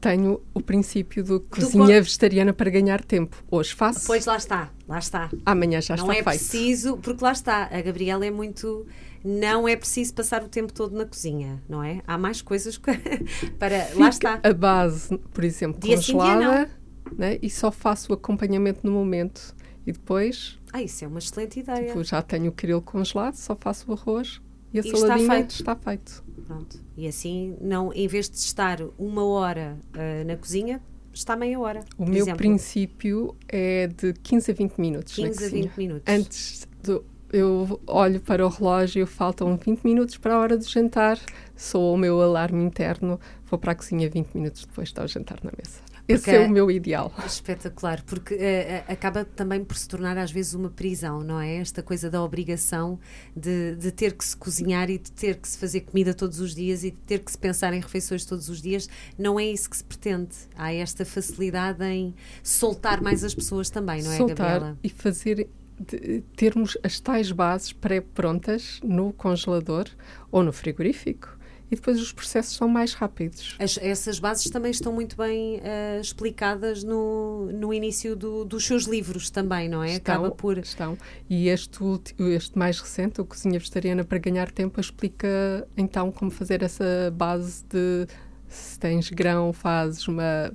tenho 0.00 0.40
o 0.54 0.60
princípio 0.60 1.24
do 1.24 1.40
cozinha 1.40 2.00
vegetariana 2.00 2.52
para 2.52 2.70
ganhar 2.70 3.02
tempo. 3.02 3.36
Hoje 3.50 3.74
faço. 3.74 4.06
Pois 4.06 4.24
lá 4.24 4.36
está, 4.36 4.70
lá 4.86 4.98
está. 4.98 5.28
Amanhã 5.44 5.80
já 5.80 5.96
não 5.96 6.04
está 6.04 6.12
é 6.12 6.14
feito. 6.14 6.26
Não 6.26 6.32
é 6.32 6.36
preciso, 6.36 6.96
porque 6.98 7.24
lá 7.24 7.32
está, 7.32 7.64
a 7.64 7.80
Gabriela 7.82 8.24
é 8.24 8.30
muito 8.30 8.86
não 9.24 9.66
é 9.66 9.74
preciso 9.74 10.14
passar 10.14 10.44
o 10.44 10.48
tempo 10.48 10.72
todo 10.72 10.96
na 10.96 11.04
cozinha, 11.04 11.60
não 11.68 11.82
é? 11.82 12.00
Há 12.06 12.16
mais 12.16 12.40
coisas 12.40 12.78
para. 13.58 13.80
Fica 13.86 13.98
lá 13.98 14.08
está. 14.08 14.40
A 14.40 14.52
base, 14.52 15.18
por 15.34 15.42
exemplo, 15.42 15.80
dia 15.80 15.96
congelada, 15.96 16.68
sim, 16.68 17.14
né? 17.18 17.38
e 17.42 17.50
só 17.50 17.72
faço 17.72 18.12
o 18.12 18.14
acompanhamento 18.14 18.80
no 18.84 18.92
momento. 18.92 19.55
E 19.86 19.92
depois. 19.92 20.58
Ah, 20.72 20.82
isso 20.82 21.04
é 21.04 21.08
uma 21.08 21.18
excelente 21.18 21.60
ideia. 21.60 21.88
Tipo, 21.88 22.02
já 22.02 22.20
tenho 22.20 22.48
o 22.48 22.52
krill 22.52 22.82
congelado, 22.82 23.34
só 23.34 23.54
faço 23.54 23.90
o 23.90 23.94
arroz 23.94 24.40
e 24.72 24.78
a 24.78 24.82
e 24.82 24.90
saladinha 24.90 25.16
está 25.16 25.34
feito. 25.34 25.50
está 25.50 25.76
feito. 25.76 26.24
Pronto. 26.46 26.80
E 26.96 27.06
assim, 27.06 27.56
não, 27.60 27.92
em 27.92 28.06
vez 28.08 28.28
de 28.28 28.36
estar 28.36 28.80
uma 28.98 29.24
hora 29.24 29.78
uh, 29.94 30.26
na 30.26 30.36
cozinha, 30.36 30.82
está 31.12 31.36
meia 31.36 31.58
hora. 31.58 31.84
O 31.96 32.04
meu 32.04 32.22
exemplo. 32.22 32.38
princípio 32.38 33.36
é 33.48 33.86
de 33.86 34.12
15 34.12 34.50
a 34.50 34.54
20 34.54 34.78
minutos. 34.78 35.14
15 35.14 35.44
a 35.44 35.48
20 35.48 35.76
minutos. 35.76 36.14
Antes 36.14 36.68
do 36.82 37.04
eu 37.32 37.80
olho 37.86 38.20
para 38.20 38.46
o 38.46 38.48
relógio, 38.48 39.06
faltam 39.06 39.56
20 39.56 39.82
minutos 39.82 40.16
para 40.16 40.34
a 40.34 40.38
hora 40.38 40.56
do 40.56 40.64
jantar, 40.64 41.18
sou 41.56 41.94
o 41.94 41.98
meu 41.98 42.20
alarme 42.22 42.62
interno, 42.62 43.18
vou 43.46 43.58
para 43.58 43.72
a 43.72 43.74
cozinha 43.74 44.08
20 44.08 44.34
minutos 44.34 44.64
depois 44.64 44.88
está 44.88 45.02
o 45.02 45.08
jantar 45.08 45.38
na 45.42 45.50
mesa. 45.56 45.80
Esse 46.08 46.30
é 46.30 46.40
o 46.40 46.48
meu 46.48 46.70
ideal. 46.70 47.12
Espetacular, 47.26 48.02
porque 48.04 48.34
uh, 48.34 48.92
acaba 48.92 49.24
também 49.24 49.64
por 49.64 49.76
se 49.76 49.88
tornar 49.88 50.16
às 50.16 50.30
vezes 50.30 50.54
uma 50.54 50.70
prisão, 50.70 51.22
não 51.22 51.40
é? 51.40 51.56
Esta 51.56 51.82
coisa 51.82 52.10
da 52.10 52.22
obrigação 52.22 52.98
de, 53.36 53.74
de 53.76 53.90
ter 53.90 54.12
que 54.12 54.24
se 54.24 54.36
cozinhar 54.36 54.88
e 54.88 54.98
de 54.98 55.10
ter 55.10 55.36
que 55.36 55.48
se 55.48 55.58
fazer 55.58 55.80
comida 55.80 56.14
todos 56.14 56.40
os 56.40 56.54
dias 56.54 56.84
e 56.84 56.90
de 56.90 56.96
ter 56.98 57.20
que 57.20 57.30
se 57.30 57.38
pensar 57.38 57.72
em 57.72 57.80
refeições 57.80 58.24
todos 58.24 58.48
os 58.48 58.62
dias. 58.62 58.88
Não 59.18 59.38
é 59.38 59.44
isso 59.44 59.68
que 59.68 59.76
se 59.76 59.84
pretende. 59.84 60.34
Há 60.56 60.72
esta 60.72 61.04
facilidade 61.04 61.84
em 61.84 62.14
soltar 62.42 63.00
mais 63.00 63.24
as 63.24 63.34
pessoas 63.34 63.70
também, 63.70 64.02
não 64.02 64.12
é, 64.12 64.16
soltar 64.16 64.36
Gabriela? 64.36 64.78
E 64.82 64.88
fazer 64.88 65.48
de 65.78 66.22
termos 66.34 66.78
as 66.82 66.98
tais 67.00 67.30
bases 67.30 67.72
pré-prontas 67.72 68.80
no 68.82 69.12
congelador 69.12 69.86
ou 70.30 70.42
no 70.42 70.52
frigorífico 70.52 71.35
e 71.70 71.74
depois 71.74 72.00
os 72.00 72.12
processos 72.12 72.54
são 72.56 72.68
mais 72.68 72.94
rápidos. 72.94 73.56
As, 73.58 73.78
essas 73.78 74.18
bases 74.18 74.48
também 74.50 74.70
estão 74.70 74.92
muito 74.92 75.16
bem 75.16 75.56
uh, 75.56 76.00
explicadas 76.00 76.84
no, 76.84 77.50
no 77.52 77.74
início 77.74 78.14
do, 78.14 78.44
dos 78.44 78.64
seus 78.64 78.84
livros 78.84 79.30
também, 79.30 79.68
não 79.68 79.82
é? 79.82 79.94
Estão, 79.94 80.14
Acaba 80.14 80.30
por... 80.30 80.58
Estão. 80.58 80.96
E 81.28 81.48
este, 81.48 81.78
este 82.18 82.56
mais 82.56 82.78
recente, 82.78 83.20
o 83.20 83.24
Cozinha 83.24 83.58
Vegetariana 83.58 84.04
para 84.04 84.18
Ganhar 84.18 84.50
Tempo, 84.50 84.80
explica 84.80 85.66
então 85.76 86.12
como 86.12 86.30
fazer 86.30 86.62
essa 86.62 87.12
base 87.14 87.64
de 87.64 88.06
se 88.48 88.78
tens 88.78 89.10
grão, 89.10 89.52
fazes 89.52 90.06
uma, 90.06 90.52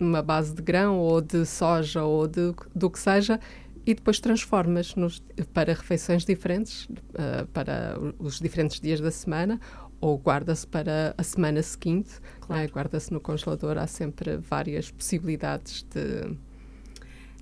uma 0.00 0.22
base 0.22 0.54
de 0.54 0.62
grão 0.62 0.98
ou 0.98 1.20
de 1.20 1.44
soja 1.44 2.02
ou 2.02 2.26
de, 2.26 2.54
do 2.74 2.90
que 2.90 2.98
seja 2.98 3.38
e 3.86 3.94
depois 3.94 4.18
transformas 4.18 4.94
nos, 4.94 5.22
para 5.52 5.74
refeições 5.74 6.24
diferentes, 6.24 6.84
uh, 6.86 7.46
para 7.52 7.98
os 8.18 8.38
diferentes 8.40 8.80
dias 8.80 9.00
da 9.00 9.10
semana, 9.10 9.60
ou 10.04 10.18
guarda-se 10.18 10.66
para 10.66 11.14
a 11.16 11.22
semana 11.22 11.62
seguinte, 11.62 12.20
claro. 12.42 12.60
né? 12.60 12.68
guarda-se 12.68 13.10
no 13.10 13.18
congelador, 13.18 13.78
há 13.78 13.86
sempre 13.86 14.36
várias 14.36 14.90
possibilidades 14.90 15.82
de. 15.82 16.36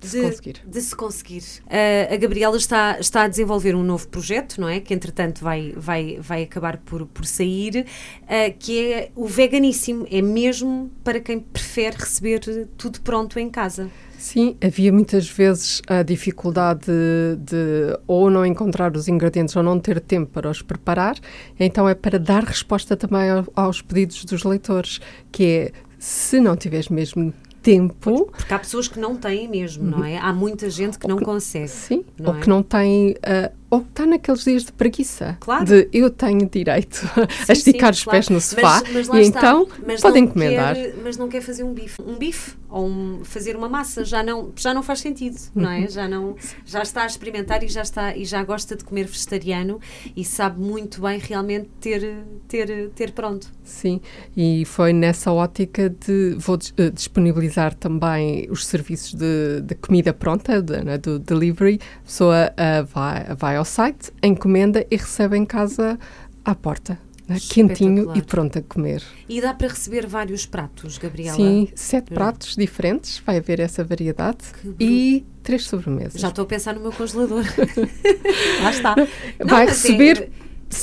De, 0.03 0.09
se 0.09 0.21
conseguir. 0.21 0.61
De 0.65 0.81
se 0.81 0.95
conseguir. 0.95 1.43
Uh, 1.65 2.13
a 2.13 2.17
Gabriela 2.17 2.57
está, 2.57 2.99
está 2.99 3.23
a 3.23 3.27
desenvolver 3.27 3.75
um 3.75 3.83
novo 3.83 4.07
projeto, 4.07 4.59
não 4.59 4.69
é? 4.69 4.79
Que 4.79 4.93
entretanto 4.93 5.43
vai, 5.43 5.73
vai, 5.75 6.19
vai 6.19 6.43
acabar 6.43 6.77
por, 6.77 7.05
por 7.07 7.25
sair, 7.25 7.85
uh, 8.23 8.57
que 8.59 8.91
é 8.91 9.11
o 9.15 9.25
veganíssimo. 9.27 10.05
É 10.11 10.21
mesmo 10.21 10.91
para 11.03 11.19
quem 11.19 11.39
prefere 11.39 11.97
receber 11.97 12.39
tudo 12.77 13.01
pronto 13.01 13.39
em 13.39 13.49
casa. 13.49 13.89
Sim, 14.23 14.55
havia 14.63 14.89
muitas 14.91 15.29
vezes 15.29 15.81
a 15.85 16.01
dificuldade 16.01 16.85
de, 16.85 17.35
de, 17.39 17.99
ou 18.07 18.29
não 18.29 18.45
encontrar 18.45 18.95
os 18.95 19.09
ingredientes 19.09 19.53
ou 19.53 19.61
não 19.61 19.77
ter 19.77 19.99
tempo 19.99 20.31
para 20.31 20.49
os 20.49 20.61
preparar, 20.61 21.17
então 21.59 21.89
é 21.89 21.93
para 21.93 22.17
dar 22.17 22.45
resposta 22.45 22.95
também 22.95 23.27
aos 23.53 23.81
pedidos 23.81 24.23
dos 24.23 24.45
leitores, 24.45 25.01
que 25.29 25.43
é 25.43 25.71
se 25.99 26.39
não 26.39 26.55
tiveres 26.55 26.87
mesmo 26.87 27.33
tempo. 27.63 28.29
Porque 28.31 28.53
há 28.53 28.59
pessoas 28.59 28.87
que 28.87 28.99
não 28.99 29.15
têm 29.15 29.47
mesmo, 29.47 29.89
não 29.89 30.03
é? 30.03 30.17
Há 30.17 30.33
muita 30.33 30.69
gente 30.69 30.99
que 30.99 31.07
não 31.07 31.17
que, 31.17 31.25
consegue. 31.25 31.69
Sim, 31.69 32.05
não 32.19 32.31
ou 32.31 32.37
é? 32.37 32.41
que 32.41 32.49
não 32.49 32.61
tem 32.61 33.11
uh, 33.11 33.51
ou 33.73 33.81
está 33.81 34.05
naqueles 34.05 34.43
dias 34.43 34.63
de 34.65 34.71
preguiça. 34.71 35.37
Claro. 35.39 35.65
De 35.65 35.89
eu 35.93 36.09
tenho 36.09 36.47
direito 36.49 36.97
Sim, 37.45 37.45
a 37.49 37.53
esticar 37.53 37.93
sim, 37.93 37.99
os 37.99 38.03
claro. 38.03 38.17
pés 38.17 38.29
no 38.29 38.39
sofá 38.41 38.81
Mas- 38.93 39.07
mas 39.07 39.17
e 39.17 39.21
está. 39.29 39.39
então 39.39 39.67
Mas 39.85 40.01
podem 40.01 40.23
encomendar. 40.23 40.75
Quer, 40.75 40.95
mas 41.03 41.17
não 41.17 41.27
quer 41.27 41.41
fazer 41.41 41.63
um 41.63 41.73
bife. 41.73 42.01
Um 42.01 42.15
bife 42.15 42.53
ou 42.69 42.87
um- 42.87 43.19
fazer 43.23 43.55
uma 43.55 43.69
massa 43.69 44.03
já 44.03 44.23
não, 44.23 44.51
já 44.55 44.73
não 44.73 44.81
faz 44.83 44.99
sentido, 44.99 45.37
não 45.55 45.65
Uhum. 45.69 45.83
é? 45.83 45.87
Já, 45.87 46.07
não, 46.07 46.35
já 46.65 46.81
está 46.81 47.03
a 47.03 47.05
experimentar 47.05 47.63
e 47.63 47.67
já, 47.67 47.81
está, 47.81 48.15
e 48.15 48.25
já 48.25 48.43
gosta 48.43 48.75
de 48.75 48.83
comer 48.83 49.05
vegetariano 49.05 49.79
e 50.15 50.23
sabe 50.25 50.59
muito 50.59 51.01
bem 51.01 51.19
realmente 51.19 51.69
ter, 51.79 52.17
ter, 52.47 52.89
ter 52.95 53.11
pronto. 53.11 53.47
Sim, 53.63 54.01
e 54.35 54.65
foi 54.65 54.91
nessa 54.91 55.31
ótica 55.31 55.89
de 55.89 56.35
vou 56.37 56.57
eh, 56.77 56.89
disponibilizar 56.89 57.73
também 57.75 58.47
os 58.49 58.65
serviços 58.65 59.13
de, 59.13 59.61
de 59.61 59.75
comida 59.75 60.11
pronta, 60.13 60.61
de- 60.61 60.83
né, 60.83 60.97
do 60.97 61.17
delivery. 61.19 61.79
A 61.99 62.05
pessoa 62.05 62.53
ah, 62.57 62.81
vai, 62.81 63.35
vai 63.37 63.55
ao 63.55 63.62
site, 63.65 64.11
encomenda 64.21 64.85
e 64.89 64.95
recebe 64.95 65.37
em 65.37 65.45
casa 65.45 65.97
à 66.43 66.53
porta, 66.55 66.97
né, 67.27 67.37
quentinho 67.49 68.11
e 68.15 68.21
pronto 68.21 68.59
a 68.59 68.61
comer. 68.61 69.01
E 69.29 69.39
dá 69.41 69.53
para 69.53 69.67
receber 69.69 70.05
vários 70.07 70.45
pratos, 70.45 70.97
Gabriela? 70.97 71.35
Sim, 71.35 71.67
sete 71.75 72.11
Hum. 72.11 72.15
pratos 72.15 72.55
diferentes, 72.55 73.21
vai 73.25 73.37
haver 73.37 73.59
essa 73.59 73.83
variedade 73.83 74.39
e 74.79 75.25
três 75.41 75.65
sobremesas. 75.65 76.19
Já 76.19 76.29
estou 76.29 76.43
a 76.43 76.47
pensar 76.47 76.73
no 76.75 76.81
meu 76.81 76.91
congelador. 76.91 77.43
Lá 78.63 78.69
está. 78.71 78.95
Não, 79.39 79.47
vai 79.47 79.63
é- 79.63 79.69
receber 79.69 80.29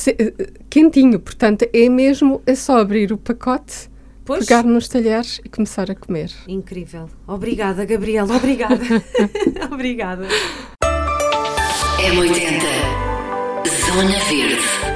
eh, 0.07 0.33
quentinho, 0.71 1.19
portanto 1.21 1.67
é 1.73 1.89
mesmo, 1.89 2.41
é 2.47 2.55
só 2.55 2.79
abrir 2.79 3.13
o 3.13 3.19
pacote, 3.19 3.91
Pois. 4.25 4.47
pegar 4.47 4.63
nos 4.65 4.87
talheres 4.89 5.41
e 5.45 5.49
começar 5.49 5.91
a 5.91 5.95
comer. 5.95 6.31
Incrível. 6.47 7.09
Obrigada, 7.27 7.85
Gabriela. 7.85 8.37
Obrigada. 8.37 8.79
obrigada. 9.73 10.27
M80 12.01 12.63
Zona 13.87 14.19
Verde 14.29 14.90